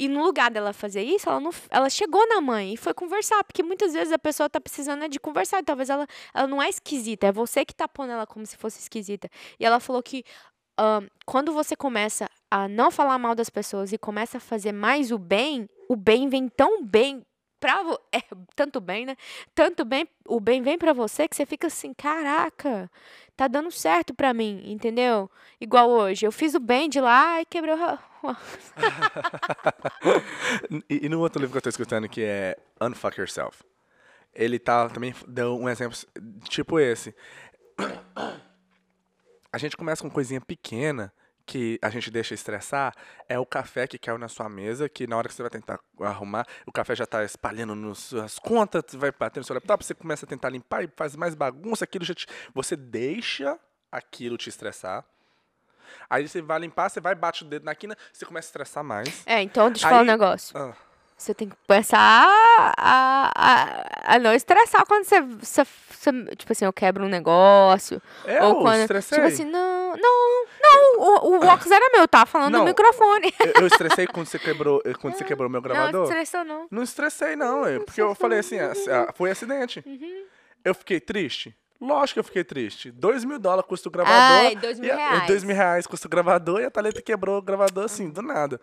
E 0.00 0.08
no 0.08 0.24
lugar 0.24 0.50
dela 0.50 0.72
fazer 0.72 1.02
isso, 1.02 1.28
ela, 1.28 1.38
não, 1.38 1.50
ela 1.68 1.90
chegou 1.90 2.26
na 2.26 2.40
mãe 2.40 2.72
e 2.72 2.76
foi 2.78 2.94
conversar, 2.94 3.44
porque 3.44 3.62
muitas 3.62 3.92
vezes 3.92 4.10
a 4.10 4.18
pessoa 4.18 4.48
tá 4.48 4.58
precisando 4.58 5.04
é 5.04 5.08
de 5.08 5.20
conversar, 5.20 5.60
e 5.60 5.62
talvez 5.62 5.90
ela, 5.90 6.06
ela 6.32 6.46
não 6.46 6.62
é 6.62 6.70
esquisita, 6.70 7.26
é 7.26 7.32
você 7.32 7.66
que 7.66 7.74
tá 7.74 7.86
pondo 7.86 8.10
ela 8.10 8.26
como 8.26 8.46
se 8.46 8.56
fosse 8.56 8.80
esquisita. 8.80 9.28
E 9.58 9.64
ela 9.66 9.78
falou 9.78 10.02
que 10.02 10.24
quando 11.26 11.52
você 11.52 11.76
começa 11.76 12.26
a 12.50 12.66
não 12.66 12.90
falar 12.90 13.18
mal 13.18 13.34
das 13.34 13.50
pessoas 13.50 13.92
e 13.92 13.98
começa 13.98 14.38
a 14.38 14.40
fazer 14.40 14.72
mais 14.72 15.12
o 15.12 15.18
bem, 15.18 15.68
o 15.86 15.94
bem 15.94 16.30
vem 16.30 16.48
tão 16.48 16.82
bem 16.82 17.22
pra 17.60 17.82
é, 18.10 18.22
tanto 18.56 18.80
bem, 18.80 19.04
né? 19.04 19.14
Tanto 19.54 19.84
bem, 19.84 20.08
o 20.26 20.40
bem 20.40 20.62
vem 20.62 20.78
pra 20.78 20.94
você 20.94 21.28
que 21.28 21.36
você 21.36 21.44
fica 21.44 21.66
assim, 21.66 21.92
caraca, 21.92 22.90
tá 23.36 23.46
dando 23.46 23.70
certo 23.70 24.14
pra 24.14 24.32
mim, 24.32 24.62
entendeu? 24.64 25.30
Igual 25.60 25.90
hoje, 25.90 26.24
eu 26.26 26.32
fiz 26.32 26.54
o 26.54 26.60
bem 26.60 26.88
de 26.88 27.02
lá 27.02 27.42
e 27.42 27.44
quebrou 27.44 27.76
E, 30.88 31.06
e 31.06 31.08
no 31.08 31.20
outro 31.20 31.40
livro 31.40 31.52
que 31.52 31.58
eu 31.58 31.62
tô 31.62 31.68
escutando, 31.68 32.08
que 32.08 32.22
é 32.22 32.56
Unfuck 32.80 33.18
Yourself, 33.18 33.62
ele 34.34 34.58
tá, 34.58 34.88
também 34.88 35.14
deu 35.26 35.56
um 35.56 35.68
exemplo 35.68 35.96
tipo 36.44 36.78
esse. 36.78 37.14
A 39.52 39.58
gente 39.58 39.76
começa 39.76 40.02
com 40.02 40.10
coisinha 40.10 40.40
pequena 40.40 41.12
que 41.50 41.80
a 41.82 41.90
gente 41.90 42.12
deixa 42.12 42.32
estressar, 42.32 42.94
é 43.28 43.36
o 43.36 43.44
café 43.44 43.84
que 43.84 43.98
caiu 43.98 44.16
na 44.18 44.28
sua 44.28 44.48
mesa, 44.48 44.88
que 44.88 45.04
na 45.08 45.16
hora 45.16 45.28
que 45.28 45.34
você 45.34 45.42
vai 45.42 45.50
tentar 45.50 45.80
arrumar, 45.98 46.46
o 46.64 46.70
café 46.70 46.94
já 46.94 47.04
tá 47.04 47.24
espalhando 47.24 47.74
nas 47.74 47.98
suas 47.98 48.38
contas, 48.38 48.84
vai 48.92 49.10
bater 49.10 49.40
no 49.40 49.44
seu 49.44 49.54
laptop, 49.54 49.84
você 49.84 49.92
começa 49.92 50.24
a 50.24 50.28
tentar 50.28 50.48
limpar 50.50 50.84
e 50.84 50.88
faz 50.96 51.16
mais 51.16 51.34
bagunça, 51.34 51.82
aquilo 51.82 52.04
já 52.04 52.14
te, 52.14 52.24
você 52.54 52.76
deixa 52.76 53.58
aquilo 53.90 54.36
te 54.36 54.48
estressar. 54.48 55.04
Aí 56.08 56.28
você 56.28 56.40
vai 56.42 56.58
limpar, 56.58 56.88
você 56.88 57.00
vai, 57.00 57.14
bate 57.14 57.42
o 57.44 57.46
dedo 57.46 57.64
na 57.64 57.74
quina, 57.74 57.96
você 58.12 58.24
começa 58.24 58.46
a 58.46 58.50
estressar 58.50 58.84
mais. 58.84 59.22
É, 59.26 59.40
então 59.42 59.70
deixa 59.70 59.86
eu 59.86 59.90
falar 59.90 60.02
um 60.02 60.06
negócio. 60.06 60.56
Ah. 60.56 60.72
Você 61.16 61.34
tem 61.34 61.50
que 61.50 61.56
começar 61.66 61.98
a, 61.98 63.30
a, 63.36 64.14
a, 64.14 64.18
não 64.18 64.32
estressar 64.32 64.86
quando 64.86 65.04
você, 65.04 65.20
você, 65.20 65.64
você- 65.90 66.34
Tipo 66.36 66.52
assim, 66.52 66.64
eu 66.64 66.72
quebro 66.72 67.04
um 67.04 67.08
negócio. 67.10 68.00
É, 68.24 68.42
ou 68.42 68.54
eu 68.54 68.60
quando. 68.62 68.80
estressei. 68.80 69.18
Tipo 69.18 69.28
assim, 69.28 69.44
não, 69.44 69.94
não, 69.98 70.46
não, 70.62 70.98
o, 70.98 71.30
o 71.34 71.46
óculos 71.46 71.70
era 71.70 71.90
meu, 71.92 72.08
tava 72.08 72.24
falando 72.24 72.52
Não. 72.52 72.60
no 72.60 72.64
microfone. 72.66 73.34
Eu, 73.38 73.62
eu 73.62 73.66
estressei 73.66 74.06
quando 74.06 74.26
você 74.28 74.38
quebrou, 74.38 74.80
eh, 74.82 74.94
quando 74.94 75.14
você 75.14 75.24
quebrou 75.24 75.50
meu 75.50 75.60
Não, 75.60 75.68
gravador. 75.68 76.04
estressou 76.04 76.42
não. 76.42 76.66
Não 76.70 76.82
estressei, 76.82 77.36
não, 77.36 77.66
é, 77.66 77.78
porque 77.80 78.00
eu 78.00 78.14
falei 78.14 78.38
assim, 78.38 78.58
ah, 78.58 78.72
ah, 78.90 79.12
foi 79.12 79.30
acidente. 79.30 79.82
Uhum. 79.84 80.24
Eu 80.64 80.74
fiquei 80.74 81.00
triste? 81.00 81.54
Lógico 81.80 82.14
que 82.14 82.20
eu 82.20 82.24
fiquei 82.24 82.44
triste. 82.44 82.90
Dois 82.90 83.24
mil 83.24 83.38
dólares 83.38 83.66
custa 83.66 83.88
o 83.88 83.92
gravador. 83.92 84.20
Ai, 84.20 84.56
dois 84.56 84.78
mil 84.78 84.88
e 84.88 84.92
a- 84.92 84.96
reais. 84.96 85.26
Dois 85.26 85.42
mil 85.44 85.56
reais 85.56 85.86
custa 85.86 86.06
o 86.06 86.10
gravador 86.10 86.60
e 86.60 86.64
a 86.66 86.70
Thalita 86.70 87.00
quebrou 87.00 87.38
o 87.38 87.42
gravador 87.42 87.84
assim, 87.84 88.10
do 88.10 88.20
nada. 88.20 88.60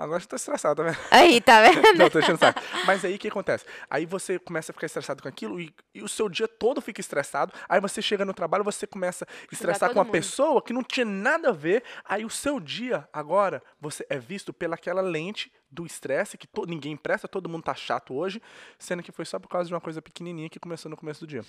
Agora 0.00 0.22
eu 0.22 0.26
tô 0.26 0.34
estressado, 0.36 0.82
tá 0.82 0.90
vendo? 0.90 0.98
Aí, 1.10 1.40
tá 1.42 1.60
vendo? 1.68 1.98
Não, 1.98 2.08
tô 2.08 2.20
enchendo 2.20 2.36
o 2.36 2.38
saco. 2.38 2.60
Mas 2.86 3.04
aí 3.04 3.14
o 3.16 3.18
que 3.18 3.28
acontece? 3.28 3.66
Aí 3.90 4.06
você 4.06 4.38
começa 4.38 4.72
a 4.72 4.74
ficar 4.74 4.86
estressado 4.86 5.22
com 5.22 5.28
aquilo 5.28 5.60
e, 5.60 5.74
e 5.94 6.02
o 6.02 6.08
seu 6.08 6.28
dia 6.28 6.48
todo 6.48 6.80
fica 6.80 7.00
estressado. 7.00 7.52
Aí 7.68 7.80
você 7.80 8.00
chega 8.00 8.24
no 8.24 8.32
trabalho, 8.32 8.64
você 8.64 8.86
começa 8.86 9.26
a 9.26 9.52
estressar 9.54 9.90
com 9.90 9.98
uma 9.98 10.04
mundo. 10.04 10.12
pessoa 10.12 10.62
que 10.62 10.72
não 10.72 10.82
tinha 10.82 11.04
nada 11.04 11.50
a 11.50 11.52
ver. 11.52 11.84
Aí 12.04 12.24
o 12.24 12.30
seu 12.30 12.58
dia, 12.58 13.06
agora, 13.12 13.62
você 13.78 14.06
é 14.08 14.18
visto 14.18 14.52
pelaquela 14.54 15.02
lente 15.02 15.52
do 15.70 15.84
estresse 15.84 16.38
que 16.38 16.46
to- 16.46 16.64
ninguém 16.66 16.96
presta, 16.96 17.28
todo 17.28 17.48
mundo 17.48 17.62
tá 17.64 17.74
chato 17.74 18.14
hoje, 18.14 18.40
sendo 18.78 19.02
que 19.02 19.12
foi 19.12 19.24
só 19.26 19.38
por 19.38 19.48
causa 19.48 19.68
de 19.68 19.74
uma 19.74 19.80
coisa 19.82 20.00
pequenininha 20.00 20.48
que 20.48 20.58
começou 20.58 20.90
no 20.90 20.96
começo 20.96 21.20
do 21.20 21.26
dia. 21.26 21.44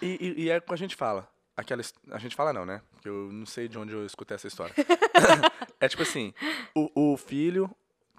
E, 0.00 0.06
e- 0.38 0.42
e 0.44 0.50
é 0.50 0.56
o 0.56 0.62
que 0.62 0.72
a 0.72 0.76
gente 0.76 0.96
fala. 0.96 1.28
Aquela, 1.56 1.82
a 2.12 2.18
gente 2.18 2.36
fala 2.36 2.52
não, 2.52 2.64
né? 2.64 2.80
Porque 2.92 3.08
eu 3.08 3.30
não 3.32 3.44
sei 3.44 3.66
de 3.68 3.76
onde 3.76 3.92
eu 3.92 4.06
escutei 4.06 4.34
essa 4.36 4.46
história. 4.46 4.72
é 5.80 5.88
tipo 5.88 6.02
assim, 6.02 6.32
o, 6.74 7.12
o 7.12 7.16
filho, 7.16 7.70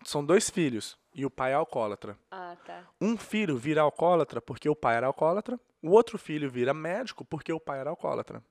são 0.03 0.23
dois 0.25 0.49
filhos 0.49 0.97
e 1.13 1.25
o 1.25 1.29
pai 1.29 1.51
é 1.51 1.55
alcoólatra. 1.55 2.17
Ah, 2.31 2.55
tá. 2.65 2.83
Um 3.01 3.17
filho 3.17 3.57
vira 3.57 3.81
alcoólatra 3.81 4.41
porque 4.41 4.69
o 4.69 4.75
pai 4.75 4.95
era 4.95 5.07
alcoólatra, 5.07 5.59
o 5.81 5.91
outro 5.91 6.17
filho 6.17 6.49
vira 6.49 6.73
médico 6.73 7.23
porque 7.25 7.51
o 7.51 7.59
pai 7.59 7.79
era 7.79 7.89
alcoólatra. 7.89 8.43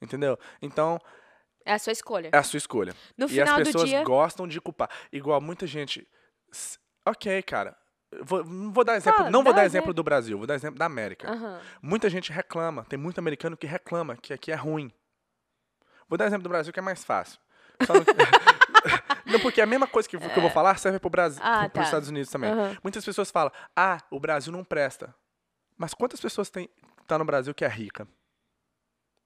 Entendeu? 0.00 0.38
Então, 0.62 0.98
É 1.64 1.72
a 1.72 1.78
sua 1.78 1.92
escolha. 1.92 2.30
é 2.32 2.36
a 2.38 2.42
sua 2.42 2.58
escolha. 2.58 2.94
No 3.16 3.28
e 3.28 3.40
as 3.40 3.52
pessoas 3.54 3.88
dia. 3.88 4.02
gostam 4.04 4.46
de 4.46 4.60
culpar. 4.60 4.88
Igual 5.12 5.40
muita 5.40 5.66
gente. 5.66 6.06
Ok, 7.04 7.42
cara. 7.42 7.76
Vou, 8.22 8.44
não 8.44 8.72
vou 8.72 8.84
dar 8.84 8.96
exemplo. 8.96 9.18
Fala, 9.18 9.30
não 9.30 9.42
vou 9.44 9.52
dar 9.52 9.64
exemplo. 9.64 9.84
exemplo 9.84 9.94
do 9.94 10.02
Brasil, 10.02 10.36
vou 10.36 10.46
dar 10.46 10.54
exemplo 10.54 10.78
da 10.78 10.84
América. 10.86 11.30
Aham. 11.30 11.60
Muita 11.80 12.10
gente 12.10 12.32
reclama, 12.32 12.84
tem 12.84 12.98
muito 12.98 13.18
americano 13.18 13.56
que 13.56 13.66
reclama 13.68 14.16
que 14.16 14.32
aqui 14.32 14.50
é 14.50 14.56
ruim. 14.56 14.92
Vou 16.08 16.18
dar 16.18 16.26
exemplo 16.26 16.42
do 16.42 16.48
Brasil 16.48 16.72
que 16.72 16.78
é 16.80 16.82
mais 16.82 17.04
fácil. 17.04 17.38
Não... 19.26 19.38
porque 19.40 19.60
a 19.60 19.66
mesma 19.66 19.86
coisa 19.86 20.08
que, 20.08 20.18
que 20.18 20.36
eu 20.38 20.42
vou 20.42 20.50
falar 20.50 20.76
serve 20.78 20.98
pro 20.98 21.08
Brasil, 21.10 21.40
Ah, 21.44 21.60
pro- 21.60 21.70
pros 21.70 21.82
tá. 21.84 21.88
Estados 21.88 22.08
Unidos 22.08 22.30
também. 22.30 22.50
Aham. 22.50 22.76
Muitas 22.82 23.04
pessoas 23.04 23.30
falam, 23.30 23.52
ah, 23.76 23.98
o 24.10 24.18
Brasil 24.18 24.52
não 24.52 24.64
presta. 24.64 25.14
Mas 25.76 25.94
quantas 25.94 26.20
pessoas 26.20 26.50
tem 26.50 26.68
tá 27.06 27.18
no 27.18 27.24
Brasil 27.24 27.54
que 27.54 27.64
é 27.64 27.68
rica? 27.68 28.06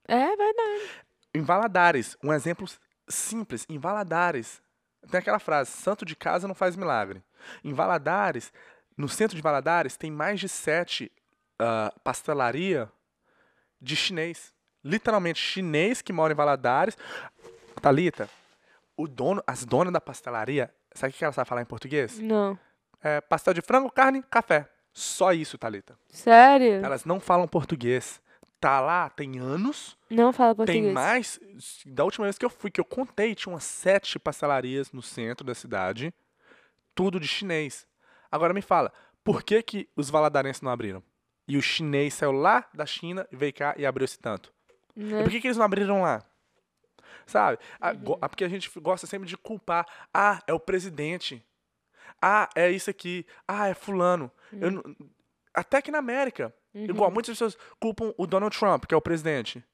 É 0.07 0.37
verdade. 0.37 0.91
Em 1.35 1.43
Valadares, 1.43 2.17
um 2.23 2.33
exemplo 2.33 2.67
simples, 3.09 3.67
em 3.69 3.79
Valadares, 3.79 4.63
tem 5.11 5.19
aquela 5.19 5.39
frase, 5.39 5.71
santo 5.71 6.05
de 6.05 6.15
casa 6.15 6.47
não 6.49 6.55
faz 6.55 6.77
milagre. 6.77 7.23
Em 7.63 7.73
Valadares, 7.73 8.53
no 8.97 9.09
centro 9.09 9.37
de 9.37 9.43
Valadares, 9.43 9.97
tem 9.97 10.11
mais 10.11 10.39
de 10.41 10.49
sete 10.49 11.11
ah, 11.59 11.93
pastelaria 12.03 12.91
de 13.81 13.97
chinês. 13.97 14.53
Literalmente, 14.83 15.41
chinês 15.41 16.01
que 16.03 16.13
mora 16.13 16.33
em 16.33 16.37
Valadares. 16.37 16.97
Thalita, 17.83 18.29
o 18.97 19.09
dono, 19.09 19.43
as 19.47 19.65
donas 19.65 19.93
da 19.93 20.01
pastelaria, 20.01 20.73
sabe 20.95 21.13
o 21.13 21.17
que 21.17 21.25
ela 21.25 21.33
sabe 21.33 21.49
falar 21.49 21.63
em 21.63 21.67
português? 21.67 22.19
Não. 22.19 22.59
É 23.03 23.21
pastel 23.21 23.55
de 23.55 23.61
frango, 23.61 23.91
carne, 23.91 24.23
café. 24.31 24.69
Só 24.93 25.33
isso, 25.33 25.59
Thalita. 25.59 25.99
Sério? 26.09 26.85
Elas 26.85 27.05
não 27.05 27.19
falam 27.19 27.49
português. 27.49 28.23
Tá 28.61 28.81
lá, 28.81 29.11
tem 29.11 29.39
anos. 29.39 29.99
Não 30.09 30.33
fala 30.33 30.55
português. 30.55 30.85
Tem 30.85 30.93
mais. 30.93 31.39
Da 31.85 32.05
última 32.05 32.25
vez 32.25 32.39
que 32.39 32.45
eu 32.47 32.51
fui, 32.51 32.71
que 32.71 32.81
eu 32.81 32.85
contei, 32.85 33.35
tinha 33.35 33.53
umas 33.53 33.65
sete 33.65 34.19
pastelarias 34.19 34.91
no 34.93 35.03
centro 35.03 35.45
da 35.45 35.55
cidade. 35.55 36.15
Tudo 36.95 37.21
de 37.21 37.27
chinês. 37.27 37.87
Agora 38.31 38.55
me 38.55 38.63
fala, 38.63 38.93
por 39.23 39.43
que, 39.43 39.63
que 39.63 39.89
os 39.95 40.09
valadarenses 40.09 40.63
não 40.63 40.71
abriram? 40.71 41.03
E 41.47 41.59
o 41.59 41.63
chinês 41.63 42.15
saiu 42.15 42.33
lá 42.33 42.67
da 42.73 42.87
China 42.87 43.27
e 43.31 43.37
veio 43.37 43.53
cá 43.53 43.75
e 43.77 43.85
abriu 43.85 44.05
esse 44.05 44.19
tanto. 44.19 44.53
Né? 44.97 45.21
E 45.21 45.23
por 45.25 45.31
que, 45.31 45.41
que 45.41 45.47
eles 45.49 45.59
não 45.59 45.65
abriram 45.65 46.03
lá? 46.03 46.23
Sabe? 47.27 47.59
Uhum. 47.83 48.19
a- 48.21 48.29
porque 48.29 48.45
a 48.45 48.49
gente 48.49 48.71
gosta 48.81 49.07
sempre 49.07 49.29
de 49.29 49.37
culpar. 49.37 49.87
Ah, 50.13 50.41
é 50.47 50.53
o 50.53 50.61
presidente. 50.61 51.45
Ah, 52.21 52.49
é 52.55 52.71
isso 52.71 52.91
aqui. 52.91 53.27
Ah, 53.47 53.69
é 53.69 53.75
fulano. 53.75 54.31
Eu 54.53 54.71
Uhum. 54.73 54.97
até 55.53 55.81
que 55.83 55.91
na 55.91 55.99
América. 55.99 56.55
Igual, 56.75 57.11
muitas 57.11 57.31
pessoas 57.35 57.57
culpam 57.79 58.13
o 58.19 58.27
Donald 58.27 58.57
Trump, 58.59 58.85
que 58.87 58.95
é 58.95 58.97
o 58.97 59.01
presidente. 59.01 59.65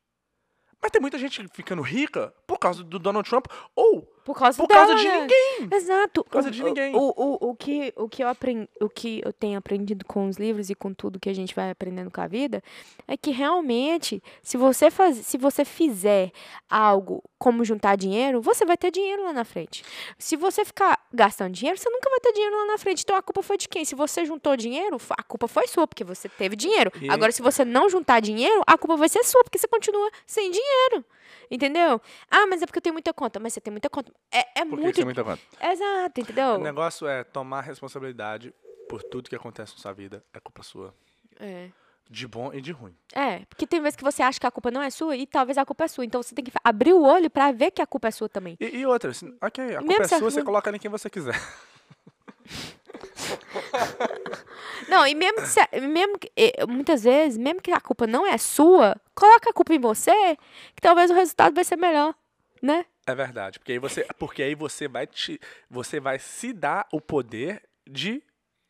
Mas 0.82 0.90
tem 0.90 1.01
muita 1.01 1.18
gente 1.18 1.46
ficando 1.48 1.82
rica 1.82 2.32
por 2.46 2.59
causa 2.59 2.82
do 2.84 2.98
Donald 2.98 3.28
Trump 3.28 3.46
ou 3.74 4.03
Por 4.25 4.37
causa 4.39 4.57
por 4.62 4.68
causa 4.68 4.95
dela, 4.95 5.01
de 5.01 5.09
né? 5.09 5.21
ninguém. 5.21 5.77
Exato. 5.77 6.23
Por 6.25 6.31
causa 6.31 6.49
O- 6.49 6.51
de 6.53 6.62
ninguém. 6.62 6.95
O, 6.95 6.99
o, 7.16 7.51
o, 7.51 7.55
que, 7.57 7.93
o, 7.97 8.09
que 8.09 8.23
eu 8.23 8.29
aprendi, 8.29 8.68
o 8.81 8.89
que 8.89 9.21
eu 9.25 9.33
tenho 9.33 9.59
aprendido 9.59 10.05
com 10.05 10.29
os 10.29 10.37
livros 10.37 10.71
e 10.71 10.75
com 10.75 10.93
tudo 10.95 11.18
que 11.18 11.29
a 11.29 11.35
gente 11.35 11.55
vai 11.55 11.71
aprendendo 11.71 12.11
com 12.11 12.21
a 12.21 12.27
vida 12.27 12.62
é 13.09 13.16
que 13.16 13.31
realmente, 13.31 14.23
se 14.43 14.57
você, 14.57 14.91
faz, 14.91 15.16
se 15.18 15.37
você 15.39 15.64
fizer 15.64 16.31
algo 16.68 17.23
como 17.39 17.64
juntar 17.64 17.97
dinheiro, 17.97 18.41
você 18.43 18.64
vai 18.66 18.77
ter 18.77 18.91
dinheiro 18.91 19.25
lá 19.25 19.33
na 19.33 19.45
frente. 19.45 19.83
Se 20.18 20.37
você 20.37 20.64
ficar 20.64 20.99
gastando 21.12 21.53
dinheiro, 21.55 21.79
você 21.79 21.89
nunca 21.91 22.09
vai 22.11 22.21
ter 22.21 22.33
dinheiro 22.33 22.55
lá 22.57 22.66
na 22.66 22.79
frente. 22.79 23.03
Então 23.03 23.16
a 23.16 23.23
culpa 23.23 23.43
foi 23.43 23.57
de 23.57 23.68
quem? 23.68 23.85
Se 23.85 23.95
você 23.95 24.25
juntou 24.27 24.57
dinheiro, 24.57 24.99
a 25.16 25.23
culpa 25.23 25.49
foi 25.49 25.66
sua, 25.66 25.87
porque 25.87 26.05
você 26.05 26.29
teve 26.29 26.55
dinheiro. 26.57 26.93
E- 27.01 27.11
Agora, 27.11 27.33
se 27.33 27.41
você 27.43 27.64
não 27.64 27.89
juntar 27.89 28.21
dinheiro, 28.21 28.62
a 28.66 28.77
culpa 28.77 28.97
vai 28.97 29.09
ser 29.09 29.25
sua, 29.25 29.43
porque 29.43 29.59
você 29.59 29.66
continua 29.66 30.11
sem 30.27 30.51
dinheiro. 30.51 31.05
Entendeu? 31.51 32.01
Ah, 32.31 32.47
mas 32.47 32.62
é 32.62 32.66
porque 32.66 32.78
eu 32.78 32.83
tenho 32.83 32.93
muita 32.93 33.12
conta. 33.12 33.41
Mas 33.41 33.53
você 33.53 33.61
tem 33.61 33.70
muita 33.70 33.89
conta. 33.89 34.12
É, 34.33 34.61
é 34.61 34.64
Por 34.64 34.78
muito 34.78 34.95
que 34.95 35.01
você 35.01 35.05
muita 35.05 35.24
conta? 35.24 35.41
Exato, 35.61 36.20
entendeu? 36.20 36.55
O 36.55 36.59
negócio 36.59 37.07
é 37.07 37.24
tomar 37.24 37.62
responsabilidade 37.62 38.55
por 38.89 39.03
tudo 39.03 39.28
que 39.28 39.37
acontece 39.37 39.72
na 39.74 39.78
sua 39.78 39.93
vida. 39.93 40.24
É 40.33 40.41
culpa 40.41 40.62
sua. 40.62 40.95
É. 41.39 41.68
De 42.09 42.26
bom 42.26 42.53
e 42.53 42.61
de 42.61 42.72
ruim. 42.72 42.95
É, 43.14 43.41
porque 43.49 43.66
tem 43.66 43.81
vezes 43.81 43.97
que 43.97 44.03
você 44.03 44.20
acha 44.20 44.41
que 44.41 44.47
a 44.47 44.51
culpa 44.51 44.70
não 44.70 44.83
é 44.83 44.91
sua 44.91 45.16
e 45.16 45.26
talvez 45.26 45.57
a 45.57 45.64
culpa 45.64 45.85
é 45.85 45.89
sua. 45.89 46.05
Então 46.05 46.20
você 46.20 46.35
tem 46.35 46.45
que 46.45 46.51
abrir 46.64 46.93
o 46.93 47.03
olho 47.03 47.31
pra 47.31 47.53
ver 47.53 47.70
que 47.70 47.81
a 47.81 47.87
culpa 47.87 48.09
é 48.09 48.11
sua 48.11 48.28
também. 48.28 48.57
E, 48.59 48.78
e 48.78 48.87
outra, 48.87 49.12
assim, 49.12 49.37
ok, 49.41 49.64
a 49.64 49.78
culpa 49.78 49.87
Mesmo 49.87 50.05
é 50.05 50.09
sua, 50.09 50.18
você 50.18 50.43
coloca 50.43 50.74
em 50.74 50.78
quem 50.78 50.91
você 50.91 51.09
quiser. 51.09 51.35
Não, 54.91 55.07
e 55.07 55.14
mesmo 55.14 55.36
que, 55.41 55.47
você- 55.49 55.80
mesmo 55.80 56.18
que 56.18 56.30
muitas 56.68 57.05
vezes, 57.05 57.38
mesmo 57.38 57.61
que 57.62 57.70
a 57.72 57.80
culpa 57.80 58.07
não 58.07 58.26
é 58.26 58.36
sua, 58.36 58.97
coloca 59.14 59.51
a 59.51 59.53
culpa 59.53 59.72
em 59.74 59.78
você, 59.78 60.36
que 60.74 60.80
talvez 60.82 61.11
o 61.11 61.14
resultado 61.14 61.55
vai 61.55 61.64
ser 61.64 61.76
melhor, 61.76 62.14
né? 62.62 62.84
É 63.07 63.14
verdade, 63.14 63.59
porque 63.59 63.72
aí 63.72 63.78
você, 63.78 64.07
porque 64.18 64.43
aí 64.43 64.55
você 64.55 64.86
vai 64.88 65.07
te, 65.07 65.41
você 65.70 65.99
vai 66.01 66.18
se 66.18 66.53
dar 66.53 66.86
o 66.93 67.01
poder 67.01 67.62
de 67.88 68.22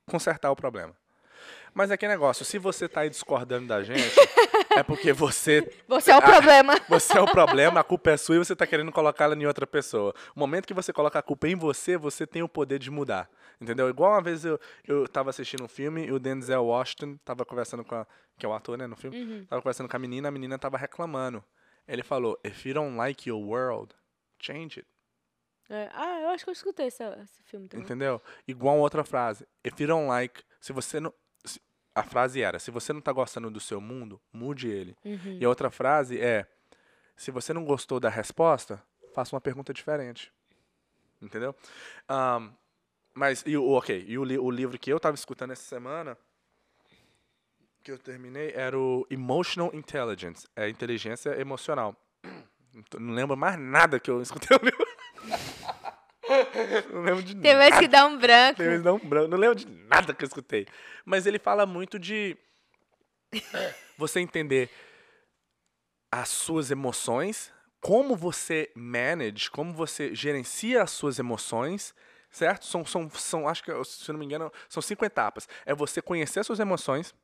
consertar 0.07 0.51
o 0.51 0.57
problema. 0.57 0.95
Mas 1.73 1.91
é 1.91 1.97
que 1.97 2.07
negócio, 2.09 2.45
se 2.45 2.59
você 2.59 2.89
tá 2.89 3.03
aí 3.03 3.11
discordando 3.11 3.67
da 3.67 3.83
gente, 3.83 4.01
É 4.77 4.85
porque 4.85 5.13
você 5.13 5.69
Você 5.89 6.13
é 6.13 6.17
o 6.17 6.23
problema. 6.23 6.75
Você 6.89 7.19
é 7.19 7.21
o 7.21 7.27
problema, 7.27 7.81
a 7.81 7.85
culpa 7.85 8.11
é 8.13 8.17
sua 8.17 8.37
e 8.37 8.39
você 8.39 8.55
tá 8.55 8.65
querendo 8.67 8.93
colocá-la 8.93 9.35
em 9.35 9.45
outra 9.45 9.67
pessoa. 9.67 10.15
O 10.35 10.39
momento 10.39 10.65
que 10.67 10.73
você 10.73 10.93
coloca 10.93 11.19
a 11.19 11.23
culpa 11.23 11.49
em 11.49 11.57
você, 11.57 11.97
você 11.97 12.25
tem 12.25 12.41
o 12.43 12.49
poder 12.49 12.79
de 12.79 12.89
mudar. 12.89 13.29
Entendeu? 13.61 13.89
Igual 13.91 14.13
uma 14.13 14.23
vez 14.23 14.45
eu, 14.45 14.59
eu 14.87 15.07
tava 15.07 15.29
assistindo 15.31 15.63
um 15.65 15.69
filme 15.69 16.07
e 16.07 16.13
o 16.13 16.19
Denzel 16.19 16.65
Washington 16.65 17.19
tava 17.25 17.45
conversando 17.45 17.85
com 17.85 17.95
a. 17.95 18.07
que 18.39 18.47
é 18.47 18.49
o 18.49 18.55
ator, 18.55 18.79
né, 18.79 18.87
no 18.87 18.97
filme? 18.97 19.21
Uhum. 19.23 19.45
Tava 19.45 19.61
conversando 19.61 19.89
com 19.89 19.97
a 19.97 19.99
menina, 19.99 20.29
a 20.29 20.31
menina 20.31 20.59
tava 20.59 20.79
reclamando. 20.79 21.45
Ele 21.87 22.03
falou: 22.03 22.41
If 22.45 22.65
you 22.65 22.73
don't 22.73 22.97
like 22.97 23.29
your 23.29 23.41
world, 23.43 23.95
change 24.39 24.81
it. 24.81 24.89
É, 25.69 25.91
Ah, 25.93 26.21
eu 26.23 26.29
acho 26.31 26.45
que 26.45 26.51
eu 26.51 26.53
escutei 26.53 26.87
esse, 26.87 27.03
esse 27.05 27.43
filme 27.45 27.69
também. 27.69 27.85
Entendeu? 27.85 28.23
Igual 28.49 28.79
outra 28.79 29.05
frase. 29.05 29.47
If 29.65 29.79
you 29.79 29.87
don't 29.87 30.09
like. 30.09 30.43
Se 30.61 30.73
você 30.73 30.99
não. 30.99 31.13
se- 31.45 31.61
A 31.95 32.03
frase 32.03 32.41
era: 32.41 32.59
Se 32.59 32.71
você 32.71 32.93
não 32.95 33.01
tá 33.03 33.13
gostando 33.13 33.51
do 33.51 33.61
seu 33.61 33.79
mundo, 33.81 34.19
mude 34.33 34.69
ele. 34.71 34.97
Uhum. 35.05 35.37
E 35.39 35.45
a 35.45 35.49
outra 35.51 35.71
frase 35.71 36.19
é: 36.19 36.47
Se 37.15 37.31
você 37.31 37.53
não 37.53 37.65
gostou 37.65 38.01
da 38.01 38.09
resposta, 38.09 38.83
faça 39.13 39.35
uma 39.37 39.41
pergunta 39.41 39.75
diferente. 39.75 40.33
Entendeu? 41.21 41.55
Ahn, 42.09 42.51
mas, 43.21 43.43
e 43.47 43.55
o, 43.55 43.69
ok, 43.73 44.03
e 44.09 44.17
o, 44.17 44.25
li- 44.25 44.39
o 44.39 44.51
livro 44.51 44.79
que 44.79 44.91
eu 44.91 44.99
tava 44.99 45.15
escutando 45.15 45.51
essa 45.51 45.63
semana, 45.63 46.17
que 47.85 47.93
eu 47.93 47.99
terminei, 47.99 48.51
era 48.55 48.79
o 48.79 49.07
Emotional 49.11 49.71
Intelligence 49.75 50.49
é 50.57 50.71
inteligência 50.71 51.39
emocional. 51.39 51.95
Não 52.73 52.83
tô- 52.85 52.99
Não 52.99 53.13
lembro 53.13 53.37
mais 53.37 53.59
nada 53.59 54.01
que 54.01 54.11
eu 54.11 54.23
escutei 54.23 54.57
o 54.57 54.65
livro. 54.65 54.87
Não 56.93 57.03
lembro 57.03 57.23
de 57.23 57.35
Tem 57.37 57.53
nada. 57.53 57.65
vez 57.69 57.79
que 57.79 57.89
dá 57.89 58.07
um 58.07 58.17
branco. 58.19 58.57
Tem 58.57 58.67
vezes 58.69 58.83
dá 58.85 58.93
um 58.95 58.99
branco. 58.99 59.29
Não 59.29 59.37
lembro 59.39 59.55
de 59.57 59.67
nada 59.67 60.15
que 60.15 60.25
eu 60.25 60.27
escutei. 60.27 60.67
Mas 61.05 61.27
ele 61.27 61.39
fala 61.39 61.67
muito 61.67 61.99
de 61.99 62.37
você 63.99 64.21
entender 64.21 64.71
as 66.11 66.29
suas 66.31 66.71
emoções, 66.71 67.53
como 67.81 68.17
você 68.17 68.71
manage, 68.75 69.51
como 69.51 69.73
você 69.75 70.15
gerencia 70.15 70.83
as 70.83 70.91
suas 70.91 71.19
emoções, 71.19 71.95
certo? 72.31 72.65
São, 72.67 72.85
são, 72.85 73.09
são 73.11 73.49
acho 73.49 73.63
que, 73.65 73.85
se 73.85 74.11
não 74.13 74.19
me 74.19 74.25
engano, 74.25 74.53
são 74.69 74.83
cinco 74.83 75.05
etapas. 75.05 75.49
É 75.67 75.75
você 75.75 76.01
conhecer 76.01 76.41
as 76.41 76.47
suas 76.47 76.61
emoções, 76.61 77.15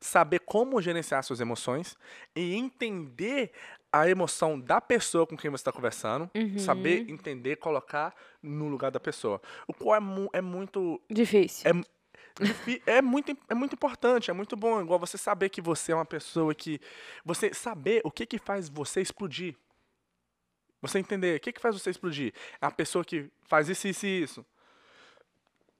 saber 0.00 0.40
como 0.40 0.80
gerenciar 0.82 1.20
as 1.20 1.26
suas 1.26 1.40
emoções 1.40 1.96
e 2.34 2.54
entender 2.54 3.52
a 3.92 4.08
emoção 4.08 4.58
da 4.58 4.80
pessoa 4.80 5.26
com 5.26 5.36
quem 5.36 5.50
você 5.50 5.60
está 5.60 5.72
conversando, 5.72 6.28
saber 6.58 7.04
entender, 7.08 7.56
colocar 7.56 8.14
no 8.42 8.68
lugar 8.68 8.90
da 8.90 8.98
pessoa. 8.98 9.40
O 9.68 9.72
qual 9.72 9.94
é, 9.96 10.00
mu- 10.00 10.28
é 10.32 10.40
muito 10.40 11.00
Difícil. 11.08 11.70
é, 11.70 11.72
é 12.96 13.00
muito, 13.02 13.36
é 13.48 13.54
muito 13.54 13.74
importante, 13.74 14.30
é 14.30 14.34
muito 14.34 14.56
bom. 14.56 14.80
Igual 14.80 14.98
você 14.98 15.16
saber 15.16 15.48
que 15.48 15.60
você 15.62 15.92
é 15.92 15.94
uma 15.94 16.04
pessoa 16.04 16.52
que. 16.54 16.80
Você 17.24 17.54
saber 17.54 18.00
o 18.04 18.10
que, 18.10 18.26
que 18.26 18.38
faz 18.38 18.68
você 18.68 19.00
explodir. 19.00 19.54
Você 20.86 20.98
entender 20.98 21.36
o 21.36 21.40
que, 21.40 21.52
que 21.52 21.60
faz 21.60 21.74
você 21.80 21.90
explodir. 21.90 22.32
É 22.60 22.66
a 22.66 22.70
pessoa 22.70 23.04
que 23.04 23.30
faz 23.44 23.68
isso, 23.68 23.86
isso 23.88 24.06
e 24.06 24.22
isso. 24.22 24.46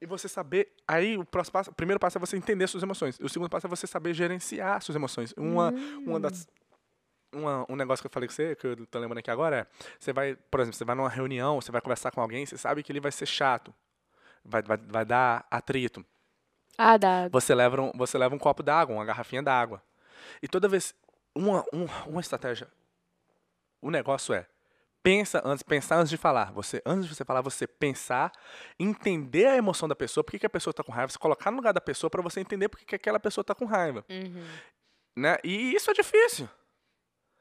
E 0.01 0.07
você 0.07 0.29
saber. 0.29 0.73
Aí 0.87 1.17
o 1.17 1.25
próximo 1.25 1.53
passo, 1.53 1.71
o 1.71 1.75
primeiro 1.75 1.99
passo 2.01 2.19
é 2.19 2.21
você 2.21 2.37
entender 2.37 2.67
suas 2.67 2.83
emoções. 2.83 3.19
O 3.21 3.29
segundo 3.29 3.49
passo 3.49 3.67
é 3.67 3.71
você 3.71 3.87
saber 3.87 4.13
gerenciar 4.15 4.81
suas 4.83 4.97
emoções. 4.97 5.33
Uma, 5.37 5.71
uma 6.07 6.21
das. 6.21 6.47
uma- 7.33 7.65
um 7.69 7.77
negócio 7.77 8.03
que 8.03 8.07
eu 8.07 8.11
falei 8.13 8.29
com 8.29 8.35
você, 8.35 8.55
que 8.55 8.67
eu 8.67 8.87
tô 8.87 8.99
lembrando 8.99 9.19
aqui 9.19 9.31
agora, 9.31 9.57
é. 9.61 9.67
Você 9.99 10.13
vai, 10.13 10.37
por 10.37 10.61
exemplo, 10.61 10.77
você 10.77 10.85
vai 10.85 10.95
numa 10.95 11.09
reunião, 11.09 11.61
você 11.61 11.73
vai 11.73 11.81
conversar 11.81 12.11
com 12.11 12.21
alguém, 12.21 12.45
você 12.47 12.57
sabe 12.59 12.83
que 12.83 12.93
ele 12.93 13.01
vai 13.01 13.11
ser 13.13 13.27
chato. 13.27 13.75
Vai, 14.45 14.63
vai, 14.63 14.77
vai 14.77 15.05
dar 15.07 15.47
atrito 15.51 16.05
Ah, 16.77 16.99
dá. 16.99 17.29
você 17.33 17.55
leva 17.55 17.81
um, 17.81 17.91
você 17.95 18.19
leva 18.19 18.35
um 18.35 18.39
copo 18.39 18.63
d'água, 18.63 18.95
uma 18.95 19.05
garrafinha 19.07 19.43
d'água. 19.43 19.83
E 20.43 20.47
toda 20.49 20.69
vez. 20.69 20.95
Uma, 21.35 21.65
um- 21.73 21.87
uma 22.07 22.21
estratégia. 22.21 22.69
O 23.83 23.91
negócio 23.91 24.33
é. 24.35 24.47
Pensa 25.05 25.43
antes, 25.45 25.63
pensar 25.63 25.97
antes 25.99 26.09
de 26.09 26.17
falar. 26.17 26.51
Você, 26.53 26.81
antes 26.87 27.07
de 27.07 27.15
você 27.15 27.27
falar, 27.27 27.43
você 27.43 27.67
pensar, 27.67 28.33
entender 28.81 29.45
a 29.45 29.55
emoção 29.55 29.87
da 29.87 29.95
pessoa, 29.95 30.25
por 30.25 30.31
que, 30.31 30.39
que 30.39 30.47
a 30.47 30.51
pessoa 30.51 30.73
está 30.73 30.83
com 30.83 30.91
raiva, 30.91 31.13
você 31.13 31.19
colocar 31.19 31.51
no 31.51 31.59
lugar 31.59 31.75
da 31.75 31.81
pessoa 31.81 32.09
para 32.09 32.23
você 32.23 32.41
entender 32.41 32.71
por 32.71 32.81
que, 32.81 32.87
que 32.87 32.95
aquela 32.95 33.21
pessoa 33.21 33.43
está 33.43 33.55
com 33.55 33.67
raiva. 33.67 34.03
Uhum. 34.09 34.43
Né? 35.15 35.37
E 35.45 35.75
isso 35.75 35.91
é 35.91 35.95
difícil. 35.95 36.49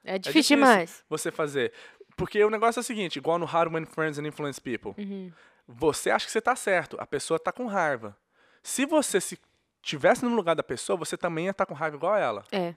É 0.03 0.15
É 0.15 0.19
difícil 0.19 0.57
demais. 0.57 1.05
Você 1.07 1.31
fazer. 1.31 1.71
Porque 2.17 2.43
o 2.43 2.49
negócio 2.49 2.79
é 2.79 2.81
o 2.81 2.83
seguinte, 2.83 3.15
igual 3.15 3.39
no 3.39 3.45
How 3.45 3.63
to 3.63 3.69
Win 3.77 3.85
Friends 3.85 4.19
and 4.19 4.27
Influence 4.27 4.59
People. 4.59 4.93
Uhum. 4.97 5.31
Você 5.65 6.11
acha 6.11 6.25
que 6.25 6.33
você 6.33 6.41
tá 6.41 6.57
certo, 6.57 6.97
a 6.99 7.07
pessoa 7.07 7.39
tá 7.39 7.53
com 7.53 7.65
raiva. 7.65 8.17
Se 8.61 8.85
você 8.85 9.21
se 9.21 9.39
tivesse 9.81 10.25
no 10.25 10.35
lugar 10.35 10.53
da 10.53 10.63
pessoa, 10.63 10.97
você 10.97 11.15
também 11.15 11.45
ia 11.45 11.51
estar 11.51 11.65
com 11.65 11.73
raiva 11.73 11.95
igual 11.95 12.17
ela. 12.17 12.43
É. 12.51 12.75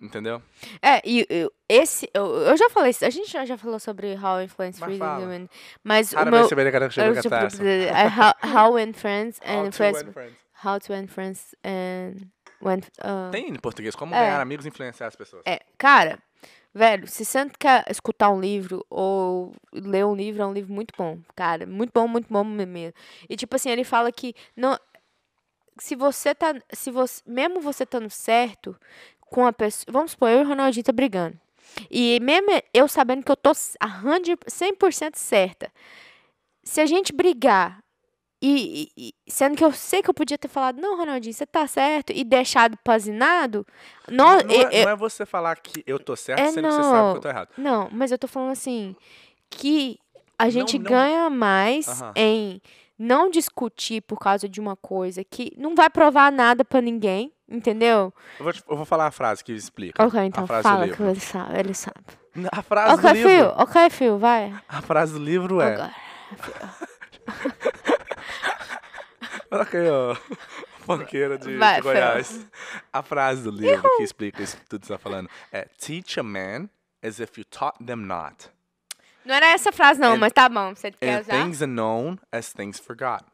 Entendeu? 0.00 0.42
É, 0.80 1.02
e 1.04 1.26
eu- 1.28 1.52
esse. 1.68 2.08
Eu, 2.14 2.24
eu 2.36 2.56
já 2.56 2.70
falei. 2.70 2.90
A 3.02 3.10
gente 3.10 3.30
já, 3.30 3.44
já 3.44 3.58
falou 3.58 3.78
sobre 3.78 4.14
How 4.14 4.40
Influence 4.42 4.80
Mas 4.80 4.86
Freezing 4.86 4.98
fala. 4.98 5.24
Human. 5.24 5.48
Mas 5.84 6.12
o 6.12 6.16
meu. 6.24 6.48
cara 6.48 6.88
com 6.88 7.00
é 7.02 8.06
how, 8.08 8.66
how 8.68 8.76
and 8.78 8.92
Friends 8.94 9.38
How 9.44 9.60
and 9.60 9.70
to 9.70 9.76
Friends. 9.76 10.02
win 10.02 10.12
friends. 10.12 10.36
How 10.64 10.78
to 10.80 10.92
Win 10.92 11.06
Friends 11.06 11.54
and. 11.64 12.14
When, 12.62 12.80
uh, 13.00 13.30
Tem 13.30 13.48
em 13.48 13.54
português, 13.54 13.94
como 13.94 14.14
É. 14.14 14.18
ganhar 14.20 14.40
amigos 14.40 14.64
e 14.66 14.68
influenciar 14.68 15.06
as 15.06 15.16
pessoas. 15.16 15.42
É, 15.46 15.60
cara, 15.78 16.18
velho, 16.74 17.06
se 17.06 17.24
você 17.24 17.48
quer 17.58 17.84
escutar 17.90 18.28
um 18.30 18.38
livro 18.40 18.84
ou 18.90 19.54
ler 19.72 20.04
um 20.04 20.14
livro, 20.14 20.42
é 20.42 20.46
um 20.46 20.52
livro 20.52 20.70
muito 20.72 20.92
bom, 20.96 21.18
cara. 21.34 21.66
Muito 21.66 21.90
bom, 21.94 22.06
muito 22.06 22.26
bom 22.30 22.44
mesmo. 22.44 22.92
E 23.30 23.36
tipo 23.36 23.56
assim, 23.56 23.70
ele 23.70 23.82
fala 23.84 24.12
que 24.12 24.34
não 24.56 24.78
se 25.78 25.96
você 25.96 26.34
tá, 26.34 26.54
se 26.74 26.90
você, 26.90 27.22
mesmo 27.26 27.60
você 27.62 27.84
estando 27.84 28.10
certo 28.10 28.76
com 29.30 29.46
a 29.46 29.52
pessoa, 29.52 29.86
vamos 29.92 30.10
supor, 30.10 30.28
eu 30.30 30.40
e 30.40 30.44
o 30.44 30.48
Ronaldinho 30.48 30.84
tá 30.84 30.92
brigando. 30.92 31.38
E 31.90 32.18
mesmo 32.20 32.48
eu 32.74 32.88
sabendo 32.88 33.22
que 33.24 33.30
eu 33.30 33.36
tô 33.36 33.50
a 33.50 33.54
100%, 33.54 34.38
100% 34.48 35.16
certa. 35.16 35.70
Se 36.62 36.80
a 36.80 36.86
gente 36.86 37.12
brigar 37.12 37.78
e, 38.42 38.88
e- 38.96 39.14
sendo 39.28 39.56
que 39.56 39.64
eu 39.64 39.70
sei 39.72 40.02
que 40.02 40.08
eu 40.10 40.14
podia 40.14 40.36
ter 40.38 40.48
falado, 40.48 40.80
não, 40.80 40.96
Ronaldinho, 40.96 41.32
você 41.34 41.46
tá 41.46 41.66
certo, 41.66 42.10
e 42.12 42.24
deixado 42.24 42.76
pazinado, 42.82 43.66
Não, 44.08 44.38
não, 44.38 44.50
é, 44.54 44.80
eu- 44.80 44.84
não 44.84 44.90
é 44.92 44.96
você 44.96 45.24
falar 45.26 45.56
que 45.56 45.82
eu 45.86 45.98
tô 45.98 46.16
certo, 46.16 46.40
É, 46.40 46.50
sendo 46.50 46.66
que 46.68 46.74
você 46.74 46.82
sabe 46.82 46.92
que 46.92 46.96
não. 47.08 47.14
eu 47.16 47.20
tô 47.20 47.28
errado. 47.28 47.48
não, 47.56 47.88
mas 47.92 48.10
eu 48.10 48.18
tô 48.18 48.26
falando 48.26 48.52
assim, 48.52 48.96
que 49.50 49.98
a 50.38 50.44
Não, 50.44 50.50
gente 50.50 50.78
não- 50.78 50.90
ganha 50.90 51.28
mais 51.30 51.86
Aham. 51.88 52.12
em 52.16 52.62
não 52.98 53.30
discutir 53.30 54.00
por 54.02 54.18
causa 54.18 54.48
de 54.48 54.58
uma 54.60 54.74
coisa 54.76 55.22
que 55.22 55.52
não 55.56 55.74
vai 55.74 55.88
provar 55.90 56.32
nada 56.32 56.64
pra 56.64 56.80
ninguém, 56.80 57.30
entendeu? 57.50 58.12
Eu 58.38 58.44
vou, 58.44 58.52
te- 58.52 58.62
eu 58.68 58.76
vou 58.76 58.86
falar 58.86 59.06
a 59.06 59.10
frase 59.10 59.42
que 59.44 59.52
explica. 59.52 60.02
Ok, 60.04 60.20
então 60.22 60.44
a 60.44 60.46
frase 60.46 60.62
fala 60.62 60.88
que 60.88 61.02
ele 61.02 61.20
sabe, 61.20 61.58
ele 61.58 61.74
sabe. 61.74 62.00
A 62.52 62.62
frase 62.62 62.94
Ok, 62.94 63.02
do 63.10 63.12
livro. 63.16 63.28
Phil, 63.30 63.46
ok, 63.56 63.90
Phil, 63.90 64.18
vai. 64.18 64.54
A 64.68 64.80
frase 64.80 65.12
do 65.14 65.18
livro 65.18 65.60
é. 65.60 65.74
Agora. 65.74 65.94
Ok, 69.50 69.74
ó. 69.90 70.14
Funkeira 70.86 71.36
de, 71.36 71.56
Vai, 71.56 71.76
de 71.76 71.82
Phil. 71.82 71.92
Goiás. 71.92 72.46
A 72.92 73.02
frase 73.02 73.42
do 73.42 73.50
livro 73.50 73.88
que 73.96 74.02
explica 74.02 74.42
isso 74.42 74.56
que 74.56 74.64
você 74.70 74.92
tá 74.92 74.98
falando 74.98 75.28
é 75.52 75.62
Teach 75.78 76.20
a 76.20 76.22
man 76.22 76.68
as 77.02 77.18
if 77.18 77.36
you 77.36 77.44
taught 77.44 77.84
them 77.84 77.96
not. 78.06 78.48
Não 79.24 79.34
era 79.34 79.46
essa 79.46 79.72
frase, 79.72 80.00
não, 80.00 80.14
And- 80.14 80.18
mas 80.18 80.32
tá 80.32 80.48
bom. 80.48 80.74
Você 80.74 80.90
quer 80.92 81.20
usar? 81.22 81.32
things 81.32 81.60
are 81.62 81.70
known 81.70 82.16
as 82.32 82.52
things 82.52 82.78
forgot. 82.78 83.24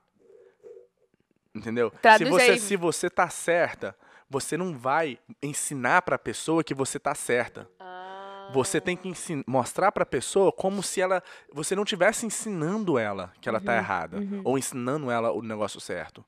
Entendeu? 1.55 1.93
Se 2.19 2.25
você, 2.25 2.51
aí. 2.53 2.59
se 2.59 2.77
você 2.77 3.09
tá 3.11 3.29
certa, 3.29 3.97
você 4.29 4.57
não 4.57 4.77
vai 4.77 5.18
ensinar 5.43 6.03
pra 6.03 6.18
pessoa 6.18 6.64
que 6.64 6.74
você 6.74 6.99
tá 6.99 7.14
certa. 7.14 7.68
Ah. 7.79 8.51
Você 8.53 8.81
tem 8.81 8.97
que 8.97 9.12
mostrar 9.47 9.91
pra 9.91 10.07
pessoa 10.07 10.53
como 10.53 10.83
se 10.83 11.01
ela 11.01 11.22
você 11.53 11.74
não 11.74 11.83
estivesse 11.83 12.27
ensinando 12.27 12.99
ela 12.99 13.33
que 13.41 13.49
ela 13.49 13.59
Uhum, 13.59 13.64
tá 13.64 13.77
errada 13.77 14.18
ou 14.45 14.57
ensinando 14.57 15.11
ela 15.11 15.33
o 15.33 15.43
negócio 15.43 15.81
certo. 15.81 16.24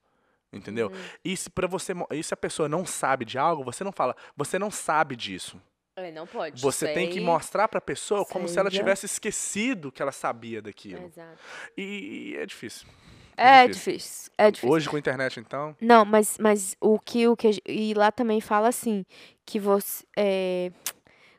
Entendeu? 0.52 0.88
Uhum. 0.88 0.96
E 1.24 1.36
se 1.36 1.50
para 1.50 1.66
você, 1.66 1.92
e 2.10 2.22
se 2.22 2.32
a 2.32 2.36
pessoa 2.36 2.68
não 2.68 2.84
sabe 2.86 3.24
de 3.24 3.38
algo, 3.38 3.62
você 3.62 3.84
não 3.84 3.92
fala, 3.92 4.16
você 4.36 4.58
não 4.58 4.70
sabe 4.70 5.14
disso. 5.14 5.60
Ele 5.96 6.12
não 6.12 6.26
pode. 6.26 6.62
Você 6.62 6.92
tem 6.94 7.08
que 7.08 7.14
sei. 7.14 7.24
mostrar 7.24 7.68
pra 7.68 7.80
pessoa 7.80 8.24
como 8.24 8.48
se 8.48 8.58
ela 8.58 8.70
tivesse 8.70 9.04
esquecido 9.06 9.90
que 9.92 10.00
ela 10.00 10.12
sabia 10.12 10.62
daquilo. 10.62 11.04
Exato. 11.06 11.38
E, 11.76 12.32
e 12.32 12.36
é 12.36 12.46
difícil. 12.46 12.86
É 13.38 13.68
difícil. 13.68 13.92
difícil. 13.94 14.32
É 14.38 14.50
difícil. 14.50 14.70
Hoje 14.74 14.88
com 14.88 14.96
a 14.96 14.98
internet, 14.98 15.40
então, 15.40 15.76
Não, 15.80 16.04
mas, 16.04 16.36
mas 16.38 16.76
o 16.80 16.98
que 16.98 17.26
o 17.28 17.36
que 17.36 17.60
e 17.66 17.94
lá 17.94 18.10
também 18.12 18.40
fala 18.40 18.68
assim 18.68 19.04
que 19.46 19.58
você 19.58 20.04
é, 20.16 20.70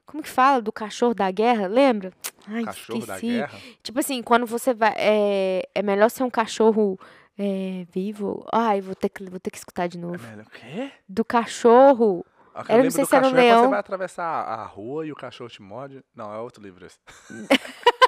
como 0.05 0.23
que 0.23 0.29
fala 0.29 0.61
do 0.61 0.71
cachorro 0.71 1.13
da 1.13 1.29
guerra? 1.31 1.67
Lembra? 1.67 2.11
Ai, 2.47 2.63
cachorro 2.63 3.05
da 3.05 3.15
esqueci. 3.15 3.33
guerra. 3.37 3.59
Tipo 3.83 3.99
assim, 3.99 4.23
quando 4.23 4.45
você 4.45 4.73
vai 4.73 4.93
é, 4.97 5.67
é 5.75 5.81
melhor 5.83 6.09
ser 6.09 6.23
um 6.23 6.29
cachorro 6.29 6.99
é, 7.37 7.85
vivo. 7.93 8.45
Ai, 8.51 8.81
vou 8.81 8.95
ter 8.95 9.07
que 9.09 9.23
vou 9.29 9.39
ter 9.39 9.51
que 9.51 9.57
escutar 9.57 9.87
de 9.87 9.97
É 9.97 10.01
novo. 10.01 10.21
melhor- 10.27 10.45
O 10.45 10.49
quê? 10.49 10.91
Do 11.07 11.23
cachorro. 11.23 12.25
Ah, 12.53 12.63
que 12.63 12.71
Eu 12.73 12.83
não 12.83 12.91
sei 12.91 13.03
do 13.03 13.07
se 13.07 13.15
era 13.15 13.25
um 13.25 13.29
é 13.29 13.31
quando 13.31 13.39
leão. 13.45 13.63
Você 13.63 13.69
vai 13.69 13.79
atravessar 13.79 14.25
a, 14.25 14.55
a 14.55 14.65
rua 14.65 15.05
e 15.05 15.11
o 15.11 15.15
cachorro 15.15 15.49
te 15.49 15.61
morde. 15.61 16.03
Não, 16.15 16.33
é 16.33 16.39
outro 16.39 16.61
livro 16.61 16.85
esse. 16.85 16.97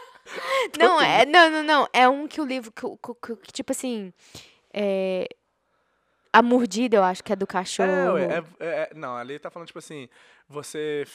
Não, 0.80 1.02
é, 1.02 1.26
não, 1.26 1.50
não, 1.50 1.64
não. 1.64 1.88
É 1.94 2.08
um 2.10 2.28
que 2.28 2.40
o 2.42 2.46
livro, 2.46 2.72
que, 2.72 2.82
que, 2.82 3.14
que- 3.28 3.36
que, 3.48 3.52
tipo 3.52 3.72
assim, 3.72 4.14
é, 4.74 5.28
A 6.34 6.42
mordida, 6.42 6.96
eu 6.98 7.04
acho 7.04 7.24
que 7.24 7.34
é 7.34 7.36
do 7.36 7.46
cachorro. 7.48 8.18
É, 8.18 8.24
é, 8.24 8.44
é- 8.60 8.68
é- 8.84 8.92
não, 8.96 9.16
ali 9.18 9.38
tá 9.40 9.50
falando, 9.50 9.68
tipo 9.68 9.80
assim, 9.80 10.08
você 10.48 11.06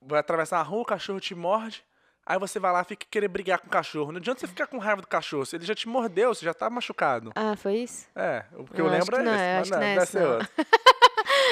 vai 0.00 0.18
atravessar 0.18 0.58
a 0.58 0.62
rua, 0.62 0.82
o 0.82 0.84
cachorro 0.84 1.20
te 1.20 1.32
morde, 1.34 1.84
aí 2.26 2.38
você 2.38 2.58
vai 2.58 2.72
lá 2.72 2.80
e 2.82 2.84
fica 2.84 3.06
querer 3.08 3.28
brigar 3.28 3.60
com 3.60 3.68
o 3.68 3.70
cachorro. 3.70 4.10
Não 4.10 4.18
adianta 4.18 4.40
você 4.40 4.48
ficar 4.48 4.66
com 4.66 4.78
raiva 4.78 5.00
do 5.00 5.06
cachorro, 5.06 5.46
se 5.46 5.54
ele 5.56 5.64
já 5.64 5.74
te 5.76 5.88
mordeu, 5.88 6.34
você 6.34 6.44
já 6.44 6.52
tá 6.52 6.68
machucado. 6.68 7.30
Ah, 7.36 7.54
foi 7.56 7.74
isso? 7.76 8.08
É, 8.16 8.44
o 8.54 8.64
que 8.64 8.80
eu, 8.80 8.86
Eu 8.86 8.90
lembro 8.90 9.16
é 9.16 9.22
não, 9.22 9.34
esse, 9.34 9.44
eu 9.44 9.60
acho 9.60 9.70
que 9.72 9.76
não 9.78 9.86
é 9.86 9.96
esse, 9.96 10.16
não. 10.18 10.38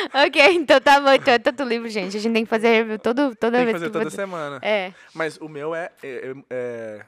ok, 0.26 0.54
então 0.54 0.80
tá 0.80 1.00
bom. 1.00 1.12
Então 1.12 1.34
é 1.34 1.38
tanto 1.38 1.62
livro, 1.64 1.88
gente. 1.88 2.16
A 2.16 2.20
gente 2.20 2.32
tem 2.32 2.44
que 2.44 2.50
fazer 2.50 2.68
review 2.68 2.98
todo, 2.98 3.34
toda 3.36 3.58
Tem 3.58 3.66
que 3.66 3.72
vez 3.72 3.72
fazer 3.74 3.86
que 3.86 3.92
toda 3.92 4.04
for- 4.10 4.16
semana. 4.16 4.58
É. 4.62 4.92
Mas 5.14 5.36
o 5.38 5.48
meu 5.48 5.74
é, 5.74 5.90
é- 6.02 6.34
é- 6.50 7.04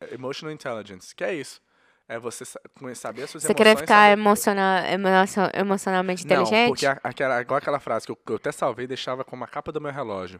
é 0.00 0.14
Emotional 0.14 0.52
Intelligence, 0.52 1.14
que 1.14 1.24
é 1.24 1.34
isso. 1.34 1.60
É 2.06 2.18
você 2.18 2.44
saber 2.44 3.22
as 3.22 3.30
suas 3.30 3.42
Você 3.42 3.46
emoções. 3.48 3.56
querer 3.56 3.76
ficar 3.78 4.10
saber- 4.10 4.12
emocional, 4.20 4.84
emocio- 4.84 5.50
emocionalmente 5.54 6.26
Não, 6.26 6.42
inteligente? 6.42 6.68
porque 6.68 6.86
a- 6.86 7.00
aquela, 7.02 7.40
igual 7.40 7.56
aquela 7.58 7.80
frase 7.80 8.04
que 8.04 8.12
eu, 8.12 8.16
que 8.16 8.30
eu 8.32 8.36
até 8.36 8.52
salvei 8.52 8.84
e 8.84 8.88
deixava 8.88 9.24
como 9.24 9.42
a 9.42 9.46
capa 9.46 9.72
do 9.72 9.80
meu 9.80 9.90
relógio. 9.90 10.38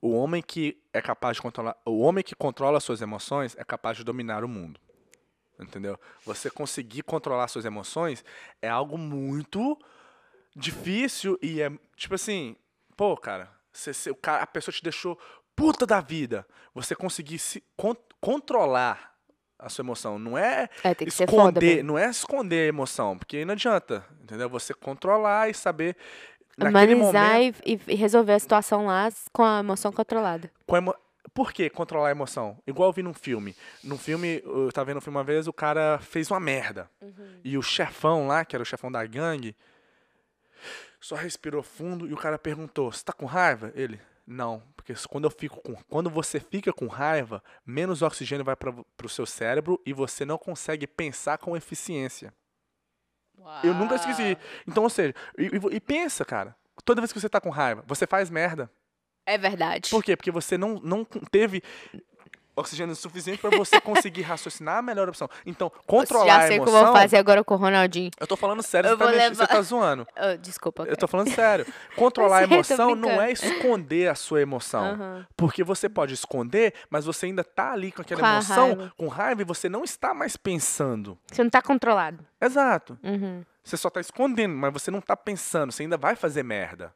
O 0.00 0.12
homem 0.12 0.40
que 0.42 0.78
é 0.92 1.00
capaz 1.00 1.36
de 1.36 1.42
controlar. 1.42 1.76
O 1.84 1.98
homem 2.00 2.22
que 2.22 2.34
controla 2.36 2.78
suas 2.78 3.00
emoções 3.00 3.56
é 3.58 3.64
capaz 3.64 3.96
de 3.96 4.04
dominar 4.04 4.44
o 4.44 4.48
mundo. 4.48 4.78
Entendeu? 5.58 5.98
Você 6.26 6.50
conseguir 6.50 7.02
controlar 7.02 7.48
suas 7.48 7.64
emoções 7.64 8.24
é 8.60 8.68
algo 8.68 8.98
muito 8.98 9.78
difícil 10.54 11.38
e 11.42 11.60
é 11.60 11.70
tipo 11.96 12.14
assim, 12.14 12.56
pô, 12.96 13.16
cara, 13.16 13.50
você, 13.72 13.92
você- 13.92 14.10
o 14.10 14.14
cara- 14.14 14.42
a 14.42 14.46
pessoa 14.46 14.72
te 14.72 14.82
deixou 14.82 15.18
puta 15.56 15.86
da 15.86 16.00
vida. 16.00 16.46
Você 16.74 16.94
conseguir 16.94 17.38
se 17.38 17.62
con- 17.76 17.96
controlar 18.20 19.14
a 19.58 19.68
sua 19.68 19.82
emoção, 19.82 20.18
não 20.18 20.36
é 20.36 20.68
É, 20.82 20.94
esconder, 21.06 21.82
não 21.84 21.96
é 21.98 22.08
esconder 22.10 22.64
a 22.64 22.68
emoção, 22.68 23.16
porque 23.16 23.44
não 23.44 23.52
adianta, 23.52 24.04
entendeu? 24.22 24.48
Você 24.50 24.74
controlar 24.74 25.48
e 25.48 25.54
saber 25.54 25.96
naquele 26.58 26.94
Humanizar 26.94 27.32
momento 27.34 27.62
e, 27.64 27.80
e 27.88 27.94
resolver 27.94 28.32
a 28.32 28.38
situação 28.38 28.86
lá 28.86 29.08
com 29.32 29.42
a 29.44 29.60
emoção 29.60 29.92
controlada. 29.92 30.50
com 30.66 30.76
emo... 30.76 30.94
Por 31.32 31.52
que 31.52 31.68
controlar 31.68 32.08
a 32.08 32.10
emoção? 32.12 32.58
Igual 32.64 32.90
eu 32.90 32.92
vi 32.92 33.02
num 33.02 33.14
filme. 33.14 33.56
Num 33.82 33.98
filme, 33.98 34.40
eu 34.44 34.70
tava 34.70 34.84
vendo 34.86 34.98
um 34.98 35.00
filme 35.00 35.16
uma 35.16 35.24
vez, 35.24 35.48
o 35.48 35.52
cara 35.52 35.98
fez 35.98 36.30
uma 36.30 36.38
merda. 36.38 36.88
E 37.42 37.58
o 37.58 37.62
chefão 37.62 38.28
lá, 38.28 38.44
que 38.44 38.54
era 38.54 38.62
o 38.62 38.66
chefão 38.66 38.92
da 38.92 39.04
gangue, 39.04 39.56
só 41.00 41.14
respirou 41.16 41.62
fundo 41.62 42.06
e 42.08 42.12
o 42.12 42.16
cara 42.16 42.38
perguntou: 42.38 42.90
"Você 42.92 43.04
tá 43.04 43.12
com 43.12 43.26
raiva?" 43.26 43.72
Ele: 43.74 44.00
"Não, 44.26 44.62
porque 44.76 44.94
quando 45.08 45.24
eu 45.24 45.30
fico 45.30 45.60
com, 45.60 45.74
quando 45.88 46.08
você 46.10 46.38
fica 46.40 46.72
com 46.72 46.86
raiva, 46.86 47.42
menos 47.66 48.02
oxigênio 48.02 48.44
vai 48.44 48.56
para 48.56 48.70
o 49.04 49.08
seu 49.08 49.26
cérebro 49.26 49.80
e 49.86 49.92
você 49.92 50.24
não 50.24 50.38
consegue 50.38 50.86
pensar 50.86 51.38
com 51.38 51.56
eficiência." 51.56 52.32
Eu 53.62 53.74
nunca 53.74 53.96
esqueci. 53.96 54.38
Então, 54.66 54.84
ou 54.84 54.90
seja, 54.90 55.14
e, 55.36 55.44
e- 55.46 55.76
e 55.76 55.80
pensa, 55.80 56.24
cara, 56.24 56.56
toda 56.84 57.00
vez 57.00 57.12
que 57.12 57.20
você 57.20 57.28
tá 57.28 57.40
com 57.40 57.50
raiva, 57.50 57.82
você 57.86 58.06
faz 58.06 58.30
merda. 58.30 58.70
É 59.26 59.36
verdade. 59.36 59.90
Por 59.90 60.02
quê? 60.04 60.16
Porque 60.16 60.30
você 60.30 60.56
não, 60.56 60.80
não 60.80 61.04
teve 61.04 61.62
oxigênio 62.56 62.94
suficiente 62.94 63.40
para 63.40 63.56
você 63.56 63.80
conseguir 63.80 64.22
raciocinar 64.22 64.78
a 64.78 64.82
melhor 64.82 65.08
opção. 65.08 65.28
Então, 65.44 65.70
controlar 65.86 66.26
Já 66.26 66.36
a 66.44 66.46
sei 66.46 66.58
o 66.58 66.62
que 66.62 66.68
eu 66.68 66.72
emoção. 66.72 66.92
vou 66.92 67.00
fazer 67.00 67.16
agora 67.16 67.42
com 67.42 67.54
o 67.54 67.56
Ronaldinho. 67.56 68.10
Eu 68.18 68.26
tô 68.26 68.36
falando 68.36 68.62
sério, 68.62 68.90
Eu 68.90 68.96
você 68.96 69.04
tá, 69.04 69.10
levar- 69.10 69.34
você 69.34 69.46
tá 69.46 69.62
zoando. 69.62 70.06
Oh, 70.16 70.36
desculpa. 70.38 70.84
Eu 70.84 70.96
tô 70.96 71.06
falando 71.08 71.30
sério. 71.34 71.66
Controlar 71.96 72.44
a 72.44 72.48
tô 72.48 72.54
emoção 72.54 72.94
não 72.94 73.20
é 73.20 73.32
esconder 73.32 74.08
a 74.08 74.14
sua 74.14 74.40
emoção. 74.40 74.84
Aham. 74.84 75.26
Porque 75.36 75.64
você 75.64 75.88
pode 75.88 76.14
esconder, 76.14 76.74
mas 76.88 77.04
você 77.04 77.26
ainda 77.26 77.42
tá 77.44 77.72
ali 77.72 77.90
com 77.92 78.02
aquela 78.02 78.20
Com 78.20 78.26
emoção, 78.26 78.66
raiva. 78.68 78.92
com 78.96 79.08
raiva, 79.08 79.42
e 79.42 79.44
você 79.44 79.68
não 79.68 79.82
está 79.84 80.14
mais 80.14 80.36
pensando. 80.36 81.18
Você 81.30 81.42
não 81.42 81.50
tá 81.50 81.60
controlado. 81.60 82.24
Exato. 82.40 82.98
Uhum. 83.02 83.44
Você 83.62 83.76
só 83.76 83.88
tá 83.90 84.00
escondendo, 84.00 84.54
mas 84.54 84.72
você 84.72 84.90
não 84.90 85.00
tá 85.00 85.16
pensando, 85.16 85.72
você 85.72 85.82
ainda 85.82 85.96
vai 85.96 86.14
fazer 86.14 86.42
merda. 86.42 86.94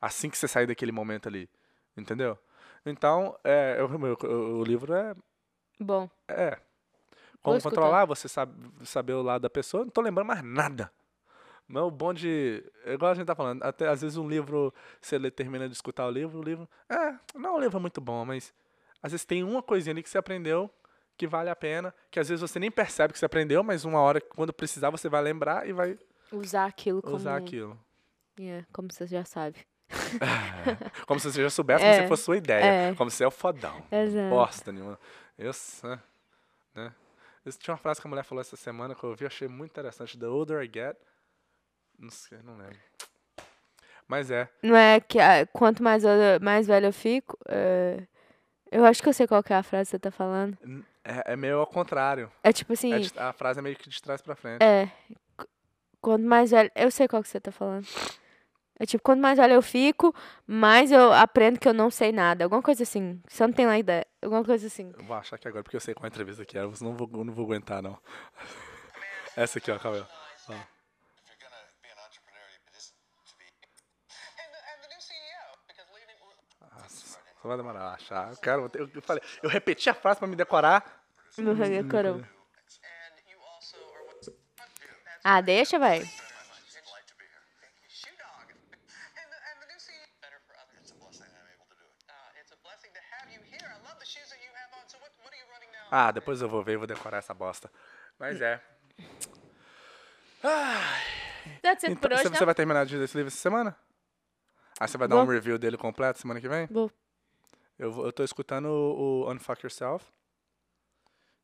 Assim 0.00 0.28
que 0.30 0.38
você 0.38 0.46
sair 0.46 0.66
daquele 0.66 0.92
momento 0.92 1.28
ali. 1.28 1.48
Entendeu? 1.96 2.38
Então, 2.86 3.38
é, 3.44 3.78
o, 3.82 3.86
o- 4.26 4.58
o 4.60 4.64
livro 4.64 4.92
é. 4.94 5.14
Bom. 5.80 6.08
é 6.28 6.58
como 7.42 7.60
controlar, 7.60 8.06
você 8.06 8.26
sabe, 8.28 8.54
saber 8.86 9.12
o 9.12 9.22
lado 9.22 9.42
da 9.42 9.50
pessoa. 9.50 9.84
Não 9.84 9.90
tô 9.90 10.00
lembrando 10.00 10.26
mais 10.28 10.42
nada. 10.42 10.90
Mas 11.68 11.82
o 11.82 11.90
bom 11.90 12.12
de. 12.14 12.62
é 12.84 12.94
Igual 12.94 13.12
a 13.12 13.14
gente 13.14 13.26
tá 13.26 13.34
falando, 13.34 13.62
até 13.62 13.88
às 13.88 14.00
vezes 14.02 14.16
um 14.16 14.28
livro, 14.28 14.72
você 15.00 15.18
lê- 15.18 15.30
termina 15.30 15.68
de 15.68 15.74
escutar 15.74 16.06
o 16.06 16.10
livro, 16.10 16.38
o 16.38 16.42
livro. 16.42 16.68
É, 16.88 17.14
não 17.34 17.50
é 17.50 17.52
um 17.52 17.60
livro 17.60 17.80
muito 17.80 18.00
bom, 18.00 18.24
mas 18.24 18.52
às 19.02 19.12
vezes 19.12 19.24
tem 19.26 19.42
uma 19.42 19.62
coisinha 19.62 19.92
ali 19.92 20.02
que 20.02 20.08
você 20.08 20.18
aprendeu 20.18 20.70
que 21.16 21.26
vale 21.26 21.48
a 21.48 21.54
pena, 21.56 21.94
que 22.10 22.18
às 22.18 22.28
vezes 22.28 22.40
você 22.40 22.58
nem 22.58 22.70
percebe 22.70 23.12
que 23.12 23.18
você 23.18 23.24
aprendeu, 23.24 23.62
mas 23.62 23.84
uma 23.84 24.00
hora, 24.00 24.20
quando 24.20 24.52
precisar, 24.52 24.90
você 24.90 25.08
vai 25.08 25.22
lembrar 25.22 25.68
e 25.68 25.72
vai 25.72 25.98
Usar 26.32 26.64
aquilo 26.66 27.00
como... 27.00 27.14
usar 27.16 27.36
aquilo. 27.36 27.78
Yeah, 28.38 28.66
como 28.72 28.92
você 28.92 29.06
já 29.06 29.24
sabe. 29.24 29.64
Como 31.06 31.20
se 31.20 31.30
você 31.32 31.42
já 31.42 31.50
soubesse, 31.50 31.84
É, 31.84 31.90
como 31.92 32.02
se 32.02 32.08
fosse 32.08 32.22
sua 32.24 32.36
ideia. 32.36 32.64
é. 32.64 32.94
Como 32.94 33.10
se 33.10 33.16
você 33.18 33.24
é 33.24 33.26
o 33.26 33.30
fodão. 33.30 33.82
Exato. 33.90 34.30
Bosta 34.30 34.72
nenhuma. 34.72 34.98
Eu, 35.38 35.52
sei, 35.52 35.98
né? 36.74 36.92
Isso 37.44 37.58
tinha 37.58 37.72
uma 37.72 37.78
frase 37.78 38.00
que 38.00 38.06
a 38.06 38.10
mulher 38.10 38.24
falou 38.24 38.40
essa 38.40 38.56
semana 38.56 38.94
que 38.94 39.04
eu 39.04 39.10
ouvi, 39.10 39.26
achei 39.26 39.46
muito 39.48 39.70
interessante. 39.72 40.18
The 40.18 40.26
older 40.26 40.62
I 40.62 40.70
get. 40.72 40.96
Não 41.98 42.10
sei, 42.10 42.38
não 42.42 42.56
lembro. 42.56 42.78
Mas 44.08 44.30
é. 44.30 44.48
Não 44.62 44.76
é 44.76 45.00
que 45.00 45.18
ah, 45.20 45.46
quanto 45.52 45.82
mais, 45.82 46.02
mais 46.40 46.66
velho 46.66 46.86
eu 46.86 46.92
fico... 46.92 47.38
é, 47.48 48.02
Eu 48.70 48.84
acho 48.84 49.02
que 49.02 49.08
eu 49.08 49.12
sei 49.12 49.26
qual 49.26 49.42
que 49.42 49.52
é 49.52 49.56
a 49.56 49.62
frase 49.62 49.88
que 49.88 49.90
você 49.92 49.98
tá 49.98 50.10
falando. 50.10 50.56
É, 51.04 51.32
é 51.32 51.36
meio 51.36 51.58
ao 51.58 51.66
contrário. 51.66 52.30
É 52.42 52.52
tipo 52.52 52.72
assim... 52.72 52.92
É 52.94 52.98
de- 52.98 53.18
a 53.18 53.32
frase 53.32 53.58
é 53.58 53.62
meio 53.62 53.76
que 53.76 53.88
de 53.88 54.00
trás 54.02 54.20
pra 54.22 54.34
frente. 54.34 54.62
É. 54.62 54.90
qu- 55.36 55.46
Quanto 56.00 56.24
mais 56.24 56.50
velho. 56.50 56.70
Eu 56.74 56.90
sei 56.90 57.06
qual 57.08 57.22
que 57.22 57.28
você 57.28 57.40
tá 57.40 57.52
falando. 57.52 57.86
É 58.78 58.86
tipo, 58.86 59.02
quanto 59.04 59.20
mais 59.20 59.38
velho 59.38 59.54
eu 59.54 59.62
fico, 59.62 60.14
mais 60.46 60.90
eu 60.90 61.12
aprendo 61.12 61.60
que 61.60 61.68
eu 61.68 61.72
não 61.72 61.90
sei 61.90 62.10
nada. 62.10 62.44
Alguma 62.44 62.62
coisa 62.62 62.82
assim. 62.82 63.20
Você 63.28 63.46
não 63.46 63.52
tem 63.52 63.66
lá 63.66 63.78
ideia. 63.78 64.06
Alguma 64.22 64.44
coisa 64.44 64.66
assim. 64.66 64.92
Eu 64.98 65.04
vou 65.04 65.16
achar 65.16 65.38
que 65.38 65.46
agora, 65.46 65.62
porque 65.62 65.76
eu 65.76 65.80
sei 65.80 65.94
qual 65.94 66.06
entrevista 66.08 66.44
que 66.44 66.58
é. 66.58 66.62
Eu 66.62 66.72
não 66.80 66.96
vou, 66.96 67.08
não 67.24 67.32
vou 67.32 67.44
aguentar, 67.44 67.80
não. 67.82 67.98
Essa 69.36 69.58
aqui, 69.58 69.70
ó, 69.70 69.74
aí. 69.74 70.00
ó. 70.00 70.24
Nossa, 76.60 77.18
só 77.40 77.48
vai 77.48 77.56
demorar 77.56 77.80
a 77.80 77.94
achar. 77.94 78.30
Eu 78.30 78.36
quero. 78.36 78.70
Eu, 78.74 78.90
eu 78.94 79.02
falei, 79.02 79.22
eu 79.42 79.48
repeti 79.48 79.88
a 79.88 79.94
frase 79.94 80.18
pra 80.18 80.28
me 80.28 80.36
decorar. 80.36 80.84
Meu 81.38 81.54
decorou. 81.54 82.20
That's 82.20 82.80
Ah, 85.24 85.40
deixa, 85.40 85.78
vai. 85.78 85.98
I'd 85.98 86.04
like 86.04 87.06
to 87.08 87.14
be 87.16 87.24
here. 87.24 87.42
Thank 87.60 87.74
you. 87.80 87.88
Shoe 87.88 88.14
dog. 88.20 88.46
And 88.52 89.28
the, 89.32 89.38
and 89.50 89.56
the 89.62 89.66
new 89.72 89.80
CEO. 89.80 90.04
Better 90.20 90.40
for 90.46 90.54
others. 90.60 90.78
It's 90.84 90.92
a 90.92 90.98
blessing 91.00 91.26
I'm 91.32 91.48
able 91.48 91.66
to 91.72 91.76
do 91.80 91.86
it. 91.88 91.96
Uh, 92.06 92.40
it's 92.40 92.52
a 92.52 92.60
blessing 92.62 92.92
to 92.92 93.02
have 93.12 93.26
you 93.32 93.40
here. 93.48 93.66
I 93.66 93.78
love 93.88 93.98
the 93.98 94.06
shoes 94.06 94.28
that 94.30 94.38
you 94.44 94.52
have 94.54 94.70
on. 94.78 94.84
So 94.86 95.00
what, 95.02 95.10
what 95.24 95.32
are 95.32 95.40
you 95.40 95.48
running 95.50 95.72
now? 95.72 95.83
Ah, 95.96 96.10
depois 96.10 96.40
eu 96.42 96.48
vou 96.48 96.60
ver 96.62 96.72
e 96.72 96.76
vou 96.76 96.86
decorar 96.88 97.18
essa 97.18 97.32
bosta. 97.32 97.70
Mas 98.18 98.40
é. 98.40 98.60
Ai. 100.42 101.02
That's 101.62 101.84
it 101.84 101.92
Então, 101.92 101.96
por 101.96 102.12
hoje, 102.12 102.22
você, 102.24 102.28
você 102.30 102.44
vai 102.44 102.54
terminar 102.54 102.84
de 102.86 102.96
ler 102.96 103.04
esse 103.04 103.16
livro 103.16 103.28
essa 103.28 103.36
semana? 103.38 103.76
Aí 104.80 104.88
você 104.88 104.98
vai 104.98 105.06
dar 105.06 105.16
Vou. 105.16 105.24
um 105.24 105.28
review 105.28 105.56
dele 105.58 105.76
completo 105.76 106.18
semana 106.18 106.40
que 106.40 106.48
vem? 106.48 106.66
Vou. 106.66 106.90
Eu, 107.78 107.92
vou- 107.92 108.06
eu 108.06 108.12
tô 108.12 108.24
escutando 108.24 108.66
o, 108.66 109.22
o 109.26 109.32
Unfuck 109.32 109.64
Yourself. 109.64 110.04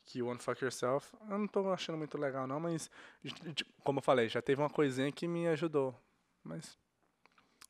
Que 0.04 0.20
o 0.22 0.30
Unfuck 0.32 0.64
Yourself, 0.64 1.14
eu 1.30 1.38
não 1.38 1.46
tô 1.46 1.72
achando 1.72 1.96
muito 1.96 2.18
legal 2.18 2.44
não, 2.46 2.58
mas 2.58 2.90
j- 3.22 3.52
j- 3.54 3.64
como 3.84 3.98
eu 3.98 4.02
falei, 4.02 4.28
já 4.28 4.42
teve 4.42 4.60
uma 4.60 4.70
coisinha 4.70 5.12
que 5.12 5.28
me 5.28 5.46
ajudou. 5.46 5.94
Mas 6.42 6.76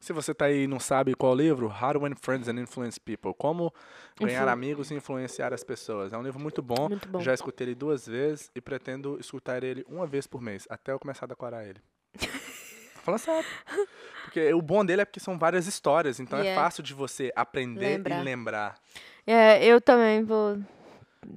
se 0.01 0.13
você 0.13 0.33
tá 0.35 0.47
aí 0.47 0.65
e 0.65 0.67
não 0.67 0.81
sabe 0.81 1.15
qual 1.15 1.35
livro, 1.35 1.67
How 1.69 1.93
to 1.93 2.01
Win 2.01 2.15
Friends 2.21 2.49
and 2.49 2.59
Influence 2.61 2.99
People. 2.99 3.35
Como 3.39 3.73
ganhar 4.19 4.41
Influ- 4.41 4.51
amigos 4.53 4.91
e 4.91 4.95
influenciar 4.95 5.53
as 5.53 5.63
pessoas. 5.63 6.13
É 6.13 6.19
um 6.19 6.23
livro 6.23 6.41
muito 6.41 6.63
bom. 6.63 6.89
Muito 6.89 7.09
bom. 7.09 7.21
Já 7.21 7.35
escutei 7.35 7.67
ele 7.69 7.75
duas 7.75 8.07
vezes 8.07 8.51
e 8.55 8.61
pretendo 8.61 9.19
escutar 9.21 9.63
ele 9.63 9.85
uma 9.89 10.07
vez 10.07 10.27
por 10.27 10.41
mês, 10.41 10.67
até 10.71 10.91
eu 10.93 10.99
começar 10.99 11.27
a 11.27 11.29
decorar 11.29 11.65
ele. 11.67 11.81
Falando 13.05 13.21
sério. 13.21 13.49
Porque 14.25 14.53
o 14.53 14.61
bom 14.61 14.85
dele 14.85 15.03
é 15.03 15.05
porque 15.05 15.21
são 15.21 15.39
várias 15.39 15.67
histórias, 15.67 16.21
então 16.21 16.39
é 16.39 16.43
Yeah. 16.43 16.63
fácil 16.63 16.83
de 16.83 16.93
você 16.95 17.33
aprender 17.37 17.97
Lembrar. 17.97 18.21
e 18.21 18.25
lembrar. 18.25 18.75
É, 19.27 19.65
eu 19.65 19.81
também 19.81 20.23
vou. 20.25 20.59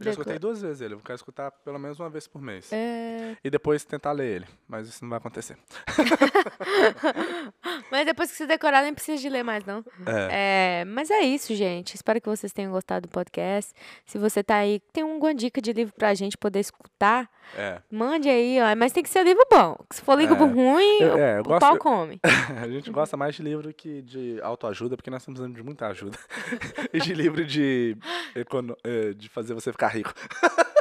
Já 0.01 0.11
escutei 0.11 0.39
duas 0.39 0.61
vezes 0.61 0.79
ele, 0.81 0.93
eu 0.93 0.99
quero 0.99 1.15
escutar 1.15 1.51
pelo 1.51 1.77
menos 1.77 1.99
uma 1.99 2.09
vez 2.09 2.25
por 2.27 2.41
mês. 2.41 2.71
É, 2.71 3.35
E 3.43 3.49
depois 3.49 3.83
tentar 3.83 4.11
ler 4.13 4.27
ele, 4.37 4.45
mas 4.67 4.87
isso 4.87 5.03
não 5.03 5.09
vai 5.09 5.17
acontecer. 5.19 5.57
Mas 7.91 8.05
depois 8.05 8.31
que 8.31 8.37
você 8.37 8.45
decorar, 8.47 8.81
nem 8.81 8.93
precisa 8.93 9.21
de 9.21 9.29
ler 9.29 9.43
mais, 9.43 9.63
não. 9.65 9.83
É. 10.05 10.81
É, 10.81 10.85
mas 10.85 11.09
é 11.11 11.21
isso, 11.21 11.53
gente. 11.55 11.95
Espero 11.95 12.19
que 12.19 12.27
vocês 12.27 12.51
tenham 12.51 12.71
gostado 12.71 13.07
do 13.07 13.11
podcast. 13.11 13.71
Se 14.05 14.17
você 14.17 14.43
tá 14.43 14.55
aí, 14.57 14.79
tem 14.91 15.03
alguma 15.03 15.33
dica 15.33 15.61
de 15.61 15.71
livro 15.73 15.93
pra 15.95 16.13
gente 16.13 16.37
poder 16.37 16.59
escutar, 16.59 17.29
É. 17.55 17.79
mande 17.91 18.29
aí, 18.29 18.57
ó. 18.61 18.75
Mas 18.75 18.91
tem 18.91 19.03
que 19.03 19.09
ser 19.09 19.23
livro 19.23 19.45
bom. 19.51 19.75
Se 19.91 20.01
for 20.01 20.17
livro 20.17 20.35
É. 20.35 20.39
ruim, 20.47 20.97
Eu- 21.01 21.17
é, 21.17 21.37
eu 21.37 21.41
o 21.41 21.43
gosto- 21.43 21.59
pau 21.59 21.77
come. 21.77 22.19
A 22.63 22.67
gente 22.67 22.89
gosta 22.91 23.15
mais 23.15 23.35
de 23.35 23.43
livro 23.43 23.73
que 23.73 24.01
de 24.01 24.39
autoajuda, 24.41 24.95
porque 24.97 25.09
nós 25.11 25.21
estamos 25.21 25.39
precisando 25.39 25.55
de 25.55 25.63
muita 25.63 25.87
ajuda. 25.87 26.17
e 26.93 26.99
de 26.99 27.13
livro 27.13 27.45
de, 27.45 27.95
econo- 28.35 28.75
eh, 28.83 29.13
de 29.13 29.29
fazer 29.29 29.53
você 29.53 29.71
ficar 29.71 29.89
rico. 29.89 30.13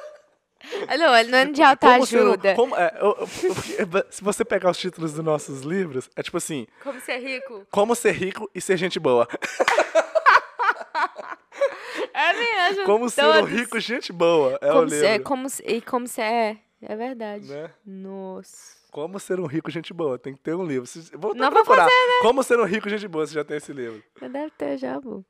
Não, 0.98 1.16
ele 1.16 1.30
não 1.30 1.38
é 1.38 1.44
de 1.46 1.52
Como 1.52 1.56
ser 1.56 1.62
um- 1.62 1.66
autoajuda. 2.30 2.54
como- 2.54 2.76
é, 2.76 2.92
eu- 3.00 3.16
eu- 3.18 4.04
se 4.10 4.22
você 4.22 4.44
pegar 4.44 4.70
os 4.70 4.78
títulos 4.78 5.12
dos 5.12 5.24
nossos 5.24 5.62
livros, 5.62 6.08
é 6.16 6.22
tipo 6.22 6.36
assim, 6.36 6.66
Como 6.82 7.00
ser 7.00 7.18
rico. 7.18 7.66
como 7.70 7.94
ser 7.94 8.12
rico 8.12 8.50
e 8.54 8.60
ser 8.60 8.76
gente 8.76 8.98
boa. 9.00 9.26
É 12.14 12.32
mesmo. 12.32 12.84
Como 12.84 13.08
ser 13.08 13.24
um 13.24 13.32
todos. 13.32 13.50
rico 13.50 13.80
gente 13.80 14.12
boa, 14.12 14.58
é 14.60 14.70
o 14.70 14.74
como 14.74 14.88
se, 14.88 14.94
livro. 14.96 15.08
é, 15.08 15.18
como 15.18 15.48
E 15.64 15.80
como 15.80 16.06
se 16.06 16.20
é. 16.20 16.56
É 16.82 16.96
verdade. 16.96 17.46
Né? 17.48 17.70
Nossa. 17.86 18.76
Como 18.90 19.18
ser 19.18 19.40
um 19.40 19.46
rico 19.46 19.70
gente 19.70 19.92
boa, 19.94 20.18
tem 20.18 20.34
que 20.34 20.40
ter 20.40 20.54
um 20.54 20.66
livro. 20.66 20.86
Vou 21.14 21.34
Não 21.34 21.46
até 21.46 21.54
vou 21.54 21.64
procurar. 21.64 21.88
Como 22.20 22.42
ser 22.42 22.58
um 22.60 22.64
rico 22.64 22.88
gente 22.90 23.06
boa, 23.08 23.26
você 23.26 23.32
já 23.34 23.44
tem 23.44 23.56
esse 23.56 23.72
livro. 23.72 24.02
Deve 24.20 24.50
ter 24.50 24.76
já, 24.76 25.00
bom. 25.00 25.22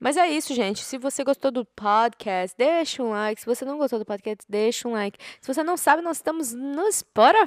Mas 0.00 0.16
é 0.16 0.26
isso, 0.28 0.54
gente. 0.54 0.82
Se 0.82 0.96
você 0.96 1.22
gostou 1.22 1.50
do 1.50 1.64
podcast, 1.64 2.56
deixa 2.56 3.02
um 3.02 3.10
like. 3.10 3.38
Se 3.40 3.46
você 3.46 3.64
não 3.66 3.76
gostou 3.76 3.98
do 3.98 4.04
podcast, 4.06 4.46
deixa 4.48 4.88
um 4.88 4.92
like. 4.92 5.18
Se 5.42 5.52
você 5.52 5.62
não 5.62 5.76
sabe, 5.76 6.00
nós 6.00 6.16
estamos 6.16 6.54
no 6.54 6.90
Spotify. 6.90 7.46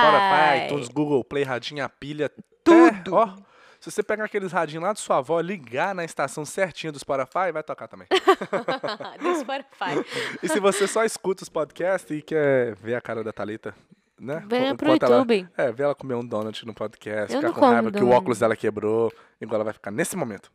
Spotify, 0.00 0.64
iTunes, 0.66 0.88
Google 0.88 1.22
Play, 1.22 1.42
radinho, 1.44 1.84
a 1.84 1.88
pilha, 1.88 2.30
tudo. 2.64 3.14
ó, 3.14 3.36
se 3.78 3.90
você 3.90 4.02
pegar 4.02 4.24
aqueles 4.24 4.50
radinhos 4.50 4.82
lá 4.82 4.94
de 4.94 5.00
sua 5.00 5.18
avó, 5.18 5.38
ligar 5.40 5.94
na 5.94 6.04
estação 6.04 6.44
certinha 6.46 6.90
do 6.90 6.98
Spotify, 6.98 7.52
vai 7.52 7.62
tocar 7.62 7.86
também. 7.86 8.08
do 9.20 9.34
Spotify. 9.40 10.38
e 10.42 10.48
se 10.48 10.58
você 10.58 10.86
só 10.86 11.04
escuta 11.04 11.42
os 11.42 11.50
podcasts 11.50 12.10
e 12.10 12.22
quer 12.22 12.74
ver 12.76 12.94
a 12.94 13.00
cara 13.02 13.22
da 13.22 13.30
Thalita, 13.30 13.74
né? 14.18 14.42
Venha 14.48 14.74
pro 14.74 14.86
enquanto 14.88 15.02
ela- 15.02 15.16
YouTube. 15.16 15.48
é, 15.54 15.70
ver 15.70 15.82
ela 15.82 15.94
comer 15.94 16.14
um 16.14 16.24
donut 16.26 16.64
no 16.64 16.72
podcast, 16.72 17.34
Eu 17.34 17.42
ficar 17.42 17.52
com 17.52 17.66
raiva 17.66 17.90
que 17.90 17.98
o 17.98 18.00
donut. 18.00 18.16
óculos 18.16 18.38
dela 18.38 18.56
quebrou, 18.56 19.12
igual 19.38 19.56
ela 19.56 19.64
vai 19.64 19.74
ficar 19.74 19.90
nesse 19.90 20.16
momento. 20.16 20.50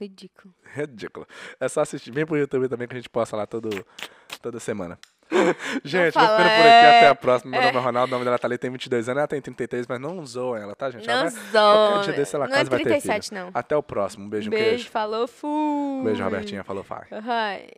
Ridículo. 0.00 0.54
Ridículo. 0.74 1.26
É 1.60 1.68
só 1.68 1.80
assistir. 1.82 2.10
Vem 2.10 2.26
pro 2.26 2.36
YouTube 2.36 2.68
também 2.68 2.88
que 2.88 2.94
a 2.94 2.98
gente 2.98 3.08
posta 3.10 3.36
lá 3.36 3.46
todo, 3.46 3.68
toda 4.40 4.58
semana. 4.60 4.98
Gente, 5.82 6.12
vou 6.12 6.22
ficando 6.22 6.36
por 6.36 6.46
aqui. 6.46 6.60
é, 6.66 6.98
Até 6.98 7.08
a 7.08 7.14
próxima. 7.14 7.50
Meu 7.52 7.60
é. 7.60 7.64
nome 7.66 7.78
é 7.78 7.80
Ronaldo. 7.80 8.08
O 8.10 8.14
nome 8.16 8.24
dela 8.24 8.38
tá 8.38 8.46
ali, 8.46 8.58
tem 8.58 8.70
22 8.70 9.08
anos. 9.08 9.18
Ela 9.20 9.26
tem 9.28 9.40
33, 9.40 9.86
mas 9.86 9.98
não 10.00 10.24
zoam 10.26 10.56
ela, 10.56 10.74
tá, 10.74 10.90
gente? 10.90 11.06
Não 11.06 11.14
vai- 11.14 11.30
Qualquer 11.30 11.50
zoa. 11.50 12.02
dia 12.02 12.12
desse 12.12 12.36
ela 12.36 12.46
Não 12.46 12.54
é 12.54 12.58
casa 12.58 12.70
vai 12.70 12.78
ter 12.80 12.84
37, 12.84 13.28
filho. 13.30 13.40
não. 13.40 13.50
Até 13.54 13.74
o 13.76 13.82
próximo. 13.82 14.26
Um 14.26 14.28
beijo, 14.28 14.48
um 14.48 14.50
Beijo, 14.50 14.64
queijo. 14.68 14.90
falou, 14.90 15.26
fui. 15.26 16.04
Beijo, 16.04 16.22
Robertinha. 16.22 16.62
Falou, 16.64 16.82
vai. 16.82 17.06
Ai. 17.10 17.68